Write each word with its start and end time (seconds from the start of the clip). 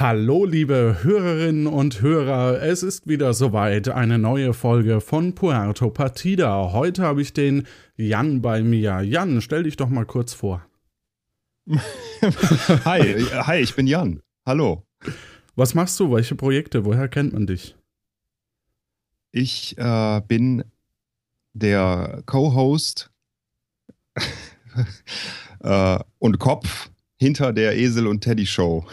Hallo, 0.00 0.44
liebe 0.44 0.98
Hörerinnen 1.02 1.66
und 1.66 2.00
Hörer, 2.02 2.62
es 2.62 2.84
ist 2.84 3.08
wieder 3.08 3.34
soweit 3.34 3.88
eine 3.88 4.16
neue 4.16 4.54
Folge 4.54 5.00
von 5.00 5.34
Puerto 5.34 5.90
Partida. 5.90 6.70
Heute 6.70 7.02
habe 7.02 7.20
ich 7.20 7.32
den 7.32 7.66
Jan 7.96 8.40
bei 8.40 8.62
mir. 8.62 9.00
Jan, 9.00 9.40
stell 9.40 9.64
dich 9.64 9.76
doch 9.76 9.88
mal 9.88 10.06
kurz 10.06 10.34
vor. 10.34 10.64
hi, 12.84 13.24
hi, 13.24 13.58
ich 13.58 13.74
bin 13.74 13.88
Jan. 13.88 14.22
Hallo. 14.46 14.86
Was 15.56 15.74
machst 15.74 15.98
du? 15.98 16.12
Welche 16.12 16.36
Projekte? 16.36 16.84
Woher 16.84 17.08
kennt 17.08 17.32
man 17.32 17.48
dich? 17.48 17.74
Ich 19.32 19.76
äh, 19.78 20.20
bin 20.28 20.62
der 21.54 22.22
Co-Host 22.24 23.10
äh, 25.58 25.98
und 26.20 26.38
Kopf 26.38 26.88
hinter 27.16 27.52
der 27.52 27.76
Esel 27.76 28.06
und 28.06 28.20
Teddy 28.20 28.46
Show. 28.46 28.86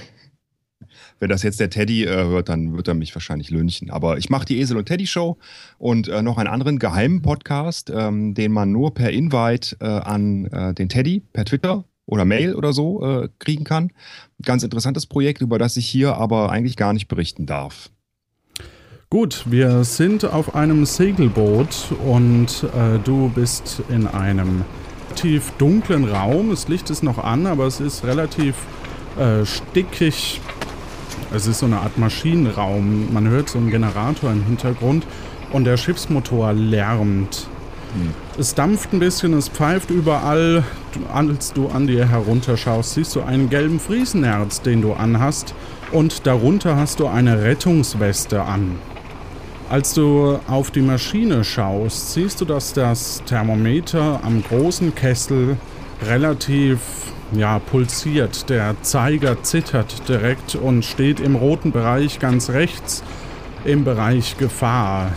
Wenn 1.20 1.30
das 1.30 1.44
jetzt 1.44 1.60
der 1.60 1.70
Teddy 1.70 2.04
äh, 2.04 2.10
hört, 2.10 2.50
dann 2.50 2.76
wird 2.76 2.88
er 2.88 2.94
mich 2.94 3.16
wahrscheinlich 3.16 3.50
lünchen. 3.50 3.90
Aber 3.90 4.18
ich 4.18 4.30
mache 4.30 4.46
die 4.46 4.60
Esel 4.60 4.78
und 4.78 4.86
Teddy 4.86 5.08
Show 5.08 5.38
und 5.78 6.08
äh, 6.08 6.22
noch 6.22 6.38
einen 6.38 6.50
anderen 6.50 6.78
geheimen 6.80 7.22
Podcast, 7.22 7.92
ähm, 7.94 8.34
den 8.34 8.52
man 8.52 8.72
nur 8.72 8.94
per 8.94 9.12
Invite 9.12 9.78
äh, 9.80 9.86
an 9.86 10.46
äh, 10.46 10.74
den 10.74 10.90
Teddy 10.90 11.22
per 11.32 11.46
Twitter 11.46 11.86
oder 12.06 12.26
Mail 12.26 12.56
oder 12.56 12.74
so 12.74 13.04
äh, 13.04 13.30
kriegen 13.40 13.64
kann. 13.64 13.92
Ganz 14.44 14.64
interessantes 14.64 15.06
Projekt, 15.06 15.42
über 15.42 15.58
das 15.58 15.78
ich 15.78 15.88
hier 15.88 16.16
aber 16.16 16.52
eigentlich 16.52 16.76
gar 16.76 16.94
nicht 16.94 17.08
berichten 17.08 17.46
darf. 17.46 17.90
Gut, 19.10 19.46
wir 19.50 19.84
sind 19.84 20.26
auf 20.26 20.56
einem 20.56 20.86
Segelboot 20.86 21.94
und 22.06 22.66
äh, 22.76 23.00
du 23.04 23.30
bist 23.30 23.82
in 23.88 24.08
einem 24.08 24.66
tief 25.16 25.52
dunklen 25.58 26.06
Raum. 26.06 26.50
Das 26.50 26.68
Licht 26.68 26.90
ist 26.90 27.04
noch 27.04 27.24
an, 27.24 27.46
aber 27.46 27.66
es 27.66 27.80
ist 27.80 28.04
relativ 28.04 28.56
äh, 29.18 29.46
stickig 29.46 30.42
es 31.36 31.48
ist 31.48 31.60
so 31.60 31.66
eine 31.66 31.82
Art 31.82 31.98
Maschinenraum. 31.98 33.14
Man 33.14 33.28
hört 33.28 33.50
so 33.50 33.58
einen 33.58 33.70
Generator 33.70 34.32
im 34.32 34.46
Hintergrund 34.46 35.06
und 35.52 35.66
der 35.66 35.78
Schiffsmotor 35.78 36.54
lärmt. 36.54 37.48
Hm. 37.94 38.14
Es 38.40 38.56
dampft 38.56 38.94
ein 38.94 39.00
bisschen, 39.00 39.34
es 39.34 39.50
pfeift 39.50 39.90
überall. 39.90 40.64
als 41.14 41.52
du 41.52 41.68
an 41.68 41.88
dir 41.88 42.08
herunterschaust, 42.08 42.94
siehst 42.94 43.16
du 43.16 43.22
einen 43.22 43.50
gelben 43.50 43.80
Friesenerz, 43.80 44.62
den 44.62 44.82
du 44.82 44.94
anhast. 44.94 45.54
Und 45.92 46.26
darunter 46.26 46.78
hast 46.78 47.00
du 47.00 47.08
eine 47.08 47.42
Rettungsweste 47.42 48.42
an. 48.42 48.80
Als 49.70 49.94
du 49.94 50.40
auf 50.48 50.72
die 50.72 50.82
Maschine 50.82 51.44
schaust, 51.44 52.14
siehst 52.14 52.40
du, 52.40 52.46
dass 52.46 52.74
das 52.74 53.24
Thermometer 53.26 54.22
am 54.24 54.44
großen 54.44 54.96
Kessel 54.96 55.58
relativ 56.06 56.80
ja, 57.32 57.60
pulsiert. 57.60 58.50
Der 58.50 58.76
Zeiger 58.82 59.42
zittert 59.44 60.08
direkt 60.08 60.56
und 60.56 60.86
steht 60.86 61.20
im 61.20 61.36
roten 61.36 61.72
Bereich 61.72 62.20
ganz 62.20 62.50
rechts 62.50 63.04
im 63.64 63.84
Bereich 63.84 64.38
Gefahr. 64.38 65.12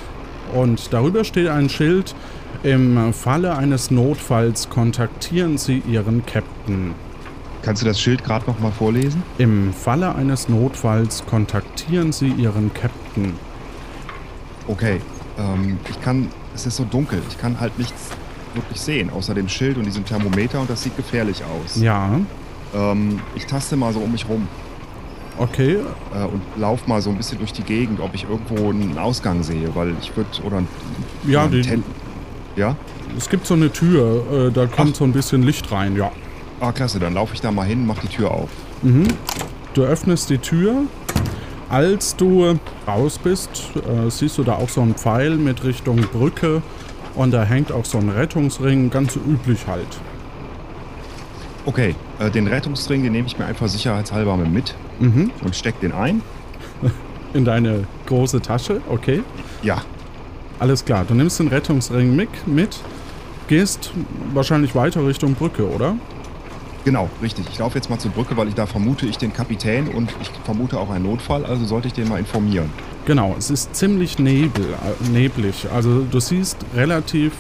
Und 0.55 0.93
darüber 0.93 1.25
steht 1.25 1.49
ein 1.49 1.69
Schild, 1.69 2.15
im 2.63 3.13
Falle 3.13 3.57
eines 3.57 3.91
Notfalls 3.91 4.69
kontaktieren 4.69 5.59
Sie 5.59 5.83
Ihren 5.87 6.27
Captain. 6.27 6.95
Kannst 7.63 7.83
du 7.83 7.87
das 7.87 8.01
Schild 8.01 8.25
gerade 8.25 8.47
nochmal 8.47 8.73
vorlesen? 8.73 9.23
Im 9.37 9.73
Falle 9.73 10.15
eines 10.15 10.49
Notfalls 10.49 11.25
kontaktieren 11.27 12.11
Sie 12.13 12.29
Ihren 12.29 12.73
Captain. 12.75 13.35
Okay, 14.67 15.01
ähm, 15.39 15.79
ich 15.89 16.01
kann, 16.01 16.29
es 16.55 16.67
ist 16.67 16.77
so 16.77 16.85
dunkel, 16.85 17.23
ich 17.29 17.39
kann 17.39 17.61
halt 17.61 17.79
nichts 17.79 18.11
wirklich 18.59 18.81
sehen, 18.81 19.11
außer 19.11 19.35
dem 19.35 19.49
Schild 19.49 19.79
und 19.79 19.85
diesem 19.85 20.05
Thermometer 20.05 20.61
und 20.61 20.69
das 20.69 20.83
sieht 20.83 20.97
gefährlich 20.97 21.43
aus. 21.45 21.81
Ja. 21.81 22.21
Ähm, 22.75 23.21
ich 23.35 23.47
taste 23.47 23.77
mal 23.77 23.93
so 23.93 24.01
um 24.01 24.13
mich 24.13 24.29
rum. 24.29 24.47
Okay. 25.39 25.79
Äh, 26.15 26.25
und 26.25 26.43
lauf 26.57 26.87
mal 26.87 27.01
so 27.01 27.11
ein 27.11 27.17
bisschen 27.17 27.39
durch 27.39 27.53
die 27.53 27.63
Gegend, 27.63 28.01
ob 28.01 28.15
ich 28.15 28.25
irgendwo 28.29 28.71
einen 28.71 28.99
Ausgang 28.99 29.43
sehe, 29.43 29.75
weil 29.75 29.95
ich 30.01 30.17
würde 30.17 30.31
oder 30.45 30.63
ja, 31.27 31.47
die, 31.47 31.83
ja. 32.57 32.77
Es 33.17 33.29
gibt 33.29 33.47
so 33.47 33.55
eine 33.55 33.73
Tür, 33.73 34.49
äh, 34.49 34.53
da 34.53 34.67
kommt 34.67 34.93
Ach. 34.95 34.99
so 34.99 35.05
ein 35.05 35.13
bisschen 35.13 35.43
Licht 35.43 35.71
rein, 35.73 35.97
ja. 35.97 36.11
Ah, 36.61 36.73
klasse, 36.73 36.99
dann 36.99 37.15
laufe 37.15 37.35
ich 37.35 37.41
da 37.41 37.53
mal 37.53 37.67
hin, 37.67 37.87
mach 37.87 37.99
die 37.99 38.09
Tür 38.09 38.33
auf. 38.33 38.51
Mhm. 38.83 39.07
Du 39.75 39.83
öffnest 39.83 40.29
die 40.31 40.39
Tür. 40.39 40.83
Als 41.69 42.17
du 42.17 42.59
raus 42.87 43.19
bist, 43.23 43.73
äh, 43.77 44.11
siehst 44.11 44.39
du 44.39 44.43
da 44.43 44.55
auch 44.55 44.71
so 44.71 44.81
einen 44.81 44.95
Pfeil 44.95 45.37
mit 45.37 45.65
Richtung 45.65 45.99
Brücke 45.99 46.63
und 47.15 47.33
da 47.33 47.45
hängt 47.45 47.73
auch 47.73 47.85
so 47.85 47.99
ein 47.99 48.09
Rettungsring, 48.09 48.91
ganz 48.91 49.17
üblich 49.17 49.67
halt. 49.67 49.87
Okay, 51.67 51.95
äh, 52.19 52.31
den 52.31 52.47
Rettungsring, 52.47 53.03
den 53.03 53.13
nehme 53.13 53.27
ich 53.27 53.39
mir 53.39 53.47
einfach 53.47 53.69
sicherheitshalber 53.69 54.37
mit 54.37 54.75
mhm. 55.01 55.31
und 55.45 55.55
steck 55.55 55.81
den 55.81 55.93
ein. 55.93 56.23
In 57.35 57.45
deine 57.45 57.85
große 58.07 58.41
Tasche, 58.41 58.81
okay? 58.89 59.23
Ja. 59.63 59.83
Alles 60.59 60.85
klar, 60.85 61.05
du 61.07 61.15
nimmst 61.15 61.39
den 61.39 61.49
Rettungsring 61.49 62.17
mit, 62.17 62.29
mit 62.47 62.81
gehst 63.49 63.93
wahrscheinlich 64.33 64.75
weiter 64.75 65.07
Richtung 65.07 65.35
Brücke, 65.35 65.69
oder? 65.69 65.97
Genau, 66.85 67.11
richtig. 67.21 67.47
Ich 67.51 67.59
laufe 67.59 67.77
jetzt 67.77 67.91
mal 67.91 67.99
zur 67.99 68.13
Brücke, 68.13 68.37
weil 68.37 68.49
ich 68.49 68.55
da 68.55 68.67
vermute 68.67 69.07
ich 69.07 69.19
den 69.19 69.33
Kapitän 69.33 69.89
und 69.89 70.15
ich 70.23 70.31
vermute 70.45 70.79
auch 70.79 70.91
einen 70.91 71.05
Notfall, 71.05 71.45
also 71.45 71.65
sollte 71.65 71.89
ich 71.89 71.95
den 71.95 72.09
mal 72.09 72.19
informieren. 72.19 72.71
Genau, 73.09 73.35
es 73.39 73.49
ist 73.49 73.75
ziemlich 73.75 74.19
nebel, 74.19 74.67
äh, 74.67 75.09
neblig. 75.11 75.67
Also 75.75 76.03
du 76.03 76.21
siehst 76.21 76.59
relativ 76.77 77.33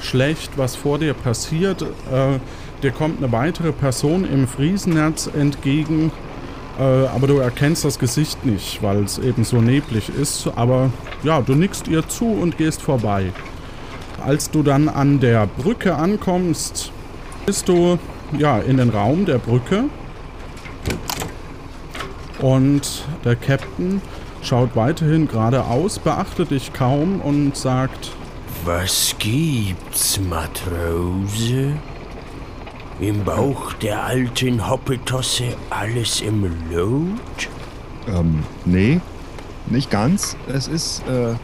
schlecht, 0.00 0.52
was 0.56 0.76
vor 0.76 0.98
dir 0.98 1.12
passiert. 1.12 1.82
Äh, 1.82 2.38
dir 2.82 2.90
kommt 2.90 3.18
eine 3.18 3.30
weitere 3.30 3.70
Person 3.70 4.24
im 4.24 4.48
Friesennetz 4.48 5.26
entgegen, 5.26 6.10
äh, 6.78 6.82
aber 6.82 7.26
du 7.26 7.36
erkennst 7.36 7.84
das 7.84 7.98
Gesicht 7.98 8.46
nicht, 8.46 8.82
weil 8.82 9.04
es 9.04 9.18
eben 9.18 9.44
so 9.44 9.60
neblig 9.60 10.08
ist. 10.08 10.50
Aber 10.56 10.90
ja, 11.22 11.42
du 11.42 11.54
nickst 11.54 11.86
ihr 11.86 12.08
zu 12.08 12.24
und 12.24 12.56
gehst 12.56 12.80
vorbei. 12.80 13.30
Als 14.24 14.50
du 14.50 14.62
dann 14.62 14.88
an 14.88 15.20
der 15.20 15.46
Brücke 15.46 15.96
ankommst, 15.96 16.92
bist 17.44 17.68
du 17.68 17.98
ja 18.38 18.58
in 18.58 18.78
den 18.78 18.88
Raum 18.88 19.26
der 19.26 19.36
Brücke 19.36 19.84
und 22.40 23.04
der 23.22 23.36
Captain 23.36 24.00
schaut 24.42 24.76
weiterhin 24.76 25.28
geradeaus, 25.28 25.98
beachtet 25.98 26.50
dich 26.50 26.72
kaum 26.72 27.20
und 27.20 27.56
sagt: 27.56 28.12
Was 28.64 29.14
gibt's, 29.18 30.20
Matrose? 30.20 31.74
Im 33.00 33.24
Bauch 33.24 33.72
der 33.74 34.04
alten 34.04 34.68
Hoppetosse 34.68 35.56
alles 35.70 36.20
im 36.20 36.44
Lot? 36.70 37.48
Ähm, 38.06 38.42
nee, 38.66 39.00
nicht 39.66 39.90
ganz. 39.90 40.36
Es 40.48 40.68
ist, 40.68 41.02
äh, 41.08 41.34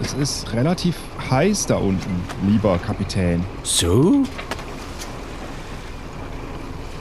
es 0.00 0.14
ist 0.14 0.52
relativ 0.54 0.96
heiß 1.30 1.66
da 1.66 1.76
unten, 1.76 2.22
lieber 2.48 2.78
Kapitän. 2.78 3.44
So? 3.62 4.22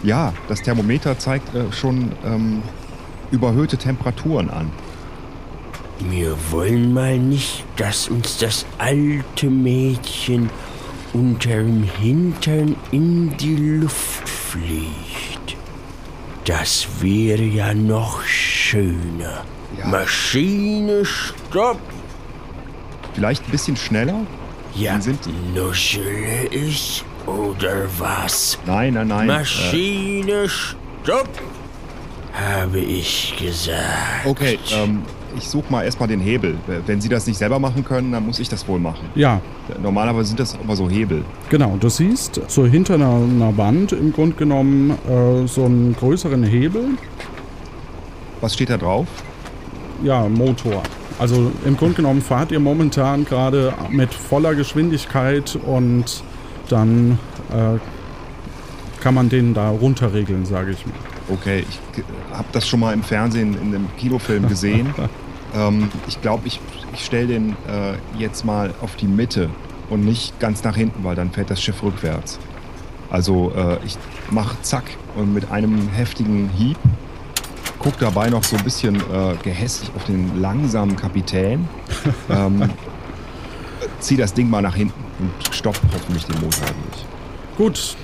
Ja, 0.03 0.33
das 0.49 0.61
Thermometer 0.61 1.17
zeigt 1.17 1.55
äh, 1.55 1.71
schon 1.71 2.11
ähm, 2.25 2.61
überhöhte 3.31 3.77
Temperaturen 3.77 4.49
an. 4.49 4.69
Wir 5.99 6.35
wollen 6.51 6.93
mal 6.93 7.17
nicht, 7.17 7.63
dass 7.77 8.09
uns 8.09 8.37
das 8.37 8.65
alte 8.77 9.49
Mädchen 9.49 10.49
unterm 11.13 11.83
Hintern 11.83 12.75
in 12.91 13.35
die 13.37 13.55
Luft 13.55 14.27
fliegt. 14.27 15.55
Das 16.45 16.87
wäre 16.99 17.43
ja 17.43 17.73
noch 17.73 18.23
schöner. 18.23 19.45
Ja. 19.77 19.87
Maschine, 19.87 21.05
stopp! 21.05 21.79
Vielleicht 23.13 23.45
ein 23.45 23.51
bisschen 23.51 23.77
schneller? 23.77 24.25
Ja, 24.75 24.99
sind 24.99 25.19
nuschele 25.53 26.47
ich 26.51 27.03
oder 27.27 27.85
was? 27.97 28.57
Nein, 28.65 28.95
nein, 28.95 29.07
nein. 29.07 29.27
Maschine, 29.27 30.43
äh. 30.43 30.49
stopp! 30.49 31.29
Habe 32.33 32.79
ich 32.79 33.35
gesagt. 33.37 34.25
Okay, 34.25 34.59
ähm, 34.71 35.03
ich 35.37 35.47
suche 35.47 35.71
mal 35.71 35.83
erstmal 35.83 36.07
den 36.07 36.19
Hebel. 36.19 36.57
Wenn 36.85 37.01
Sie 37.01 37.09
das 37.09 37.27
nicht 37.27 37.37
selber 37.37 37.59
machen 37.59 37.83
können, 37.83 38.11
dann 38.11 38.25
muss 38.25 38.39
ich 38.39 38.49
das 38.49 38.67
wohl 38.67 38.79
machen. 38.79 39.07
Ja. 39.15 39.41
Normalerweise 39.81 40.29
sind 40.29 40.39
das 40.39 40.57
immer 40.61 40.75
so 40.75 40.89
Hebel. 40.89 41.23
Genau, 41.49 41.77
du 41.79 41.89
siehst 41.89 42.41
so 42.47 42.65
hinter 42.65 42.95
einer, 42.95 43.15
einer 43.15 43.57
Wand 43.57 43.91
im 43.91 44.13
Grunde 44.13 44.35
genommen 44.35 44.91
äh, 44.91 45.47
so 45.47 45.65
einen 45.65 45.95
größeren 45.95 46.43
Hebel. 46.43 46.97
Was 48.41 48.53
steht 48.53 48.69
da 48.69 48.77
drauf? 48.77 49.07
Ja, 50.03 50.27
Motor. 50.27 50.83
Also 51.19 51.51
im 51.65 51.77
Grunde 51.77 51.95
genommen 51.95 52.21
fahrt 52.21 52.51
ihr 52.51 52.59
momentan 52.59 53.23
gerade 53.23 53.73
mit 53.89 54.13
voller 54.13 54.55
Geschwindigkeit 54.55 55.57
und 55.65 56.23
dann 56.69 57.19
äh, 57.51 57.77
kann 58.99 59.13
man 59.13 59.29
den 59.29 59.53
da 59.53 59.69
runterregeln, 59.69 60.45
sage 60.45 60.71
ich 60.71 60.85
mal. 60.85 60.95
Okay, 61.29 61.63
ich 61.69 62.03
habe 62.31 62.47
das 62.51 62.67
schon 62.67 62.79
mal 62.79 62.93
im 62.93 63.03
Fernsehen 63.03 63.53
in 63.53 63.75
einem 63.75 63.87
Kinofilm 63.97 64.47
gesehen. 64.47 64.93
Ähm, 65.55 65.89
ich 66.07 66.21
glaube, 66.21 66.47
ich, 66.47 66.59
ich 66.93 67.05
stelle 67.05 67.27
den 67.27 67.49
äh, 67.67 67.93
jetzt 68.17 68.45
mal 68.45 68.73
auf 68.81 68.95
die 68.95 69.07
Mitte 69.07 69.49
und 69.89 70.05
nicht 70.05 70.39
ganz 70.39 70.63
nach 70.63 70.75
hinten, 70.75 71.03
weil 71.03 71.15
dann 71.15 71.31
fährt 71.31 71.49
das 71.49 71.61
Schiff 71.61 71.83
rückwärts. 71.83 72.39
Also 73.09 73.51
äh, 73.55 73.77
ich 73.85 73.97
mache 74.31 74.57
zack 74.61 74.85
und 75.15 75.33
mit 75.33 75.51
einem 75.51 75.89
heftigen 75.89 76.49
Hieb 76.49 76.77
guck 77.83 77.99
dabei 77.99 78.29
noch 78.29 78.43
so 78.43 78.55
ein 78.55 78.63
bisschen 78.63 78.95
äh, 78.95 79.35
gehässig 79.43 79.91
auf 79.95 80.05
den 80.05 80.39
langsamen 80.41 80.95
Kapitän. 80.95 81.67
ähm, 82.29 82.69
zieh 83.99 84.15
das 84.15 84.33
Ding 84.33 84.49
mal 84.49 84.61
nach 84.61 84.75
hinten 84.75 85.03
und 85.19 85.53
stopp 85.53 85.79
hoffentlich 85.93 86.25
den 86.25 86.35
Motor 86.35 86.65
durch. 86.65 87.05
Gut, 87.57 87.97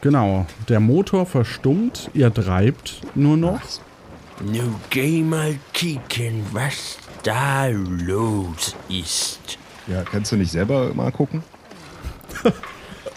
genau. 0.00 0.46
Der 0.68 0.80
Motor 0.80 1.26
verstummt, 1.26 2.10
ihr 2.14 2.32
treibt 2.32 3.02
nur 3.14 3.36
noch. 3.36 3.60
Nu 4.40 4.74
geh 4.90 5.22
mal 5.22 5.58
kicken, 5.72 6.46
was 6.52 6.98
da 7.22 7.66
los 7.66 8.74
ist. 8.88 9.58
Ja, 9.86 10.02
kannst 10.04 10.32
du 10.32 10.36
nicht 10.36 10.52
selber 10.52 10.94
mal 10.94 11.10
gucken? 11.10 11.42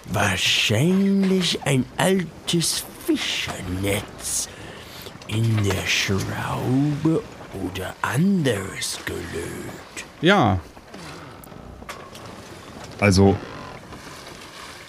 Wahrscheinlich 0.06 1.60
ein 1.64 1.86
altes 1.98 2.84
Fischernetz 3.06 4.50
in 5.28 5.64
der 5.64 5.86
Schraube 5.86 7.22
oder 7.54 7.96
anderes 8.02 9.00
gelöt. 9.06 10.06
Ja, 10.22 10.60
Also, 13.02 13.36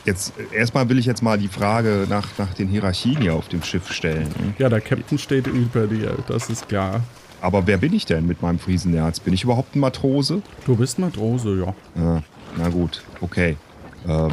jetzt 0.05 0.33
erstmal 0.53 0.89
will 0.89 0.99
ich 0.99 1.07
jetzt 1.07 1.23
mal 1.23 1.39
die 1.39 1.49
Frage 1.49 2.07
nach, 2.09 2.27
nach 2.39 2.55
den 2.55 2.69
Hierarchien 2.69 3.21
hier 3.21 3.35
auf 3.35 3.49
dem 3.49 3.63
Schiff 3.63 3.93
stellen. 3.93 4.29
ja, 4.59 4.69
der 4.69 4.81
Captain 4.81 5.19
steht 5.19 5.47
über 5.47 5.87
dir, 5.87 6.17
das 6.29 6.49
ist 6.51 6.69
klar. 6.69 7.03
Aber 7.41 7.67
wer 7.67 7.77
bin 7.77 7.93
ich 7.93 8.07
denn 8.07 8.27
mit 8.27 8.41
meinem 8.41 8.59
Friesenherz? 8.59 9.19
Bin 9.19 9.35
ich 9.35 9.43
überhaupt 9.43 9.75
ein 9.75 9.81
Matrose? 9.81 10.43
Du 10.65 10.77
bist 10.77 10.99
Matrose, 10.99 11.59
ja. 11.59 11.75
Ja, 12.01 12.23
na 12.57 12.69
gut, 12.69 13.03
okay. 13.21 13.57
Ähm, 14.07 14.31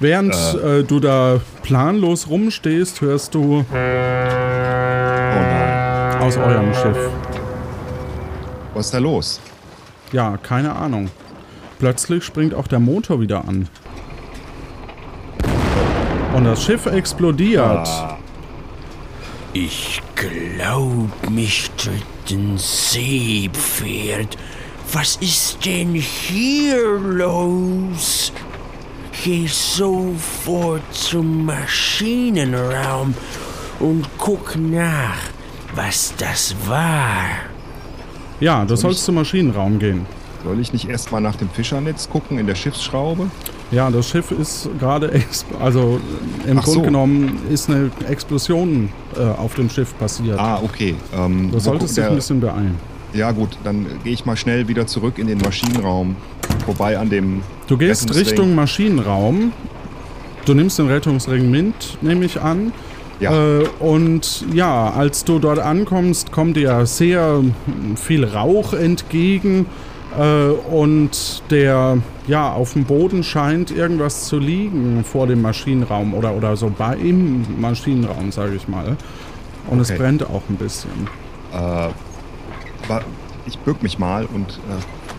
Während 0.00 0.34
äh. 0.34 0.82
du 0.82 1.00
da 1.00 1.40
planlos 1.62 2.28
rumstehst, 2.28 3.00
hörst 3.00 3.34
du 3.34 3.60
oh 3.60 3.74
nein. 5.32 6.20
aus 6.20 6.36
eurem 6.36 6.74
Schiff. 6.74 7.10
Was 8.74 8.86
ist 8.86 8.94
da 8.94 8.98
los? 8.98 9.40
Ja, 10.12 10.36
keine 10.36 10.74
Ahnung. 10.74 11.10
Plötzlich 11.78 12.24
springt 12.24 12.54
auch 12.54 12.66
der 12.66 12.80
Motor 12.80 13.20
wieder 13.20 13.46
an. 13.48 13.68
Und 16.34 16.44
das 16.44 16.64
Schiff 16.64 16.86
explodiert. 16.86 17.86
Ah, 17.88 18.18
Ich 19.52 20.00
glaub, 20.16 21.30
mich 21.30 21.70
tritt 21.76 22.30
ein 22.30 22.58
Seepferd. 22.58 24.36
Was 24.92 25.16
ist 25.16 25.64
denn 25.64 25.94
hier 25.94 26.82
los? 26.98 28.32
Geh 29.22 29.46
sofort 29.46 30.82
zum 30.92 31.46
Maschinenraum 31.46 33.14
und 33.80 34.06
guck 34.18 34.56
nach, 34.56 35.16
was 35.74 36.12
das 36.18 36.54
war. 36.66 37.28
Ja, 38.40 38.64
du 38.64 38.74
sollst 38.76 39.04
zum 39.04 39.14
Maschinenraum 39.14 39.78
gehen. 39.78 40.04
soll 40.42 40.60
ich 40.60 40.72
nicht 40.72 40.88
erstmal 40.88 41.20
nach 41.20 41.36
dem 41.36 41.48
Fischernetz 41.48 42.08
gucken 42.10 42.38
in 42.38 42.46
der 42.46 42.54
Schiffsschraube? 42.56 43.30
Ja, 43.70 43.90
das 43.90 44.08
Schiff 44.08 44.30
ist 44.30 44.68
gerade, 44.78 45.10
also 45.60 45.98
im 46.46 46.58
Ach 46.58 46.64
Grunde 46.64 46.80
so. 46.80 46.84
genommen 46.84 47.38
ist 47.50 47.68
eine 47.68 47.90
Explosion 48.08 48.90
äh, 49.16 49.22
auf 49.22 49.54
dem 49.54 49.68
Schiff 49.68 49.98
passiert. 49.98 50.38
Ah, 50.38 50.60
okay. 50.62 50.94
Ähm, 51.16 51.50
du 51.50 51.58
solltest 51.58 51.96
dich 51.96 52.04
ein 52.04 52.14
bisschen 52.14 52.40
beeilen. 52.40 52.76
Ja 53.12 53.30
gut, 53.30 53.56
dann 53.62 53.86
gehe 54.02 54.12
ich 54.12 54.26
mal 54.26 54.36
schnell 54.36 54.66
wieder 54.68 54.86
zurück 54.86 55.18
in 55.18 55.26
den 55.28 55.38
Maschinenraum. 55.38 56.16
Vorbei 56.64 56.98
an 56.98 57.10
dem... 57.10 57.42
Du 57.66 57.76
gehst. 57.76 58.14
Richtung 58.14 58.54
Maschinenraum. 58.54 59.52
Du 60.44 60.54
nimmst 60.54 60.78
den 60.78 60.88
Rettungsring 60.88 61.50
mit, 61.50 61.96
nehme 62.02 62.24
ich 62.24 62.40
an. 62.40 62.72
Ja. 63.20 63.60
Äh, 63.60 63.64
und 63.78 64.44
ja, 64.52 64.90
als 64.90 65.24
du 65.24 65.38
dort 65.38 65.58
ankommst, 65.58 66.32
kommt 66.32 66.56
dir 66.56 66.84
sehr 66.86 67.42
viel 67.96 68.24
Rauch 68.24 68.72
entgegen. 68.74 69.66
Äh, 70.18 70.48
und 70.70 71.42
der, 71.50 71.98
ja, 72.26 72.52
auf 72.52 72.72
dem 72.72 72.84
Boden 72.84 73.22
scheint 73.22 73.70
irgendwas 73.70 74.24
zu 74.26 74.38
liegen 74.38 75.04
vor 75.04 75.26
dem 75.26 75.42
Maschinenraum 75.42 76.14
oder, 76.14 76.34
oder 76.34 76.56
so 76.56 76.72
bei 76.76 76.96
im 76.96 77.60
Maschinenraum, 77.60 78.32
sage 78.32 78.54
ich 78.54 78.66
mal. 78.68 78.96
Und 79.68 79.80
es 79.80 79.90
Okay. 79.90 79.98
brennt 79.98 80.22
auch 80.24 80.42
ein 80.48 80.56
bisschen. 80.56 80.90
Äh, 81.52 81.88
ich 83.46 83.58
bück 83.58 83.82
mich 83.82 83.98
mal 83.98 84.26
und... 84.26 84.48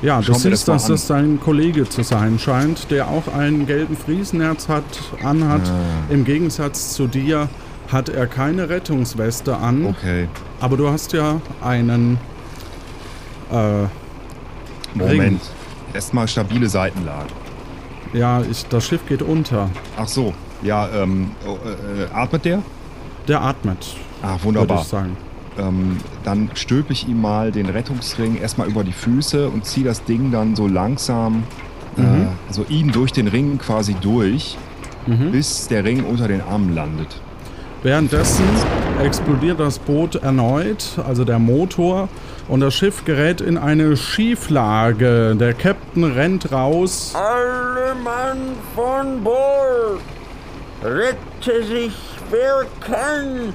Äh, 0.02 0.06
Ja, 0.06 0.20
du 0.22 0.32
das 0.34 0.42
siehst, 0.44 0.68
mal 0.68 0.74
dass 0.76 0.86
an. 0.86 0.92
das 0.92 1.08
dein 1.08 1.40
Kollege 1.40 1.88
zu 1.88 2.04
sein 2.04 2.38
scheint, 2.40 2.90
der 2.92 3.08
auch 3.08 3.34
einen 3.34 3.66
gelben 3.66 3.96
Friesenherz 3.96 4.68
hat, 4.68 4.84
anhat. 5.24 5.62
Ah. 5.68 6.12
Im 6.14 6.26
Gegensatz 6.26 6.94
zu 6.94 7.08
dir 7.08 7.48
hat 7.92 8.10
er 8.10 8.26
keine 8.28 8.68
Rettungsweste 8.70 9.56
an, 9.58 9.86
okay, 9.86 10.28
aber 10.60 10.76
du 10.76 10.90
hast 10.90 11.14
ja 11.14 11.40
einen. 11.64 12.18
Äh, 13.52 13.84
Moment. 14.96 15.42
Erstmal 15.96 16.28
stabile 16.28 16.68
Seitenlage. 16.70 17.30
ja, 18.14 18.42
ich, 18.42 18.66
das 18.68 18.86
Schiff 18.86 19.02
geht 19.08 19.22
unter. 19.22 19.70
Ach 19.98 20.08
so, 20.08 20.34
ja, 20.62 20.88
ähm, 20.94 21.32
oh, 21.48 21.58
äh, 21.66 22.04
äh, 22.04 22.08
atmet 22.14 22.44
der? 22.46 22.62
Der 23.28 23.42
atmet, 23.42 23.96
Ah, 24.22 24.34
würde 24.34 24.44
wunderbar. 24.44 24.82
ich 24.82 24.88
sagen. 24.88 25.16
Ähm, 25.58 25.98
dann 26.26 26.50
stülpe 26.54 26.92
ich 26.92 27.08
ihm 27.08 27.22
mal 27.22 27.52
den 27.54 27.68
Rettungsring 27.68 28.38
erstmal 28.38 28.68
über 28.68 28.84
die 28.84 28.92
Füße 28.92 29.50
und 29.50 29.66
ziehe 29.66 29.86
das 29.86 30.04
Ding 30.04 30.32
dann 30.32 30.56
so 30.58 30.68
langsam, 30.68 31.44
Mhm. 31.96 32.04
äh, 32.04 32.28
also 32.50 32.66
ihn 32.68 32.92
durch 32.92 33.14
den 33.14 33.30
Ring 33.30 33.58
quasi 33.58 33.94
durch, 33.96 34.58
Mhm. 35.08 35.32
bis 35.32 35.68
der 35.70 35.86
Ring 35.86 36.04
unter 36.04 36.28
den 36.28 36.42
Armen 36.42 36.76
landet. 36.76 37.22
Währenddessen 37.84 38.44
explodiert 39.04 39.60
das 39.60 39.80
Boot 39.80 40.16
erneut, 40.16 41.00
also 41.08 41.24
der 41.24 41.40
Motor, 41.40 42.10
und 42.48 42.60
das 42.62 42.74
Schiff 42.74 43.06
gerät 43.06 43.42
in 43.42 43.58
eine 43.58 43.98
Schieflage. 43.98 45.36
Der 45.36 45.54
Captain 45.54 46.04
rennt 46.04 46.52
raus. 46.52 47.14
Alle 47.16 47.96
Mann 47.96 48.56
von 48.76 49.24
Bord! 49.24 50.02
Rette 50.84 51.64
sich, 51.64 51.94
wer 52.30 52.66
kann! 52.80 53.54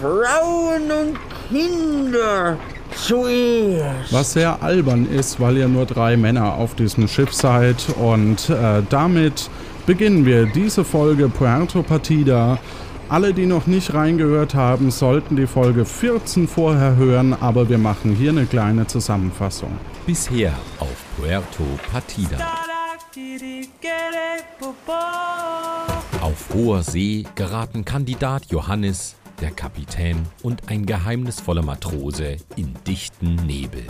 Frauen 0.00 0.82
und 0.90 1.18
Kinder 1.48 2.56
zuerst! 2.94 4.12
Was 4.12 4.32
sehr 4.32 4.62
albern 4.62 5.08
ist, 5.10 5.40
weil 5.40 5.56
ihr 5.56 5.68
nur 5.68 5.86
drei 5.86 6.16
Männer 6.16 6.54
auf 6.54 6.74
diesem 6.74 7.08
Schiff 7.08 7.32
seid. 7.32 7.86
Und 8.00 8.48
äh, 8.50 8.82
damit 8.88 9.50
beginnen 9.86 10.26
wir 10.26 10.46
diese 10.46 10.84
Folge 10.84 11.28
Puerto 11.28 11.82
Partida. 11.82 12.58
Alle, 13.10 13.32
die 13.32 13.46
noch 13.46 13.66
nicht 13.66 13.94
reingehört 13.94 14.54
haben, 14.54 14.90
sollten 14.90 15.34
die 15.36 15.46
Folge 15.46 15.86
14 15.86 16.46
vorher 16.46 16.96
hören, 16.96 17.32
aber 17.32 17.70
wir 17.70 17.78
machen 17.78 18.14
hier 18.14 18.30
eine 18.30 18.44
kleine 18.44 18.86
Zusammenfassung. 18.86 19.70
Bisher 20.06 20.52
auf 20.78 20.94
Puerto 21.16 21.64
Partida. 21.90 22.36
Auf 26.20 26.50
hoher 26.52 26.82
See 26.82 27.24
geraten 27.34 27.86
Kandidat 27.86 28.44
Johannes, 28.50 29.16
der 29.40 29.52
Kapitän 29.52 30.26
und 30.42 30.68
ein 30.68 30.84
geheimnisvoller 30.84 31.62
Matrose 31.62 32.36
in 32.56 32.74
dichten 32.86 33.36
Nebel. 33.46 33.84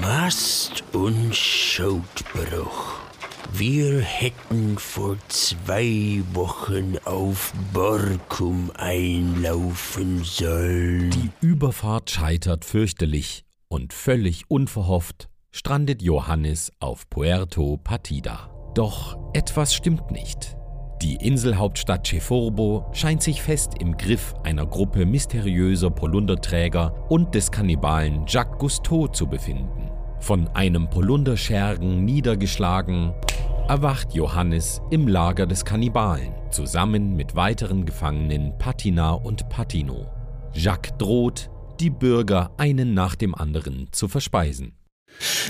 Mast 0.00 0.84
und 0.92 1.34
Schotbruch. 1.34 3.05
Wir 3.52 4.00
hätten 4.00 4.78
vor 4.78 5.16
zwei 5.28 6.22
Wochen 6.32 6.96
auf 7.04 7.52
Borkum 7.72 8.70
einlaufen 8.74 10.22
sollen. 10.24 11.10
Die 11.10 11.30
Überfahrt 11.40 12.10
scheitert 12.10 12.64
fürchterlich 12.64 13.44
und 13.68 13.92
völlig 13.92 14.50
unverhofft 14.50 15.28
strandet 15.52 16.02
Johannes 16.02 16.70
auf 16.80 17.08
Puerto 17.08 17.78
Partida. 17.82 18.50
Doch 18.74 19.16
etwas 19.32 19.74
stimmt 19.74 20.10
nicht. 20.10 20.56
Die 21.02 21.16
Inselhauptstadt 21.16 22.06
Ceforbo 22.06 22.90
scheint 22.92 23.22
sich 23.22 23.42
fest 23.42 23.72
im 23.80 23.96
Griff 23.96 24.34
einer 24.44 24.66
Gruppe 24.66 25.06
mysteriöser 25.06 25.90
Polunderträger 25.90 27.06
und 27.10 27.34
des 27.34 27.50
Kannibalen 27.50 28.24
Jacques 28.26 28.58
Cousteau 28.58 29.08
zu 29.08 29.26
befinden. 29.26 29.75
Von 30.26 30.48
einem 30.54 30.90
Polunderschergen 30.90 32.04
niedergeschlagen, 32.04 33.14
erwacht 33.68 34.12
Johannes 34.12 34.80
im 34.90 35.06
Lager 35.06 35.46
des 35.46 35.64
Kannibalen, 35.64 36.32
zusammen 36.50 37.14
mit 37.14 37.36
weiteren 37.36 37.86
Gefangenen 37.86 38.52
Patina 38.58 39.12
und 39.12 39.48
Patino. 39.48 40.10
Jacques 40.52 40.98
droht, 40.98 41.48
die 41.78 41.90
Bürger 41.90 42.50
einen 42.56 42.92
nach 42.92 43.14
dem 43.14 43.36
anderen 43.36 43.86
zu 43.92 44.08
verspeisen. 44.08 44.72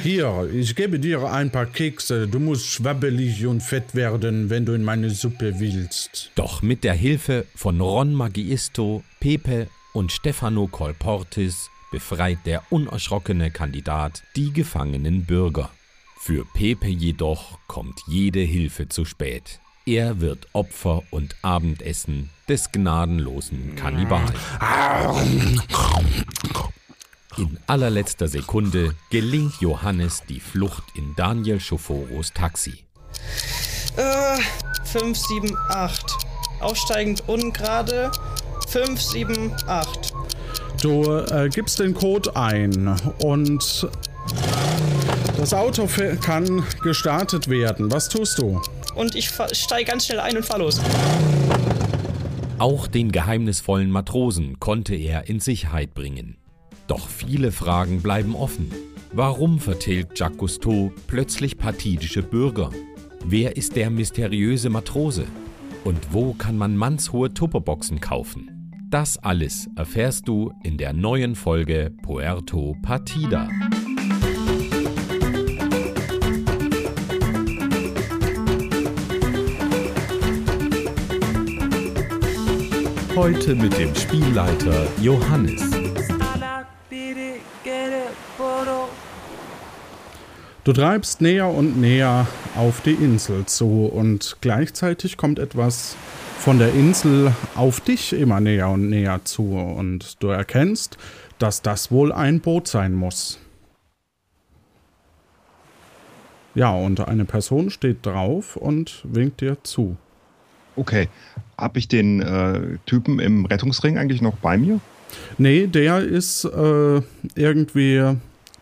Hier, 0.03 0.47
ich 0.53 0.77
gebe 0.77 1.01
dir 1.01 1.25
ein 1.25 1.51
paar 1.51 1.65
Kekse. 1.65 2.29
Du 2.29 2.39
musst 2.39 2.67
schwabbelig 2.67 3.47
und 3.47 3.63
fett 3.63 3.95
werden, 3.95 4.51
wenn 4.51 4.67
du 4.67 4.75
in 4.75 4.85
meine 4.85 5.09
Suppe 5.09 5.59
willst. 5.59 6.33
Doch 6.35 6.61
mit 6.61 6.85
der 6.85 6.93
Hilfe 6.93 7.47
von 7.55 7.81
Ron 7.81 8.13
Magiisto, 8.13 9.03
Pepe 9.21 9.69
und 9.95 10.13
Stefano 10.13 10.67
Colportis 10.67 11.71
befreit 11.97 12.41
der 12.45 12.63
unerschrockene 12.69 13.51
Kandidat 13.51 14.23
die 14.37 14.53
gefangenen 14.53 15.25
Bürger. 15.25 15.71
Für 16.21 16.45
Pepe 16.45 16.89
jedoch 16.89 17.59
kommt 17.69 18.03
jede 18.07 18.41
Hilfe 18.41 18.91
zu 18.91 19.07
spät. 19.07 19.61
Er 19.87 20.21
wird 20.21 20.47
Opfer 20.53 21.05
und 21.11 21.37
Abendessen 21.41 22.29
des 22.51 22.71
gnadenlosen 22.71 23.77
Kannibalen. 23.77 24.35
In 27.39 27.59
allerletzter 27.67 28.29
Sekunde 28.29 28.95
gelingt 29.11 29.55
Johannes 29.63 30.23
die 30.29 30.41
Flucht 30.41 30.85
in 30.97 31.15
Daniel 31.17 31.61
Schoforos 31.61 32.35
Taxi. 32.35 32.85
Äh, 33.97 34.39
5, 34.85 35.17
7, 35.17 35.57
8. 35.71 36.13
Aufsteigend 36.61 37.27
ungerade. 37.27 38.11
5, 38.69 39.01
7, 39.01 39.57
8. 39.67 40.26
Du 40.87 41.03
äh, 41.03 41.49
gibst 41.53 41.81
den 41.81 41.95
Code 41.95 42.37
ein 42.37 42.95
und 43.19 43.89
das 45.37 45.53
Auto 45.53 45.89
kann 46.21 46.63
gestartet 46.81 47.49
werden. 47.49 47.91
Was 47.91 48.09
tust 48.09 48.39
du? 48.39 48.63
Und 48.95 49.17
ich 49.17 49.33
steige 49.51 49.91
ganz 49.91 50.07
schnell 50.07 50.21
ein 50.21 50.37
und 50.37 50.45
fahr 50.45 50.61
los. 50.61 50.81
Auch 52.59 52.87
den 52.87 53.11
geheimnisvollen 53.11 53.91
Matrosen 53.91 54.61
konnte 54.61 54.95
er 54.95 55.29
in 55.29 55.41
Sicherheit 55.41 55.93
bringen. 55.93 56.37
Doch 56.87 57.09
viele 57.09 57.51
Fragen 57.51 58.01
bleiben 58.01 58.37
offen. 58.37 58.71
Warum 59.11 59.59
vertilgt 59.59 60.17
Jacques 60.17 60.39
Cousteau 60.39 60.93
plötzlich 61.09 61.59
partidische 61.59 62.23
Bürger? 62.23 62.71
Wer 63.25 63.57
ist 63.57 63.75
der 63.75 63.91
mysteriöse 63.91 64.71
Matrose? 64.71 65.25
Und 65.83 66.13
wo 66.13 66.33
kann 66.35 66.57
man 66.57 66.77
mannshohe 66.77 67.35
Tupperboxen 67.35 67.99
kaufen? 68.01 68.56
Das 68.89 69.19
alles 69.19 69.69
erfährst 69.75 70.29
du 70.29 70.53
in 70.63 70.79
der 70.79 70.93
neuen 70.93 71.35
Folge 71.35 71.93
Puerto 72.05 72.77
Partida. 72.83 73.49
Heute 83.17 83.57
mit 83.57 83.77
dem 83.77 83.93
Spielleiter 83.97 84.87
Johannes. 85.03 85.69
Du 90.63 90.73
treibst 90.73 91.21
näher 91.21 91.49
und 91.49 91.81
näher 91.81 92.29
auf 92.55 92.83
die 92.83 92.95
Insel 92.95 93.47
zu 93.47 93.87
und 93.87 94.37
gleichzeitig 94.41 95.17
kommt 95.17 95.41
etwas 95.41 95.97
von 96.47 96.61
der 96.61 96.73
Insel 96.75 97.33
auf 97.57 97.81
dich 97.81 98.13
immer 98.13 98.39
näher 98.39 98.69
und 98.69 98.89
näher 98.89 99.25
zu 99.25 99.57
und 99.57 100.23
du 100.23 100.29
erkennst, 100.29 100.97
dass 101.41 101.61
das 101.61 101.91
wohl 101.91 102.13
ein 102.13 102.39
Boot 102.39 102.69
sein 102.69 102.95
muss. 102.95 103.41
Ja, 106.55 106.71
und 106.71 107.01
eine 107.01 107.25
Person 107.25 107.69
steht 107.71 108.07
drauf 108.07 108.55
und 108.55 109.03
winkt 109.03 109.41
dir 109.41 109.57
zu. 109.65 109.97
Okay. 110.77 111.09
Habe 111.59 111.81
ich 111.81 111.89
den 111.89 112.23
äh, 112.23 112.79
Typen 112.87 113.19
im 113.19 113.47
Rettungsring 113.47 113.99
eigentlich 113.99 114.23
noch 114.23 114.37
bei 114.37 114.57
mir? 114.57 114.79
Nee, 115.39 115.67
der 115.67 115.99
ist 115.99 116.45
äh, 116.45 117.03
irgendwie 117.35 118.15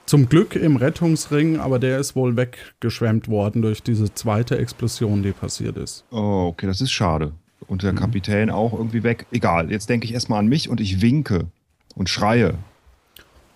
zum 0.06 0.30
Glück 0.30 0.56
im 0.56 0.76
Rettungsring, 0.76 1.60
aber 1.60 1.78
der 1.78 1.98
ist 1.98 2.16
wohl 2.16 2.34
weggeschwemmt 2.34 3.28
worden 3.28 3.60
durch 3.60 3.82
diese 3.82 4.14
zweite 4.14 4.56
Explosion, 4.56 5.22
die 5.22 5.32
passiert 5.32 5.76
ist. 5.76 6.06
Oh, 6.10 6.46
okay, 6.48 6.66
das 6.66 6.80
ist 6.80 6.90
schade. 6.90 7.34
Und 7.66 7.83
der 7.83 7.94
Kapitän 7.94 8.50
auch 8.50 8.73
irgendwie 8.73 9.02
weg. 9.02 9.26
Egal, 9.33 9.71
jetzt 9.71 9.88
denke 9.88 10.06
ich 10.06 10.12
erstmal 10.14 10.38
an 10.38 10.47
mich 10.47 10.68
und 10.68 10.80
ich 10.80 11.00
winke 11.00 11.47
und 11.94 12.09
schreie. 12.09 12.54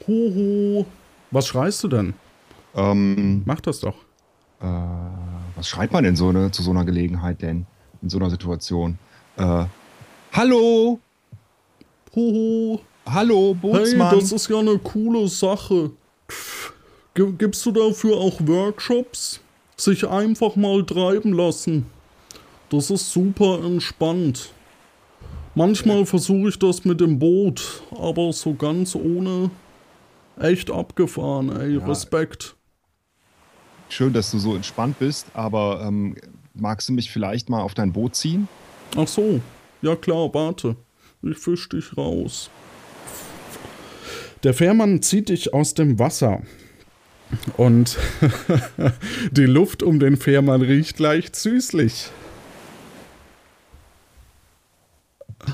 Huhu. 0.07 0.85
Was 1.31 1.47
schreist 1.47 1.85
du 1.85 1.89
denn? 1.89 2.15
Ähm, 2.75 3.43
Mach 3.45 3.61
das 3.61 3.81
doch. 3.81 3.95
äh, 4.61 4.67
was 5.57 5.69
schreit 5.69 5.93
man 5.93 6.05
denn 6.05 6.17
so 6.17 6.33
ne, 6.33 6.51
zu 6.51 6.63
so 6.63 6.71
einer 6.71 6.85
Gelegenheit 6.85 7.43
denn? 7.43 7.67
In 8.01 8.09
so 8.09 8.19
einer 8.19 8.31
Situation? 8.31 8.99
Äh, 9.37 9.65
hallo? 10.33 11.01
Huhu. 12.15 12.79
Hallo, 13.07 13.57
Hey, 13.63 13.73
Bootsmann? 13.73 14.15
das 14.19 14.33
ist 14.33 14.49
ja 14.49 14.59
eine 14.59 14.79
coole 14.79 15.29
Sache. 15.29 15.91
Gibst 17.15 17.65
du 17.67 17.73
dafür 17.73 18.17
auch 18.17 18.39
Workshops? 18.47 19.41
Sich 19.77 20.07
einfach 20.09 20.57
mal 20.57 20.85
treiben 20.85 21.33
lassen. 21.33 21.87
Das 22.71 22.91
ist 22.91 23.11
super 23.11 23.65
entspannt. 23.65 24.51
Manchmal 25.55 26.05
versuche 26.07 26.51
ich 26.51 26.59
das 26.59 26.85
mit 26.85 27.01
dem 27.01 27.19
Boot, 27.19 27.83
aber 27.91 28.33
so 28.33 28.55
ganz 28.55 28.95
ohne. 28.95 29.51
Echt 30.39 30.71
abgefahren, 30.71 31.49
ey. 31.51 31.79
Respekt. 31.79 32.55
Schön, 33.89 34.13
dass 34.13 34.31
du 34.31 34.39
so 34.39 34.55
entspannt 34.55 34.99
bist, 34.99 35.27
aber 35.35 35.83
ähm, 35.83 36.15
magst 36.55 36.89
du 36.89 36.93
mich 36.93 37.11
vielleicht 37.11 37.49
mal 37.49 37.63
auf 37.63 37.75
dein 37.75 37.93
Boot 37.93 38.15
ziehen? 38.15 38.47
Ach 38.97 39.09
so. 39.09 39.41
Ja 39.83 39.97
klar, 39.97 40.33
warte. 40.35 40.77
Ich 41.23 41.39
fisch 41.39 41.69
dich 41.69 41.97
raus. 41.97 42.51
Der 44.45 44.55
Fährmann 44.55 45.03
zieht 45.03 45.31
dich 45.31 45.53
aus 45.53 45.75
dem 45.75 45.99
Wasser. 45.99 46.43
Und 47.57 47.99
die 49.33 49.47
Luft 49.47 49.83
um 49.83 49.99
den 49.99 50.17
Fährmann 50.17 50.63
riecht 50.63 50.99
leicht 50.99 51.35
süßlich. 51.35 52.11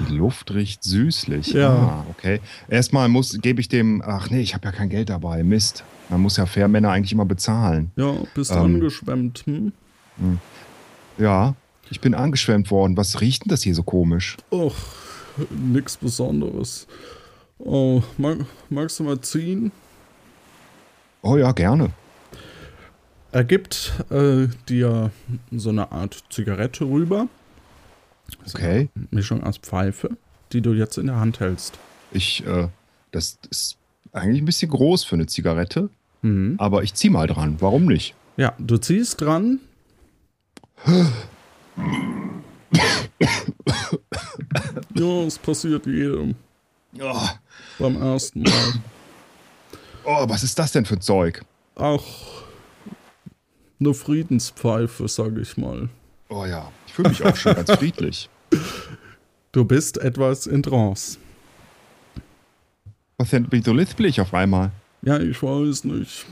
Die 0.09 0.15
Luft 0.15 0.53
riecht 0.53 0.83
süßlich. 0.83 1.49
Ja. 1.53 1.71
Ah, 1.71 2.07
okay. 2.11 2.41
Erstmal 2.69 3.09
muss, 3.09 3.39
gebe 3.41 3.61
ich 3.61 3.69
dem, 3.69 4.03
ach 4.05 4.31
nee, 4.31 4.41
ich 4.41 4.55
habe 4.55 4.65
ja 4.67 4.73
kein 4.73 4.89
Geld 4.89 5.11
dabei. 5.11 5.43
Mist. 5.45 5.85
Man 6.09 6.21
muss 6.21 6.37
ja 6.37 6.47
Fährmänner 6.47 6.91
eigentlich 6.91 7.13
immer 7.13 7.25
bezahlen. 7.25 7.91
Ja, 7.97 8.15
bist 8.35 8.51
Ähm. 8.51 8.59
angeschwemmt, 8.59 9.45
hm? 9.47 9.73
Ja, 11.19 11.55
ich 11.91 12.01
bin 12.01 12.15
angeschwemmt 12.15 12.71
worden. 12.71 12.97
Was 12.97 13.21
riecht 13.21 13.45
denn 13.45 13.51
das 13.51 13.63
hier 13.63 13.75
so 13.75 13.83
komisch? 13.83 14.37
Och, 14.51 14.75
nix 15.51 15.97
Besonderes. 15.97 16.87
Oh, 17.59 18.03
mag, 18.19 18.39
magst 18.71 18.99
du 18.99 19.05
mal 19.05 19.21
ziehen? 19.21 19.71
Oh 21.23 21.37
ja, 21.37 21.53
gerne. 21.53 21.91
Er 23.33 23.45
gibt 23.45 23.93
äh, 24.11 24.49
dir 24.69 25.11
so 25.51 25.71
eine 25.71 25.91
Art 25.91 26.23
Zigarette 26.31 26.85
rüber. 26.85 27.29
Okay. 28.55 28.89
Mischung 29.11 29.43
aus 29.43 29.59
Pfeife, 29.59 30.17
die 30.53 30.61
du 30.61 30.73
jetzt 30.73 30.99
in 30.99 31.07
der 31.07 31.17
Hand 31.17 31.41
hältst. 31.41 31.79
Ich, 32.13 32.47
äh, 32.47 32.69
das 33.11 33.39
ist 33.51 33.77
eigentlich 34.13 34.43
ein 34.43 34.47
bisschen 34.47 34.71
groß 34.71 35.05
für 35.05 35.17
eine 35.17 35.27
Zigarette, 35.27 35.91
Mhm. 36.23 36.55
aber 36.59 36.83
ich 36.83 36.95
zieh 36.95 37.11
mal 37.11 37.27
dran. 37.27 37.57
Warum 37.61 37.87
nicht? 37.87 38.15
Ja, 38.37 38.53
du 38.59 38.77
ziehst 38.79 39.21
dran. 39.21 39.61
ja, 44.95 45.23
es 45.27 45.39
passiert 45.39 45.87
jedem 45.87 46.35
Oh, 47.01 47.29
beim 47.81 48.01
ersten 48.01 48.43
Mal. 48.43 48.73
oh, 50.05 50.29
was 50.29 50.45
ist 50.45 50.57
das 50.59 50.71
denn 50.73 50.85
für 50.85 50.99
Zeug? 51.01 51.43
Ach, 51.75 52.01
eine 53.81 53.95
Friedenspfeife, 53.95 55.09
sag 55.09 55.37
ich 55.39 55.57
mal. 55.57 55.89
Oh 56.29 56.45
ja, 56.47 56.71
fühle 56.95 57.09
mich 57.11 57.25
auch 57.25 57.37
schon 57.37 57.55
ganz 57.55 57.71
friedlich. 57.79 58.29
Du 59.53 59.65
bist 59.65 59.99
etwas 59.99 60.47
in 60.47 60.63
Trance. 60.63 61.19
Was 63.19 63.31
denn, 63.31 63.47
wieso 63.51 63.73
lispel 63.73 64.07
ich 64.07 64.21
auf 64.21 64.35
einmal? 64.35 64.71
Ja, 65.03 65.19
ich 65.21 65.41
weiß 65.43 65.85
nicht. 65.85 66.27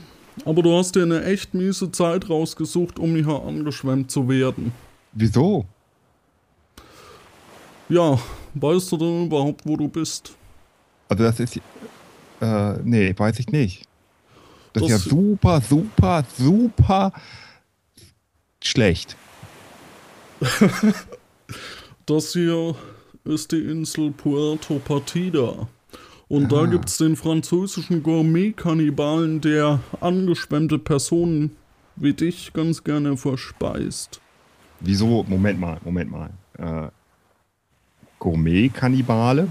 Aber 0.45 0.61
du 0.63 0.75
hast 0.77 0.95
dir 0.95 1.03
eine 1.03 1.23
echt 1.23 1.53
miese 1.53 1.91
Zeit 1.91 2.29
rausgesucht, 2.29 2.97
um 2.99 3.15
hier 3.15 3.27
angeschwemmt 3.45 4.09
zu 4.11 4.27
werden. 4.27 4.73
Wieso? 5.13 5.65
Ja, 7.89 8.19
weißt 8.55 8.91
du 8.91 8.97
denn 8.97 9.25
überhaupt, 9.27 9.61
wo 9.65 9.77
du 9.77 9.87
bist? 9.87 10.33
Also 11.07 11.23
das 11.23 11.39
ist, 11.39 11.57
äh, 12.41 12.73
nee, 12.83 13.13
weiß 13.15 13.39
ich 13.39 13.47
nicht. 13.49 13.85
Das, 14.73 14.83
ist 14.83 14.89
ja 14.89 14.95
Das- 14.97 15.05
super, 15.05 15.61
super, 15.61 16.23
super 16.37 17.13
schlecht. 18.63 19.15
Das 22.05 22.33
hier 22.33 22.75
ist 23.23 23.51
die 23.53 23.61
Insel 23.61 24.11
Puerto 24.11 24.79
Partida. 24.83 25.67
Und 26.27 26.51
da 26.51 26.61
Ah. 26.63 26.65
gibt's 26.65 26.97
den 26.97 27.15
französischen 27.15 28.03
Gourmet-Kannibalen, 28.03 29.39
der 29.39 29.79
angeschwemmte 30.01 30.79
Personen 30.79 31.55
wie 31.95 32.13
dich 32.13 32.51
ganz 32.53 32.83
gerne 32.83 33.15
verspeist. 33.15 34.19
Wieso? 34.81 35.23
Moment 35.29 35.59
mal, 35.59 35.77
Moment 35.85 36.11
mal. 36.11 36.29
Äh, 36.57 36.89
Gourmet-Kannibale? 38.19 39.47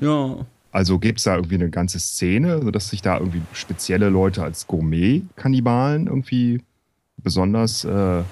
Ja, 0.00 0.36
Also 0.72 0.98
gibt 0.98 1.18
es 1.18 1.24
da 1.24 1.36
irgendwie 1.36 1.54
eine 1.54 1.70
ganze 1.70 1.98
Szene, 1.98 2.60
sodass 2.62 2.90
sich 2.90 3.00
da 3.00 3.18
irgendwie 3.18 3.40
spezielle 3.54 4.10
Leute 4.10 4.42
als 4.42 4.66
Gourmet-Kannibalen 4.66 6.06
irgendwie 6.08 6.60
besonders 7.22 7.84
äh, 7.84 8.22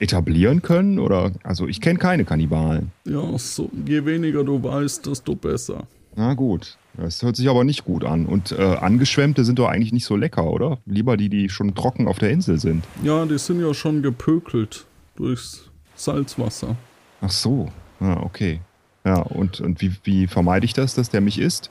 etablieren 0.00 0.62
können? 0.62 0.98
Oder 0.98 1.32
also 1.42 1.68
ich 1.68 1.80
kenne 1.80 1.98
keine 1.98 2.24
Kannibalen. 2.24 2.90
ja, 3.04 3.38
so, 3.38 3.70
je 3.86 4.04
weniger 4.04 4.42
du 4.42 4.62
weißt, 4.62 5.06
desto 5.06 5.34
besser. 5.34 5.86
Na 6.16 6.34
gut, 6.34 6.76
das 6.96 7.22
hört 7.22 7.36
sich 7.36 7.48
aber 7.48 7.62
nicht 7.62 7.84
gut 7.84 8.04
an. 8.04 8.26
Und 8.26 8.52
äh, 8.52 8.62
Angeschwemmte 8.62 9.44
sind 9.44 9.58
doch 9.58 9.68
eigentlich 9.68 9.92
nicht 9.92 10.04
so 10.04 10.16
lecker, 10.16 10.44
oder? 10.44 10.78
Lieber 10.86 11.16
die, 11.16 11.28
die 11.28 11.48
schon 11.48 11.74
trocken 11.74 12.08
auf 12.08 12.18
der 12.18 12.30
Insel 12.30 12.58
sind. 12.58 12.84
Ja, 13.02 13.24
die 13.26 13.38
sind 13.38 13.60
ja 13.60 13.72
schon 13.72 14.02
gepökelt 14.02 14.86
durchs 15.16 15.70
Salzwasser. 15.94 16.76
Ach 17.20 17.30
so, 17.30 17.68
ah, 18.00 18.20
okay. 18.22 18.60
Ja, 19.04 19.20
und, 19.20 19.60
und 19.60 19.80
wie, 19.80 19.92
wie 20.04 20.26
vermeide 20.26 20.64
ich 20.66 20.72
das, 20.72 20.94
dass 20.94 21.10
der 21.10 21.20
mich 21.20 21.38
isst? 21.38 21.70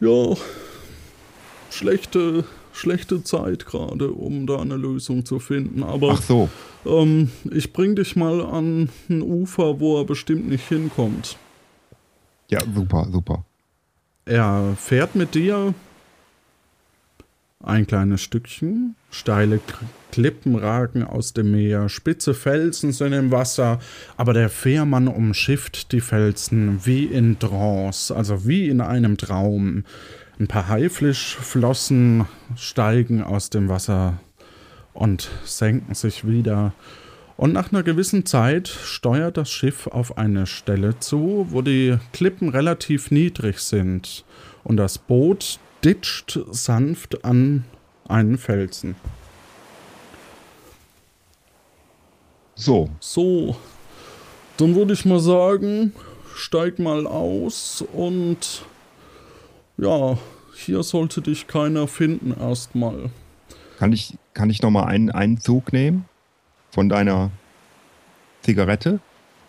Ja, 0.00 0.34
schlechte, 1.70 2.44
schlechte 2.72 3.22
Zeit 3.22 3.66
gerade, 3.66 4.10
um 4.10 4.46
da 4.46 4.60
eine 4.60 4.76
Lösung 4.76 5.24
zu 5.24 5.38
finden. 5.38 5.82
Aber 5.82 6.12
Ach 6.12 6.22
so. 6.22 6.48
ähm, 6.86 7.30
ich 7.50 7.72
bring 7.72 7.96
dich 7.96 8.16
mal 8.16 8.40
an 8.40 8.88
ein 9.08 9.22
Ufer, 9.22 9.80
wo 9.80 10.00
er 10.00 10.04
bestimmt 10.04 10.48
nicht 10.48 10.68
hinkommt. 10.68 11.36
Ja, 12.48 12.60
super, 12.74 13.08
super. 13.10 13.44
Er 14.24 14.74
fährt 14.76 15.14
mit 15.14 15.34
dir 15.34 15.74
ein 17.62 17.86
kleines 17.86 18.20
Stückchen. 18.20 18.96
Steile 19.10 19.60
Klippen 20.10 20.56
ragen 20.56 21.04
aus 21.04 21.32
dem 21.32 21.52
Meer, 21.52 21.88
spitze 21.88 22.34
Felsen 22.34 22.92
sind 22.92 23.12
im 23.12 23.30
Wasser, 23.30 23.78
aber 24.16 24.32
der 24.32 24.48
Fährmann 24.48 25.08
umschifft 25.08 25.92
die 25.92 26.00
Felsen 26.00 26.84
wie 26.84 27.04
in 27.04 27.38
Trance, 27.38 28.14
also 28.14 28.46
wie 28.46 28.68
in 28.68 28.80
einem 28.80 29.16
Traum. 29.16 29.84
Ein 30.38 30.48
paar 30.48 30.68
Haifischflossen 30.68 32.26
steigen 32.56 33.22
aus 33.22 33.50
dem 33.50 33.68
Wasser 33.68 34.20
und 34.94 35.30
senken 35.44 35.94
sich 35.94 36.26
wieder. 36.26 36.72
Und 37.36 37.52
nach 37.52 37.72
einer 37.72 37.82
gewissen 37.82 38.26
Zeit 38.26 38.68
steuert 38.68 39.36
das 39.36 39.50
Schiff 39.50 39.86
auf 39.86 40.18
eine 40.18 40.46
Stelle 40.46 40.98
zu, 40.98 41.46
wo 41.50 41.62
die 41.62 41.98
Klippen 42.12 42.48
relativ 42.48 43.10
niedrig 43.10 43.58
sind 43.58 44.24
und 44.64 44.76
das 44.76 44.98
Boot 44.98 45.58
ditcht 45.84 46.38
sanft 46.50 47.24
an 47.24 47.64
einen 48.08 48.38
Felsen. 48.38 48.96
So, 52.54 52.90
So, 53.00 53.56
dann 54.56 54.76
würde 54.76 54.92
ich 54.92 55.04
mal 55.04 55.18
sagen, 55.18 55.92
steig 56.34 56.78
mal 56.78 57.06
aus 57.06 57.82
und 57.92 58.64
ja, 59.82 60.16
hier 60.54 60.82
sollte 60.84 61.20
dich 61.20 61.48
keiner 61.48 61.88
finden 61.88 62.32
erstmal. 62.38 63.10
kann 63.78 63.92
ich, 63.92 64.16
kann 64.32 64.48
ich 64.48 64.62
nochmal 64.62 64.86
einen, 64.86 65.10
einen 65.10 65.40
Zug 65.40 65.72
nehmen 65.72 66.04
von 66.70 66.88
deiner 66.88 67.32
Zigarette? 68.42 69.00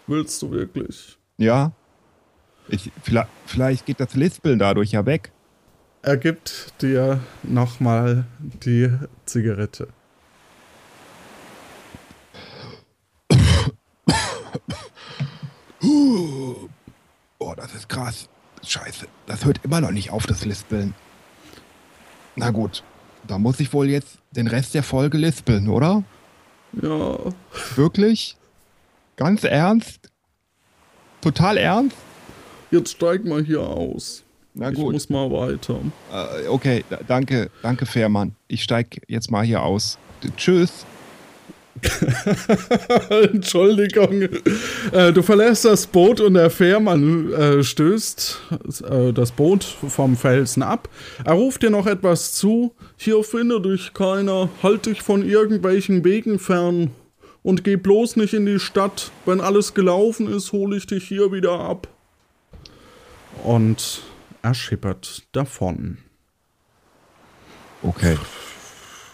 Willst 0.08 0.42
du 0.42 0.52
wirklich? 0.52 1.18
Ja. 1.38 1.72
Ich, 2.68 2.92
vielleicht, 3.04 3.30
vielleicht 3.46 3.86
geht 3.86 4.00
das 4.00 4.16
Lispeln 4.16 4.58
dadurch 4.58 4.92
ja 4.92 5.06
weg. 5.06 5.32
Er 6.02 6.18
gibt 6.18 6.82
dir 6.82 7.20
nochmal 7.44 8.26
die 8.40 8.90
Zigarette. 9.26 9.88
Oh, 17.40 17.54
das 17.56 17.76
ist 17.76 17.88
krass. 17.88 18.30
Scheiße. 18.66 19.08
Das 19.26 19.46
hört 19.46 19.60
immer 19.64 19.82
noch 19.82 19.92
nicht 19.92 20.10
auf, 20.12 20.26
das 20.26 20.46
Lispeln. 20.46 20.94
Na 22.36 22.50
gut. 22.52 22.84
Da 23.28 23.38
muss 23.38 23.60
ich 23.60 23.72
wohl 23.74 23.90
jetzt 23.90 24.18
den 24.32 24.48
Rest 24.48 24.74
der 24.74 24.84
Folge 24.84 25.18
lispeln, 25.18 25.70
oder? 25.70 26.04
Ja, 26.82 27.18
Wirklich? 27.76 28.36
Ganz 29.16 29.44
ernst? 29.44 30.10
Total 31.22 31.58
ernst? 31.58 31.96
jetzt 32.72 32.92
steig 32.94 33.24
mal 33.24 33.44
hier 33.44 33.62
aus. 33.62 34.24
Na 34.56 34.70
Ich 34.72 34.76
gut. 34.76 34.94
muss 34.94 35.08
mal 35.10 35.30
weiter. 35.30 35.80
Äh, 36.12 36.48
okay, 36.48 36.84
da- 36.90 37.00
danke, 37.08 37.52
danke, 37.62 37.86
Fährmann. 37.86 38.36
Ich 38.48 38.64
steig 38.64 39.00
jetzt 39.08 39.30
mal 39.30 39.44
hier 39.46 39.62
aus. 39.62 39.98
Tschüss. 40.38 40.86
Entschuldigung. 43.10 44.30
Äh, 44.92 45.12
du 45.12 45.22
verlässt 45.22 45.66
das 45.66 45.88
Boot 45.88 46.22
und 46.22 46.36
der 46.36 46.50
Fährmann 46.50 47.34
äh, 47.34 47.64
stößt 47.64 48.42
äh, 48.90 49.14
das 49.14 49.32
Boot 49.32 49.64
vom 49.64 50.16
Felsen 50.16 50.64
ab. 50.64 50.88
Er 51.26 51.34
ruft 51.34 51.64
dir 51.64 51.70
noch 51.70 51.88
etwas 51.88 52.34
zu. 52.34 52.74
Hier 52.96 53.24
findet 53.24 53.66
dich 53.66 53.94
keiner. 53.94 54.50
Halt 54.62 54.86
dich 54.86 55.02
von 55.02 55.28
irgendwelchen 55.28 56.04
Wegen 56.04 56.40
fern. 56.40 56.92
Und 57.42 57.64
geh 57.64 57.76
bloß 57.76 58.16
nicht 58.16 58.34
in 58.34 58.46
die 58.46 58.60
Stadt. 58.60 59.12
Wenn 59.26 59.42
alles 59.42 59.74
gelaufen 59.74 60.32
ist, 60.32 60.52
hole 60.54 60.78
ich 60.78 60.88
dich 60.88 61.08
hier 61.08 61.32
wieder 61.32 61.60
ab. 61.60 61.88
Und 63.44 64.02
er 64.42 64.54
schippert 64.54 65.24
davon. 65.34 65.98
Okay. 67.82 68.18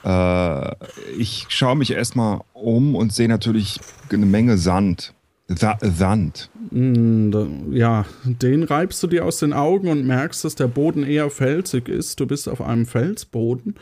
Äh, 0.04 0.72
ich 1.18 1.46
schaue 1.50 1.76
mich 1.76 1.92
erstmal 1.92 2.42
um 2.54 2.96
und 2.96 3.14
sehe 3.14 3.28
natürlich 3.28 3.80
eine 4.12 4.26
Menge 4.26 4.58
Sand. 4.58 5.14
Sa 5.48 5.78
Sand. 5.82 6.50
Mm, 6.70 7.74
Ja, 7.74 8.06
den 8.24 8.64
reibst 8.64 9.02
du 9.02 9.08
dir 9.08 9.26
aus 9.26 9.40
den 9.40 9.52
Augen 9.52 9.88
und 9.88 10.06
merkst, 10.06 10.46
dass 10.46 10.54
der 10.56 10.68
Boden 10.68 11.04
eher 11.04 11.30
felsig 11.32 11.90
ist. 11.90 12.20
Du 12.20 12.28
bist 12.28 12.48
auf 12.48 12.62
einem 12.62 12.86
Felsboden. 12.86 13.76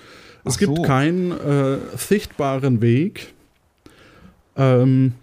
Es 0.46 0.56
Ach 0.56 0.60
gibt 0.60 0.78
so. 0.78 0.82
keinen 0.84 1.32
äh, 1.32 1.78
sichtbaren 1.98 2.82
Weg. 2.82 3.34
Ähm, 4.56 5.14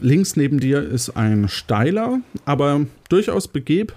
Links 0.00 0.36
neben 0.36 0.58
dir 0.58 0.82
ist 0.82 1.10
ein 1.10 1.48
steiler, 1.48 2.20
aber 2.44 2.86
durchaus 3.08 3.46
begeb 3.46 3.94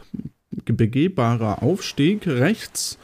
begehbarer 0.65 1.63
Aufstieg. 1.63 2.27
Rechts 2.27 2.97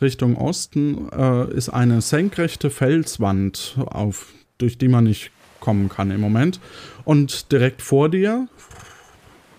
Richtung 0.00 0.36
Osten 0.36 1.08
äh, 1.10 1.50
ist 1.52 1.68
eine 1.68 2.00
senkrechte 2.00 2.70
Felswand, 2.70 3.76
auf, 3.86 4.32
durch 4.58 4.78
die 4.78 4.88
man 4.88 5.04
nicht 5.04 5.30
kommen 5.60 5.88
kann 5.88 6.10
im 6.10 6.20
Moment. 6.20 6.60
Und 7.04 7.52
direkt 7.52 7.82
vor 7.82 8.08
dir 8.08 8.48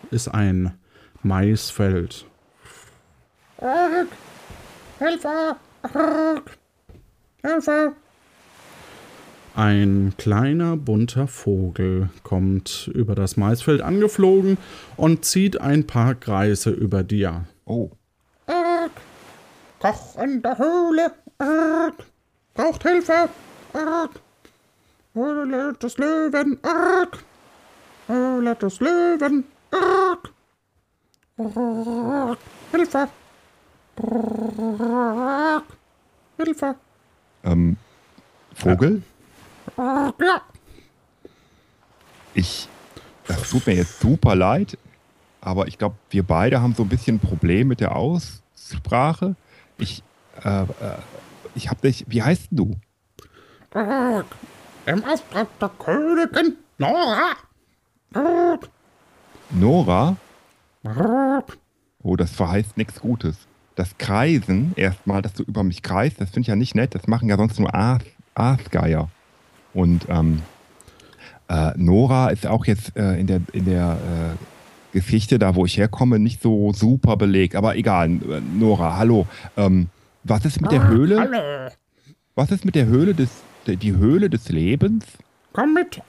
ist 0.09 0.27
ein 0.27 0.73
Maisfeld. 1.23 2.25
Hilfe! 4.99 5.55
Hilfe! 7.43 7.93
Ein 9.53 10.13
kleiner 10.17 10.77
bunter 10.77 11.27
Vogel 11.27 12.09
kommt 12.23 12.89
über 12.93 13.15
das 13.15 13.35
Maisfeld 13.35 13.81
angeflogen 13.81 14.57
und 14.95 15.25
zieht 15.25 15.59
ein 15.59 15.85
paar 15.85 16.15
Kreise 16.15 16.69
über 16.69 17.03
dir. 17.03 17.45
Oh. 17.65 17.91
Koch 19.81 20.15
in 20.21 20.43
der 20.43 20.57
Höhle. 20.59 21.11
Arg. 21.39 21.95
Braucht 22.53 22.83
Hilfe. 22.83 23.29
Arg. 23.73 24.11
Höhle 25.15 25.73
des 25.73 25.97
Löwen. 25.97 26.59
Arg. 26.61 27.23
Höhle 28.07 28.55
des 28.55 28.79
Löwen. 28.79 29.43
Arg. 29.71 30.29
Arg. 31.37 32.37
Hilfe. 32.71 33.07
Arg. 34.79 35.63
Hilfe. 36.37 36.75
Ähm, 37.43 37.77
Vogel? 38.53 39.01
Ja. 39.77 40.13
Ich. 42.35 42.69
Das 43.27 43.49
tut 43.49 43.65
mir 43.65 43.75
jetzt 43.75 43.99
super 43.99 44.35
leid, 44.35 44.77
aber 45.39 45.67
ich 45.67 45.77
glaube, 45.77 45.95
wir 46.09 46.23
beide 46.23 46.61
haben 46.61 46.75
so 46.75 46.83
ein 46.83 46.89
bisschen 46.89 47.15
ein 47.15 47.19
Problem 47.19 47.67
mit 47.69 47.79
der 47.79 47.95
Aussprache. 47.95 49.35
Ich. 49.81 50.03
Äh, 50.43 50.61
äh, 50.61 50.65
ich 51.55 51.69
hab 51.69 51.81
dich. 51.81 52.05
Wie 52.07 52.23
heißt 52.23 52.51
denn 52.51 52.57
du? 52.57 52.75
Arg. 53.77 54.25
Im 54.85 55.03
Auftrag 55.03 55.47
der 55.59 55.69
Königin 55.69 56.55
Nora. 56.77 57.35
Nora? 59.51 60.17
Oh, 62.03 62.15
das 62.15 62.31
verheißt 62.31 62.77
nichts 62.77 62.99
Gutes. 62.99 63.37
Das 63.75 63.97
Kreisen, 63.97 64.73
erstmal, 64.75 65.21
dass 65.21 65.33
du 65.33 65.43
über 65.43 65.63
mich 65.63 65.81
kreist, 65.81 66.19
das 66.19 66.29
finde 66.29 66.41
ich 66.41 66.47
ja 66.47 66.55
nicht 66.55 66.75
nett. 66.75 66.95
Das 66.95 67.07
machen 67.07 67.29
ja 67.29 67.37
sonst 67.37 67.59
nur 67.59 67.73
Aas, 67.73 68.01
Aasgeier. 68.35 69.09
Und 69.73 70.07
ähm, 70.09 70.41
äh, 71.47 71.71
Nora 71.75 72.29
ist 72.29 72.47
auch 72.47 72.65
jetzt 72.65 72.95
äh, 72.97 73.19
in 73.19 73.27
der, 73.27 73.41
in 73.53 73.65
der 73.65 73.97
äh, 73.97 74.50
Geschichte, 74.91 75.39
da 75.39 75.55
wo 75.55 75.65
ich 75.65 75.77
herkomme, 75.77 76.19
nicht 76.19 76.41
so 76.41 76.73
super 76.73 77.17
belegt. 77.17 77.55
Aber 77.55 77.75
egal, 77.75 78.09
äh, 78.09 78.41
Nora, 78.57 78.97
hallo. 78.97 79.27
Ähm, 79.57 79.87
was 80.23 80.45
ist 80.45 80.61
mit 80.61 80.71
der 80.71 80.87
Höhle? 80.87 81.19
Hallo. 81.19 81.71
Was 82.35 82.51
ist 82.51 82.65
mit 82.65 82.75
der 82.75 82.85
Höhle 82.85 83.13
des, 83.13 83.29
die 83.67 83.95
Höhle 83.95 84.29
des 84.29 84.49
Lebens? 84.49 85.05
Komm 85.53 85.73
mit. 85.73 86.01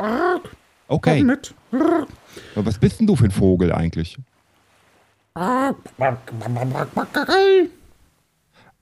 Okay, 0.88 1.18
Komm 1.18 1.26
mit. 1.26 1.54
Was 2.54 2.78
bist 2.78 3.00
denn 3.00 3.06
du 3.06 3.16
für 3.16 3.24
ein 3.24 3.30
Vogel 3.30 3.72
eigentlich? 3.72 4.18
Arg. 5.34 5.76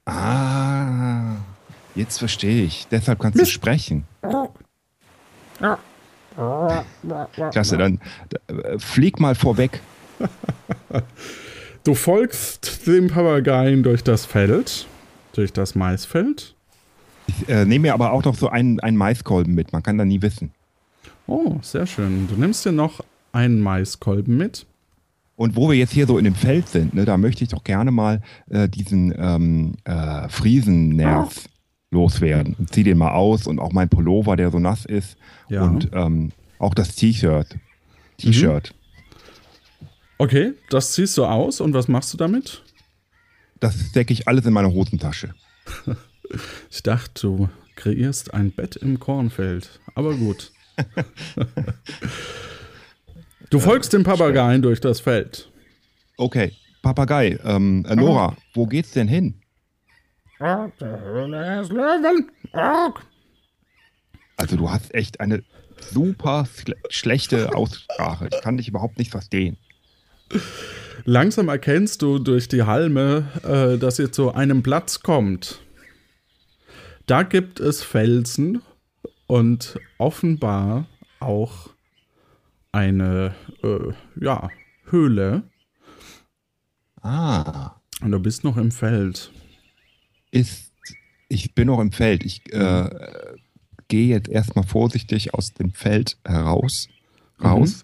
Ah, 0.04 1.36
jetzt 1.94 2.18
verstehe 2.18 2.64
ich. 2.64 2.88
Deshalb 2.90 3.20
kannst 3.20 3.40
du 3.40 3.46
sprechen. 3.46 4.04
Ja. 5.60 5.78
Klasse, 7.50 7.76
dann 7.76 8.00
äh, 8.48 8.78
flieg 8.78 9.20
mal 9.20 9.34
vorweg. 9.34 9.80
Du 11.84 11.94
folgst 11.94 12.86
dem 12.86 13.08
Papageien 13.08 13.82
durch 13.82 14.04
das 14.04 14.26
Feld, 14.26 14.86
durch 15.32 15.52
das 15.52 15.74
Maisfeld. 15.74 16.54
Ich 17.26 17.48
äh, 17.48 17.64
nehme 17.64 17.88
mir 17.88 17.94
aber 17.94 18.12
auch 18.12 18.24
noch 18.24 18.34
so 18.34 18.48
einen, 18.48 18.80
einen 18.80 18.96
Maiskolben 18.96 19.54
mit. 19.54 19.72
Man 19.72 19.82
kann 19.82 19.96
da 19.96 20.04
nie 20.04 20.20
wissen. 20.20 20.50
Oh, 21.26 21.56
sehr 21.62 21.86
schön. 21.86 22.28
Du 22.28 22.34
nimmst 22.34 22.66
dir 22.66 22.72
noch 22.72 23.00
einen 23.32 23.60
Maiskolben 23.60 24.36
mit. 24.36 24.66
Und 25.36 25.56
wo 25.56 25.70
wir 25.70 25.76
jetzt 25.76 25.92
hier 25.92 26.06
so 26.06 26.18
in 26.18 26.24
dem 26.24 26.34
Feld 26.34 26.68
sind, 26.68 26.92
ne, 26.92 27.06
da 27.06 27.16
möchte 27.16 27.44
ich 27.44 27.50
doch 27.50 27.64
gerne 27.64 27.90
mal 27.90 28.20
äh, 28.50 28.68
diesen 28.68 29.14
ähm, 29.16 29.72
äh, 29.84 30.28
Friesennerv 30.28 31.48
loswerden. 31.90 32.54
Und 32.58 32.72
zieh 32.72 32.84
den 32.84 32.98
mal 32.98 33.12
aus 33.12 33.46
und 33.46 33.58
auch 33.58 33.72
mein 33.72 33.88
Pullover, 33.88 34.36
der 34.36 34.50
so 34.50 34.58
nass 34.58 34.84
ist. 34.84 35.16
Ja. 35.48 35.62
Und 35.64 35.90
ähm, 35.92 36.32
auch 36.58 36.74
das 36.74 36.94
T-Shirt. 36.94 37.56
T-Shirt. 38.18 38.74
Okay, 40.18 40.52
das 40.68 40.92
ziehst 40.92 41.16
du 41.16 41.24
aus 41.24 41.60
und 41.60 41.72
was 41.72 41.88
machst 41.88 42.12
du 42.12 42.18
damit? 42.18 42.62
Das 43.58 43.74
stecke 43.90 44.12
ich 44.12 44.28
alles 44.28 44.44
in 44.46 44.52
meine 44.52 44.72
Hosentasche. 44.72 45.34
Ich 46.70 46.84
dachte, 46.84 47.22
du 47.22 47.48
kreierst 47.74 48.34
ein 48.34 48.52
Bett 48.52 48.76
im 48.76 49.00
Kornfeld. 49.00 49.80
Aber 49.96 50.14
gut. 50.14 50.52
du 53.50 53.58
folgst 53.58 53.92
dem 53.92 54.04
Papageien 54.04 54.62
durch 54.62 54.80
das 54.80 55.00
Feld. 55.00 55.50
Okay, 56.16 56.52
Papagei, 56.82 57.36
ähm, 57.44 57.84
äh, 57.88 57.96
Nora, 57.96 58.36
wo 58.54 58.66
geht's 58.66 58.92
denn 58.92 59.08
hin? 59.08 59.39
Also 64.36 64.56
du 64.56 64.70
hast 64.70 64.94
echt 64.94 65.20
eine 65.20 65.44
super 65.80 66.46
schle 66.46 66.76
schlechte 66.88 67.54
Aussprache. 67.54 68.28
Ich 68.32 68.40
kann 68.40 68.56
dich 68.56 68.68
überhaupt 68.68 68.98
nicht 68.98 69.10
verstehen. 69.10 69.58
Langsam 71.04 71.48
erkennst 71.48 72.02
du 72.02 72.18
durch 72.18 72.48
die 72.48 72.62
Halme, 72.62 73.28
äh, 73.42 73.78
dass 73.78 73.98
ihr 73.98 74.12
zu 74.12 74.32
einem 74.32 74.62
Platz 74.62 75.00
kommt. 75.00 75.60
Da 77.06 77.22
gibt 77.22 77.60
es 77.60 77.82
Felsen 77.82 78.62
und 79.26 79.78
offenbar 79.98 80.86
auch 81.18 81.70
eine 82.72 83.34
äh, 83.62 83.92
ja, 84.24 84.50
Höhle. 84.84 85.42
Ah, 87.02 87.72
Und 88.00 88.12
du 88.12 88.20
bist 88.20 88.44
noch 88.44 88.56
im 88.56 88.70
Feld. 88.70 89.32
Ist, 90.30 90.72
ich 91.28 91.54
bin 91.54 91.66
noch 91.66 91.80
im 91.80 91.92
Feld. 91.92 92.24
Ich 92.24 92.42
äh, 92.52 92.88
gehe 93.88 94.08
jetzt 94.08 94.28
erstmal 94.28 94.64
vorsichtig 94.64 95.34
aus 95.34 95.52
dem 95.52 95.72
Feld 95.72 96.16
heraus. 96.24 96.88
Raus. 97.42 97.82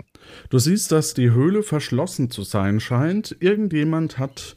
Du 0.51 0.59
siehst, 0.59 0.93
dass 0.93 1.15
die 1.15 1.31
Höhle 1.31 1.63
verschlossen 1.63 2.31
zu 2.31 2.43
sein 2.43 2.81
scheint. 2.81 3.37
Irgendjemand 3.41 4.19
hat 4.19 4.57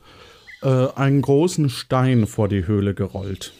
äh, 0.61 0.87
einen 0.95 1.21
großen 1.21 1.69
Stein 1.69 2.27
vor 2.27 2.49
die 2.49 2.67
Höhle 2.67 2.93
gerollt. 2.93 3.53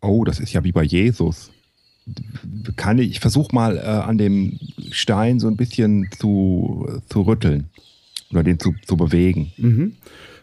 Oh, 0.00 0.24
das 0.24 0.40
ist 0.40 0.52
ja 0.52 0.64
wie 0.64 0.72
bei 0.72 0.82
Jesus. 0.82 1.50
Kann 2.76 2.98
ich, 2.98 3.10
ich 3.10 3.20
versuche 3.20 3.54
mal 3.54 3.78
äh, 3.78 3.80
an 3.80 4.18
dem 4.18 4.58
Stein 4.90 5.40
so 5.40 5.48
ein 5.48 5.56
bisschen 5.56 6.08
zu, 6.18 7.00
zu 7.08 7.22
rütteln 7.22 7.70
oder 8.30 8.42
den 8.42 8.58
zu, 8.58 8.74
zu 8.86 8.96
bewegen. 8.96 9.52
Mhm. 9.56 9.96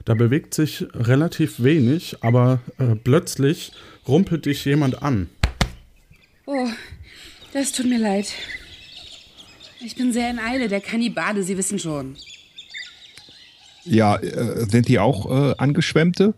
Da 0.05 0.13
bewegt 0.13 0.53
sich 0.53 0.85
relativ 0.93 1.61
wenig, 1.63 2.17
aber 2.21 2.59
äh, 2.79 2.95
plötzlich 2.95 3.71
rumpelt 4.07 4.45
dich 4.45 4.65
jemand 4.65 5.01
an. 5.03 5.29
Oh, 6.45 6.67
das 7.53 7.71
tut 7.71 7.87
mir 7.87 7.99
leid. 7.99 8.33
Ich 9.83 9.95
bin 9.95 10.11
sehr 10.13 10.29
in 10.29 10.39
Eile, 10.39 10.67
der 10.67 10.81
Kannibale, 10.81 11.43
Sie 11.43 11.57
wissen 11.57 11.79
schon. 11.79 12.15
Ja, 13.83 14.17
äh, 14.17 14.65
sind 14.69 14.87
die 14.87 14.99
auch 14.99 15.29
äh, 15.29 15.55
angeschwemmte? 15.57 16.33